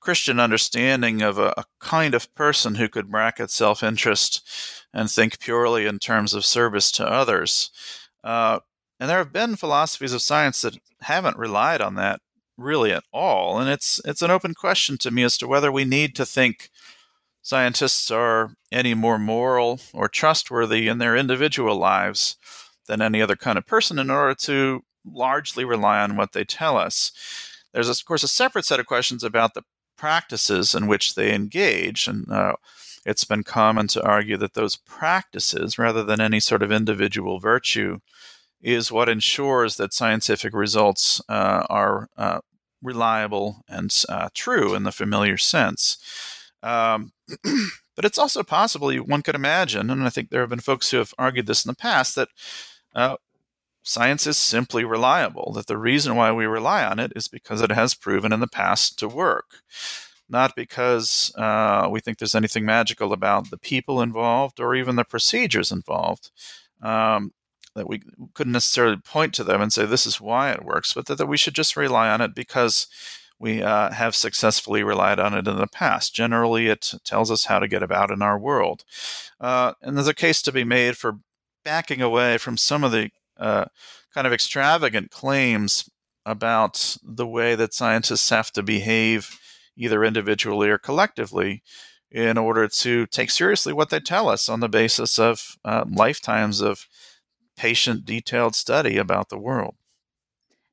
Christian 0.00 0.38
understanding 0.38 1.22
of 1.22 1.38
a, 1.38 1.54
a 1.56 1.64
kind 1.80 2.14
of 2.14 2.32
person 2.34 2.74
who 2.74 2.88
could 2.88 3.10
bracket 3.10 3.50
self 3.50 3.82
interest 3.82 4.46
and 4.92 5.10
think 5.10 5.40
purely 5.40 5.86
in 5.86 5.98
terms 5.98 6.34
of 6.34 6.44
service 6.44 6.90
to 6.92 7.06
others. 7.06 7.70
Uh, 8.22 8.60
and 9.00 9.10
there 9.10 9.18
have 9.18 9.32
been 9.32 9.56
philosophies 9.56 10.12
of 10.12 10.22
science 10.22 10.62
that 10.62 10.78
haven't 11.00 11.36
relied 11.36 11.80
on 11.80 11.94
that 11.96 12.20
really 12.56 12.92
at 12.92 13.04
all. 13.12 13.58
And 13.58 13.68
it's 13.68 14.00
it's 14.04 14.22
an 14.22 14.30
open 14.30 14.54
question 14.54 14.98
to 14.98 15.10
me 15.10 15.22
as 15.24 15.36
to 15.38 15.48
whether 15.48 15.72
we 15.72 15.84
need 15.84 16.14
to 16.16 16.26
think 16.26 16.70
scientists 17.44 18.10
are 18.10 18.52
any 18.72 18.94
more 18.94 19.18
moral 19.18 19.78
or 19.92 20.08
trustworthy 20.08 20.88
in 20.88 20.98
their 20.98 21.14
individual 21.14 21.76
lives 21.76 22.36
than 22.88 23.00
any 23.00 23.22
other 23.22 23.36
kind 23.36 23.58
of 23.58 23.66
person 23.66 23.98
in 23.98 24.10
order 24.10 24.34
to 24.34 24.82
largely 25.06 25.64
rely 25.64 26.00
on 26.00 26.16
what 26.16 26.32
they 26.32 26.44
tell 26.44 26.76
us. 26.76 27.12
There's, 27.72 27.88
of 27.88 28.04
course, 28.04 28.22
a 28.22 28.28
separate 28.28 28.64
set 28.64 28.80
of 28.80 28.86
questions 28.86 29.22
about 29.22 29.54
the 29.54 29.62
practices 29.96 30.74
in 30.74 30.86
which 30.86 31.14
they 31.14 31.34
engage. 31.34 32.08
And 32.08 32.30
uh, 32.32 32.54
it's 33.04 33.24
been 33.24 33.42
common 33.42 33.88
to 33.88 34.02
argue 34.02 34.38
that 34.38 34.54
those 34.54 34.76
practices, 34.76 35.78
rather 35.78 36.02
than 36.02 36.20
any 36.20 36.40
sort 36.40 36.62
of 36.62 36.72
individual 36.72 37.40
virtue, 37.40 37.98
is 38.62 38.90
what 38.90 39.10
ensures 39.10 39.76
that 39.76 39.92
scientific 39.92 40.54
results 40.54 41.20
uh, 41.28 41.64
are 41.68 42.08
uh, 42.16 42.40
reliable 42.82 43.62
and 43.68 43.94
uh, 44.08 44.30
true 44.32 44.74
in 44.74 44.84
the 44.84 44.92
familiar 44.92 45.36
sense. 45.36 45.98
Um, 46.64 47.12
but 47.94 48.04
it's 48.04 48.18
also 48.18 48.42
possible, 48.42 48.92
one 48.96 49.22
could 49.22 49.34
imagine, 49.34 49.90
and 49.90 50.02
I 50.04 50.08
think 50.08 50.30
there 50.30 50.40
have 50.40 50.50
been 50.50 50.60
folks 50.60 50.90
who 50.90 50.96
have 50.96 51.14
argued 51.18 51.46
this 51.46 51.64
in 51.64 51.68
the 51.68 51.76
past, 51.76 52.16
that 52.16 52.28
uh, 52.94 53.16
science 53.82 54.26
is 54.26 54.38
simply 54.38 54.84
reliable, 54.84 55.52
that 55.52 55.66
the 55.66 55.76
reason 55.76 56.16
why 56.16 56.32
we 56.32 56.46
rely 56.46 56.84
on 56.84 56.98
it 56.98 57.12
is 57.14 57.28
because 57.28 57.60
it 57.60 57.70
has 57.70 57.94
proven 57.94 58.32
in 58.32 58.40
the 58.40 58.48
past 58.48 58.98
to 58.98 59.08
work. 59.08 59.56
Not 60.26 60.56
because 60.56 61.32
uh, 61.36 61.86
we 61.90 62.00
think 62.00 62.16
there's 62.16 62.34
anything 62.34 62.64
magical 62.64 63.12
about 63.12 63.50
the 63.50 63.58
people 63.58 64.00
involved 64.00 64.58
or 64.58 64.74
even 64.74 64.96
the 64.96 65.04
procedures 65.04 65.70
involved. 65.70 66.30
Um, 66.80 67.32
that 67.74 67.88
we 67.88 68.00
couldn't 68.32 68.52
necessarily 68.52 68.96
point 68.96 69.34
to 69.34 69.44
them 69.44 69.60
and 69.60 69.72
say 69.72 69.84
this 69.84 70.06
is 70.06 70.20
why 70.20 70.50
it 70.50 70.64
works, 70.64 70.94
but 70.94 71.06
that, 71.06 71.18
that 71.18 71.26
we 71.26 71.36
should 71.36 71.54
just 71.54 71.76
rely 71.76 72.08
on 72.08 72.20
it 72.20 72.34
because 72.34 72.86
we 73.38 73.62
uh, 73.62 73.90
have 73.90 74.14
successfully 74.14 74.82
relied 74.82 75.18
on 75.18 75.34
it 75.34 75.46
in 75.46 75.56
the 75.56 75.66
past. 75.66 76.14
Generally, 76.14 76.68
it 76.68 76.94
tells 77.04 77.30
us 77.30 77.44
how 77.44 77.58
to 77.58 77.68
get 77.68 77.82
about 77.82 78.10
in 78.10 78.22
our 78.22 78.38
world. 78.38 78.84
Uh, 79.40 79.72
and 79.82 79.96
there's 79.96 80.08
a 80.08 80.14
case 80.14 80.40
to 80.42 80.52
be 80.52 80.64
made 80.64 80.96
for 80.96 81.18
backing 81.64 82.00
away 82.00 82.38
from 82.38 82.56
some 82.56 82.84
of 82.84 82.92
the 82.92 83.10
uh, 83.38 83.64
kind 84.12 84.26
of 84.26 84.32
extravagant 84.32 85.10
claims 85.10 85.90
about 86.24 86.96
the 87.02 87.26
way 87.26 87.54
that 87.54 87.74
scientists 87.74 88.30
have 88.30 88.50
to 88.52 88.62
behave, 88.62 89.38
either 89.76 90.04
individually 90.04 90.70
or 90.70 90.78
collectively, 90.78 91.62
in 92.10 92.38
order 92.38 92.68
to 92.68 93.06
take 93.06 93.30
seriously 93.30 93.72
what 93.72 93.90
they 93.90 94.00
tell 94.00 94.28
us 94.28 94.48
on 94.48 94.60
the 94.60 94.68
basis 94.68 95.18
of 95.18 95.56
uh, 95.64 95.84
lifetimes 95.90 96.60
of 96.60 96.86
patient 97.56 98.04
detailed 98.04 98.54
study 98.54 98.96
about 98.96 99.28
the 99.28 99.38
world. 99.38 99.74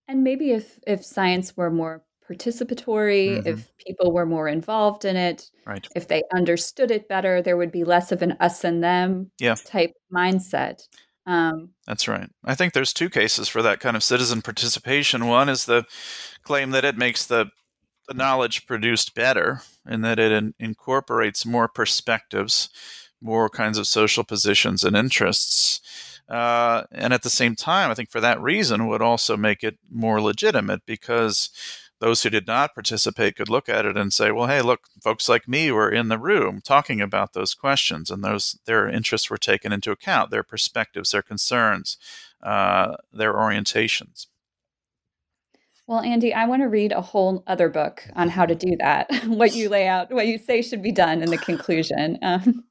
And 0.08 0.24
maybe 0.24 0.52
if 0.52 0.80
if 0.86 1.04
science 1.04 1.56
were 1.56 1.72
more 1.72 2.04
participatory, 2.32 3.38
mm-hmm. 3.38 3.48
if 3.48 3.70
people 3.78 4.12
were 4.12 4.26
more 4.26 4.48
involved 4.48 5.06
in 5.06 5.16
it, 5.16 5.50
right. 5.66 5.88
if 5.96 6.08
they 6.08 6.24
understood 6.34 6.92
it 6.92 7.08
better, 7.08 7.42
there 7.42 7.58
would 7.58 7.72
be 7.72 7.84
less 7.84 8.12
of 8.12 8.22
an 8.22 8.38
us 8.40 8.64
and 8.64 8.84
them 8.84 9.32
yeah. 9.40 9.56
type 9.56 9.92
mindset. 10.14 10.88
Um, 11.26 11.70
That's 11.86 12.08
right. 12.08 12.30
I 12.44 12.56
think 12.56 12.74
there's 12.74 12.94
two 12.94 13.10
cases 13.10 13.48
for 13.48 13.62
that 13.62 13.80
kind 13.80 13.96
of 13.96 14.04
citizen 14.04 14.42
participation. 14.42 15.28
One 15.28 15.50
is 15.50 15.66
the 15.66 15.86
claim 16.44 16.72
that 16.72 16.86
it 16.86 16.98
makes 16.98 17.26
the, 17.26 17.48
the 18.08 18.14
knowledge 18.14 18.66
produced 18.66 19.14
better 19.14 19.62
and 19.86 20.04
that 20.04 20.20
it 20.20 20.32
in, 20.32 20.54
incorporates 20.60 21.46
more 21.46 21.68
perspectives, 21.68 22.70
more 23.22 23.50
kinds 23.50 23.78
of 23.78 23.88
social 23.88 24.24
positions 24.24 24.84
and 24.84 24.96
interests. 24.96 25.82
Uh, 26.28 26.84
and 26.92 27.14
at 27.14 27.24
the 27.24 27.30
same 27.30 27.56
time, 27.56 27.92
I 27.92 27.94
think 27.94 28.10
for 28.10 28.22
that 28.22 28.42
reason 28.42 28.88
would 28.88 29.02
also 29.02 29.36
make 29.36 29.64
it 29.64 29.78
more 29.92 30.22
legitimate 30.22 30.82
because 30.86 31.50
those 32.02 32.24
who 32.24 32.32
did 32.32 32.48
not 32.48 32.74
participate 32.74 33.36
could 33.36 33.48
look 33.48 33.70
at 33.70 33.86
it 33.86 33.96
and 33.96 34.12
say, 34.12 34.32
"Well, 34.32 34.48
hey, 34.48 34.62
look, 34.64 34.88
folks 35.02 35.30
like 35.30 35.48
me 35.48 35.72
were 35.72 35.90
in 35.90 36.10
the 36.10 36.18
room 36.18 36.60
talking 36.60 37.00
about 37.00 37.34
those 37.34 37.54
questions, 37.54 38.10
and 38.10 38.24
those 38.24 38.60
their 38.66 38.90
interests 38.90 39.30
were 39.30 39.38
taken 39.38 39.72
into 39.72 39.92
account, 39.92 40.32
their 40.32 40.44
perspectives, 40.44 41.12
their 41.12 41.22
concerns, 41.22 41.98
uh, 42.42 42.98
their 43.14 43.34
orientations." 43.34 44.26
Well, 45.86 46.02
Andy, 46.02 46.34
I 46.34 46.46
want 46.46 46.64
to 46.64 46.70
read 46.70 46.92
a 46.92 47.02
whole 47.02 47.44
other 47.46 47.70
book 47.70 48.04
on 48.16 48.30
how 48.30 48.48
to 48.48 48.56
do 48.56 48.76
that. 48.80 49.08
what 49.28 49.54
you 49.54 49.70
lay 49.76 49.88
out, 49.88 50.12
what 50.12 50.26
you 50.26 50.40
say 50.40 50.64
should 50.64 50.82
be 50.82 50.92
done 50.92 51.22
in 51.22 51.30
the 51.30 51.38
conclusion. 51.38 52.18
Um, 52.24 52.66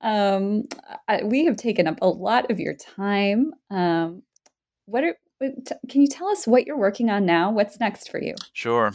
um, 0.00 0.64
I, 1.08 1.24
we 1.24 1.46
have 1.46 1.56
taken 1.56 1.86
up 1.86 1.96
a 2.02 2.08
lot 2.08 2.50
of 2.50 2.60
your 2.60 2.74
time. 2.74 3.52
Um, 3.70 4.22
what 4.84 5.02
are 5.02 5.16
can 5.40 6.00
you 6.00 6.06
tell 6.06 6.28
us 6.28 6.46
what 6.46 6.66
you're 6.66 6.78
working 6.78 7.10
on 7.10 7.26
now? 7.26 7.50
What's 7.50 7.80
next 7.80 8.10
for 8.10 8.20
you? 8.20 8.34
Sure. 8.52 8.94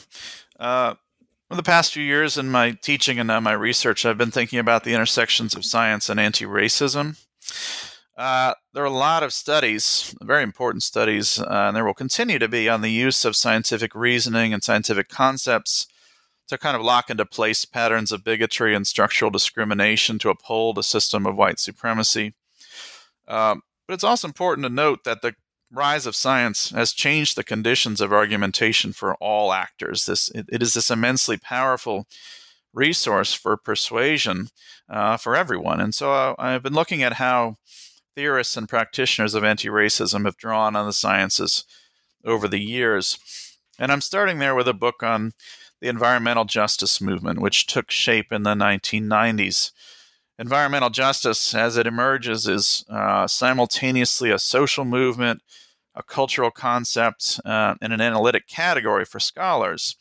Uh, 0.59 0.95
the 1.49 1.63
past 1.63 1.93
few 1.93 2.03
years 2.03 2.37
in 2.37 2.49
my 2.49 2.71
teaching 2.71 3.19
and 3.19 3.27
now 3.27 3.39
my 3.39 3.53
research, 3.53 4.05
I've 4.05 4.17
been 4.17 4.31
thinking 4.31 4.59
about 4.59 4.83
the 4.83 4.93
intersections 4.93 5.55
of 5.55 5.65
science 5.65 6.09
and 6.09 6.19
anti 6.19 6.45
racism. 6.45 7.17
Uh, 8.15 8.53
there 8.73 8.83
are 8.83 8.87
a 8.87 8.91
lot 8.91 9.23
of 9.23 9.31
studies, 9.33 10.13
very 10.21 10.43
important 10.43 10.83
studies, 10.83 11.39
uh, 11.39 11.45
and 11.49 11.75
there 11.75 11.85
will 11.85 11.93
continue 11.93 12.37
to 12.37 12.49
be 12.49 12.67
on 12.67 12.81
the 12.81 12.91
use 12.91 13.23
of 13.23 13.35
scientific 13.35 13.95
reasoning 13.95 14.53
and 14.53 14.63
scientific 14.63 15.07
concepts 15.07 15.87
to 16.49 16.57
kind 16.57 16.75
of 16.75 16.81
lock 16.81 17.09
into 17.09 17.25
place 17.25 17.63
patterns 17.63 18.11
of 18.11 18.23
bigotry 18.23 18.75
and 18.75 18.85
structural 18.85 19.31
discrimination 19.31 20.19
to 20.19 20.29
uphold 20.29 20.77
a 20.77 20.83
system 20.83 21.25
of 21.25 21.37
white 21.37 21.59
supremacy. 21.59 22.33
Um, 23.27 23.61
but 23.87 23.93
it's 23.93 24.03
also 24.03 24.27
important 24.27 24.65
to 24.65 24.73
note 24.73 25.03
that 25.05 25.21
the 25.21 25.35
rise 25.71 26.05
of 26.05 26.15
science 26.15 26.71
has 26.71 26.93
changed 26.93 27.35
the 27.35 27.43
conditions 27.43 28.01
of 28.01 28.11
argumentation 28.11 28.93
for 28.93 29.15
all 29.15 29.53
actors. 29.53 30.05
This 30.05 30.29
it, 30.31 30.45
it 30.51 30.61
is 30.61 30.73
this 30.73 30.89
immensely 30.89 31.37
powerful 31.37 32.07
resource 32.73 33.33
for 33.33 33.57
persuasion 33.57 34.49
uh, 34.89 35.17
for 35.17 35.35
everyone. 35.35 35.79
And 35.79 35.93
so 35.93 36.11
uh, 36.11 36.35
I've 36.37 36.63
been 36.63 36.73
looking 36.73 37.03
at 37.03 37.13
how 37.13 37.55
theorists 38.15 38.57
and 38.57 38.67
practitioners 38.67 39.33
of 39.33 39.43
anti-racism 39.43 40.25
have 40.25 40.37
drawn 40.37 40.75
on 40.75 40.85
the 40.85 40.93
sciences 40.93 41.63
over 42.25 42.47
the 42.47 42.59
years. 42.59 43.17
And 43.77 43.91
I'm 43.91 44.01
starting 44.01 44.39
there 44.39 44.55
with 44.55 44.67
a 44.67 44.73
book 44.73 45.03
on 45.03 45.33
the 45.79 45.87
environmental 45.87 46.45
justice 46.45 46.99
movement, 46.99 47.39
which 47.39 47.65
took 47.65 47.89
shape 47.91 48.31
in 48.31 48.43
the 48.43 48.55
1990s. 48.55 49.71
Environmental 50.39 50.89
justice, 50.89 51.53
as 51.53 51.75
it 51.75 51.85
emerges, 51.85 52.47
is 52.47 52.85
uh, 52.89 53.27
simultaneously 53.27 54.31
a 54.31 54.39
social 54.39 54.85
movement, 54.85 55.41
a 55.93 56.01
cultural 56.01 56.49
concept, 56.49 57.41
uh, 57.43 57.75
and 57.81 57.91
an 57.91 57.99
analytic 57.99 58.47
category 58.47 59.03
for 59.03 59.19
scholars. 59.19 59.97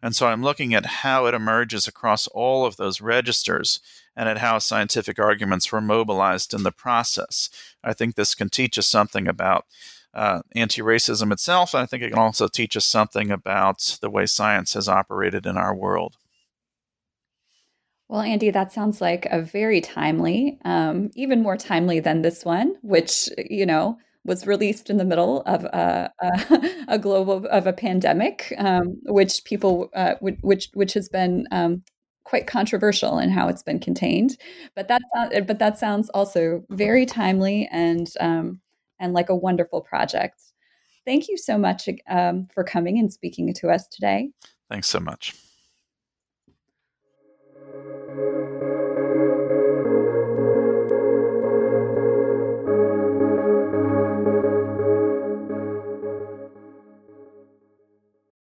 And 0.00 0.14
so 0.14 0.28
I'm 0.28 0.42
looking 0.42 0.72
at 0.72 0.86
how 0.86 1.26
it 1.26 1.34
emerges 1.34 1.88
across 1.88 2.28
all 2.28 2.64
of 2.64 2.76
those 2.76 3.00
registers 3.00 3.80
and 4.14 4.28
at 4.28 4.38
how 4.38 4.60
scientific 4.60 5.18
arguments 5.18 5.72
were 5.72 5.80
mobilized 5.80 6.54
in 6.54 6.62
the 6.62 6.70
process. 6.70 7.50
I 7.82 7.92
think 7.92 8.14
this 8.14 8.36
can 8.36 8.50
teach 8.50 8.78
us 8.78 8.86
something 8.86 9.26
about 9.26 9.66
uh, 10.14 10.42
anti 10.52 10.80
racism 10.80 11.32
itself. 11.32 11.74
And 11.74 11.82
I 11.82 11.86
think 11.86 12.04
it 12.04 12.10
can 12.10 12.18
also 12.20 12.46
teach 12.46 12.76
us 12.76 12.86
something 12.86 13.32
about 13.32 13.98
the 14.00 14.10
way 14.10 14.26
science 14.26 14.74
has 14.74 14.88
operated 14.88 15.44
in 15.44 15.56
our 15.56 15.74
world. 15.74 16.18
Well, 18.08 18.20
Andy, 18.20 18.50
that 18.50 18.72
sounds 18.72 19.00
like 19.00 19.26
a 19.26 19.40
very 19.40 19.80
timely, 19.80 20.58
um, 20.64 21.10
even 21.14 21.42
more 21.42 21.56
timely 21.56 21.98
than 22.00 22.22
this 22.22 22.44
one, 22.44 22.74
which, 22.82 23.28
you 23.38 23.64
know, 23.64 23.96
was 24.24 24.46
released 24.46 24.90
in 24.90 24.98
the 24.98 25.04
middle 25.04 25.42
of 25.42 25.64
a, 25.64 26.12
a, 26.20 26.84
a 26.88 26.98
global 26.98 27.46
of 27.46 27.66
a 27.66 27.72
pandemic, 27.72 28.52
um, 28.58 29.00
which 29.06 29.44
people, 29.44 29.90
uh, 29.94 30.14
which 30.20 30.68
which 30.74 30.92
has 30.94 31.08
been 31.08 31.46
um, 31.50 31.82
quite 32.24 32.46
controversial 32.46 33.18
in 33.18 33.30
how 33.30 33.48
it's 33.48 33.62
been 33.62 33.80
contained. 33.80 34.36
But 34.76 34.88
that 34.88 35.02
but 35.46 35.58
that 35.58 35.78
sounds 35.78 36.08
also 36.10 36.64
very 36.70 37.06
timely 37.06 37.68
and 37.72 38.08
um, 38.20 38.60
and 39.00 39.12
like 39.12 39.28
a 39.28 39.36
wonderful 39.36 39.80
project. 39.80 40.40
Thank 41.04 41.28
you 41.28 41.36
so 41.36 41.58
much 41.58 41.88
um, 42.08 42.46
for 42.54 42.62
coming 42.62 42.98
and 42.98 43.12
speaking 43.12 43.52
to 43.54 43.70
us 43.70 43.88
today. 43.88 44.30
Thanks 44.70 44.88
so 44.88 45.00
much. 45.00 45.34